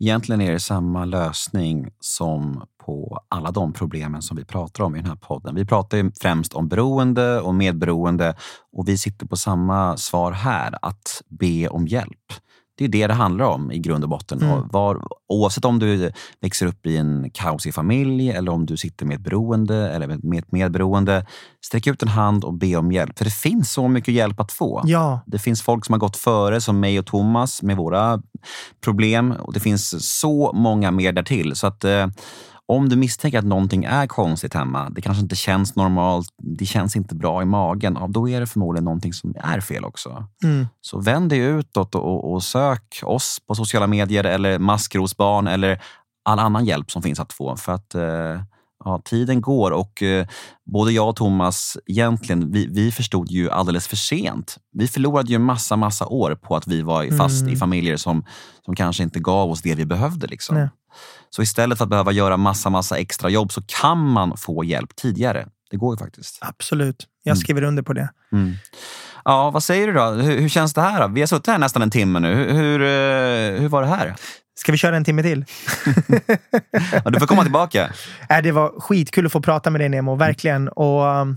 Egentligen 0.01 0.41
är 0.41 0.53
det 0.53 0.61
samma 0.61 1.05
lösning 1.05 1.91
som 2.01 2.67
på 2.91 3.21
alla 3.29 3.51
de 3.51 3.73
problemen 3.73 4.23
som 4.23 4.37
vi 4.37 4.45
pratar 4.45 4.85
om 4.85 4.97
i 4.97 4.99
den 4.99 5.09
här 5.09 5.17
podden. 5.17 5.55
Vi 5.55 5.65
pratar 5.65 5.97
ju 5.97 6.11
främst 6.21 6.53
om 6.53 6.69
beroende 6.69 7.41
och 7.41 7.55
medberoende 7.55 8.35
och 8.73 8.89
vi 8.89 8.99
sitter 8.99 9.27
på 9.27 9.37
samma 9.37 9.97
svar 9.97 10.33
här, 10.33 10.79
att 10.83 11.23
be 11.29 11.69
om 11.69 11.87
hjälp. 11.87 12.33
Det 12.79 12.85
är 12.85 12.89
det 12.89 13.07
det 13.07 13.15
handlar 13.15 13.45
om 13.45 13.73
i 13.73 13.79
grund 13.79 14.05
och 14.05 14.11
botten. 14.11 14.43
Mm. 14.43 14.69
Var, 14.73 15.03
oavsett 15.29 15.65
om 15.65 15.79
du 15.79 16.13
växer 16.41 16.67
upp 16.67 16.87
i 16.87 16.97
en 16.97 17.31
kaosig 17.35 17.75
familj 17.75 18.31
eller 18.31 18.53
om 18.53 18.67
du 18.67 18.77
sitter 18.77 19.07
med 19.07 19.15
ett 19.15 19.21
beroende 19.21 19.89
eller 19.91 20.07
med 20.07 20.39
ett 20.39 20.53
medberoende. 20.53 21.27
Sträck 21.67 21.87
ut 21.87 22.03
en 22.03 22.09
hand 22.09 22.45
och 22.45 22.55
be 22.55 22.77
om 22.77 22.93
hjälp. 22.93 23.19
För 23.19 23.25
det 23.25 23.35
finns 23.35 23.73
så 23.73 23.89
mycket 23.89 24.15
hjälp 24.15 24.41
att 24.41 24.53
få. 24.53 24.83
Ja. 24.85 25.21
Det 25.27 25.39
finns 25.39 25.63
folk 25.63 25.85
som 25.85 25.93
har 25.93 26.01
gått 26.01 26.17
före, 26.17 26.61
som 26.61 26.81
mig 26.81 26.99
och 26.99 27.07
Thomas 27.07 27.63
med 27.63 27.77
våra 27.77 28.23
problem. 28.85 29.33
Och 29.33 29.53
det 29.53 29.61
finns 29.61 30.19
så 30.21 30.53
många 30.55 30.91
mer 30.91 31.13
därtill. 31.13 31.57
Så 31.57 31.67
att 31.67 31.85
eh, 31.85 32.07
om 32.71 32.89
du 32.89 32.97
misstänker 32.97 33.39
att 33.39 33.45
någonting 33.45 33.85
är 33.85 34.07
konstigt 34.07 34.55
hemma, 34.55 34.91
det 34.91 35.01
kanske 35.01 35.23
inte 35.23 35.37
känns 35.37 35.77
normalt, 35.77 36.29
det 36.37 36.67
känns 36.67 36.97
inte 36.97 37.15
bra 37.15 37.43
i 37.43 37.45
magen, 37.45 37.97
ja, 38.01 38.07
då 38.09 38.29
är 38.29 38.41
det 38.41 38.47
förmodligen 38.47 38.85
någonting 38.85 39.13
som 39.13 39.35
är 39.41 39.61
fel 39.61 39.85
också. 39.85 40.27
Mm. 40.45 40.67
Så 40.81 41.01
vänd 41.01 41.31
dig 41.31 41.39
utåt 41.39 41.95
och, 41.95 42.33
och, 42.33 42.43
sök 42.43 43.01
oss 43.03 43.41
på 43.47 43.55
sociala 43.55 43.87
medier 43.87 44.25
eller 44.25 44.59
Maskrosbarn 44.59 45.47
eller 45.47 45.83
all 46.25 46.39
annan 46.39 46.65
hjälp 46.65 46.91
som 46.91 47.03
finns 47.03 47.21
att 47.21 47.33
få. 47.33 47.57
För 47.57 47.73
att 47.73 47.95
eh, 47.95 48.43
ja, 48.85 49.03
tiden 49.05 49.41
går 49.41 49.71
och 49.71 50.03
eh, 50.03 50.27
både 50.73 50.93
jag 50.93 51.09
och 51.09 51.17
Thomas, 51.17 51.79
egentligen, 51.87 52.53
vi, 52.53 52.67
vi 52.67 52.93
förstod 52.93 53.31
ju 53.31 53.51
alldeles 53.51 53.89
för 53.89 53.97
sent. 53.97 54.57
Vi 54.73 54.89
förlorade 54.89 55.33
ju 55.33 55.39
massa, 55.39 55.77
massa 55.77 56.07
år 56.07 56.35
på 56.35 56.57
att 56.57 56.67
vi 56.67 56.83
var 56.83 57.17
fast 57.19 57.43
mm. 57.43 57.55
i 57.55 57.57
familjer 57.57 57.97
som, 57.97 58.25
som 58.65 58.77
kanske 58.77 59.03
inte 59.03 59.21
gav 59.21 59.51
oss 59.51 59.63
det 59.63 59.75
vi 59.75 59.87
behövde. 59.87 60.27
Liksom. 60.27 60.69
Så 61.31 61.43
istället 61.43 61.79
för 61.79 61.85
att 61.85 61.91
behöva 61.91 62.13
göra 62.13 62.37
massa, 62.37 62.71
massa 62.71 62.99
extra 62.99 63.31
jobb 63.31 63.53
så 63.53 63.63
kan 63.63 63.99
man 63.99 64.37
få 64.37 64.65
hjälp 64.65 64.97
tidigare. 64.97 65.47
Det 65.71 65.77
går 65.77 65.95
ju 65.95 65.99
faktiskt. 65.99 66.39
Absolut. 66.41 67.07
Jag 67.23 67.33
mm. 67.33 67.41
skriver 67.41 67.63
mm. 67.63 67.69
under 67.69 67.83
på 67.83 67.93
det. 67.93 68.11
Mm. 68.33 68.55
Ja, 69.25 69.51
vad 69.51 69.63
säger 69.63 69.87
du 69.87 69.93
då? 69.93 70.05
Hur, 70.05 70.41
hur, 70.41 70.49
känns 70.49 70.75
det 70.75 70.81
här? 70.81 71.01
Då? 71.01 71.15
Vi 71.15 71.21
har 71.21 71.27
suttit 71.27 71.47
här 71.47 71.59
nästan 71.59 71.83
en 71.83 71.91
timme 71.91 72.19
nu. 72.19 72.35
Hur, 72.35 72.53
hur, 72.53 72.81
eh, 72.83 73.61
hur 73.61 73.69
var 73.69 73.83
det 73.83 73.89
här? 73.89 74.17
Ska 74.61 74.73
vi 74.73 74.79
köra 74.79 74.97
en 74.97 75.05
timme 75.05 75.23
till? 75.23 75.45
ja, 77.05 77.11
du 77.11 77.21
får 77.21 77.27
komma 77.27 77.43
tillbaka. 77.43 77.93
Äh, 78.31 78.43
det 78.43 78.53
var 78.53 78.81
skitkul 78.81 79.27
att 79.27 79.33
få 79.33 79.43
prata 79.43 79.71
med 79.71 79.81
dig 79.81 79.89
Nemo, 79.89 80.15
verkligen. 80.15 80.69
Och, 80.69 81.05
um, 81.05 81.37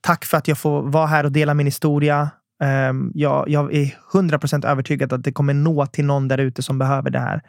tack 0.00 0.24
för 0.24 0.36
att 0.38 0.48
jag 0.48 0.58
får 0.58 0.82
vara 0.82 1.06
här 1.06 1.24
och 1.24 1.32
dela 1.32 1.54
min 1.54 1.66
historia. 1.66 2.30
Um, 2.64 3.12
jag, 3.14 3.48
jag 3.48 3.74
är 3.74 3.96
100% 4.12 4.66
övertygad 4.66 5.12
att 5.12 5.24
det 5.24 5.32
kommer 5.32 5.54
nå 5.54 5.86
till 5.86 6.04
någon 6.04 6.28
där 6.28 6.38
ute 6.38 6.62
som 6.62 6.78
behöver 6.78 7.10
det 7.10 7.18
här. 7.18 7.42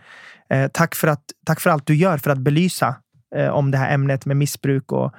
Uh, 0.54 0.68
tack, 0.74 0.96
för 0.96 1.08
att, 1.08 1.24
tack 1.46 1.60
för 1.60 1.70
allt 1.70 1.88
du 1.88 1.96
gör 1.96 2.18
för 2.18 2.32
att 2.32 2.40
belysa 2.40 2.96
uh, 3.38 3.50
om 3.50 3.72
det 3.72 3.78
här 3.78 3.94
ämnet 3.94 4.26
med 4.26 4.38
missbruk. 4.38 4.92
Och 4.92 5.14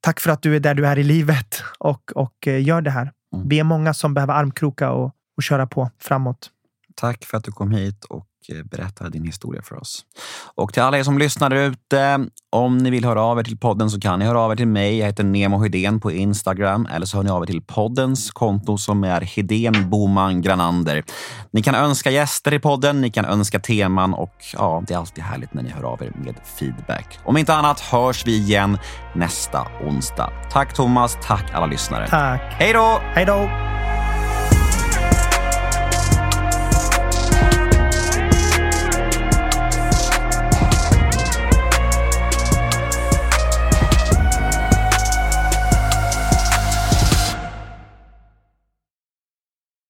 tack 0.00 0.20
för 0.20 0.30
att 0.30 0.42
du 0.42 0.56
är 0.56 0.60
där 0.60 0.74
du 0.74 0.86
är 0.86 0.98
i 0.98 1.04
livet 1.04 1.62
och, 1.78 2.12
och 2.14 2.46
uh, 2.46 2.62
gör 2.62 2.80
det 2.80 2.90
här. 2.90 3.12
Mm. 3.34 3.48
Vi 3.48 3.58
är 3.58 3.64
många 3.64 3.94
som 3.94 4.14
behöver 4.14 4.34
armkroka 4.34 4.90
och, 4.90 5.14
och 5.36 5.42
köra 5.42 5.66
på 5.66 5.90
framåt. 6.00 6.50
Tack 6.94 7.24
för 7.24 7.36
att 7.36 7.44
du 7.44 7.52
kom 7.52 7.70
hit 7.70 8.04
och 8.04 8.28
berätta 8.64 9.08
din 9.08 9.24
historia 9.24 9.62
för 9.62 9.80
oss. 9.80 10.04
Och 10.54 10.72
till 10.72 10.82
alla 10.82 10.98
er 10.98 11.02
som 11.02 11.18
lyssnar 11.18 11.54
ute, 11.54 12.26
om 12.50 12.78
ni 12.78 12.90
vill 12.90 13.04
höra 13.04 13.22
av 13.22 13.38
er 13.38 13.42
till 13.42 13.58
podden 13.58 13.90
så 13.90 14.00
kan 14.00 14.18
ni 14.18 14.24
höra 14.24 14.40
av 14.40 14.52
er 14.52 14.56
till 14.56 14.68
mig. 14.68 14.98
Jag 14.98 15.06
heter 15.06 15.24
Nemo 15.24 15.58
Hedén 15.58 16.00
på 16.00 16.12
Instagram 16.12 16.88
eller 16.92 17.06
så 17.06 17.16
hör 17.16 17.24
ni 17.24 17.30
av 17.30 17.42
er 17.42 17.46
till 17.46 17.62
poddens 17.62 18.30
konto 18.30 18.78
som 18.78 19.04
är 19.04 19.20
Hedén 19.20 19.90
Boman 19.90 20.42
Granander. 20.42 21.04
Ni 21.50 21.62
kan 21.62 21.74
önska 21.74 22.10
gäster 22.10 22.54
i 22.54 22.58
podden, 22.58 23.00
ni 23.00 23.10
kan 23.10 23.24
önska 23.24 23.60
teman 23.60 24.14
och 24.14 24.34
ja, 24.52 24.82
det 24.86 24.94
är 24.94 24.98
alltid 24.98 25.24
härligt 25.24 25.54
när 25.54 25.62
ni 25.62 25.70
hör 25.70 25.82
av 25.82 26.02
er 26.02 26.12
med 26.14 26.34
feedback. 26.58 27.18
Om 27.24 27.36
inte 27.36 27.54
annat 27.54 27.80
hörs 27.80 28.26
vi 28.26 28.36
igen 28.36 28.78
nästa 29.14 29.66
onsdag. 29.86 30.32
Tack 30.52 30.74
Thomas, 30.74 31.18
tack 31.22 31.54
alla 31.54 31.66
lyssnare. 31.66 32.08
Tack. 32.08 32.42
Hej 32.42 32.72
då! 32.72 33.00
Hej 33.14 33.24
då! 33.24 33.50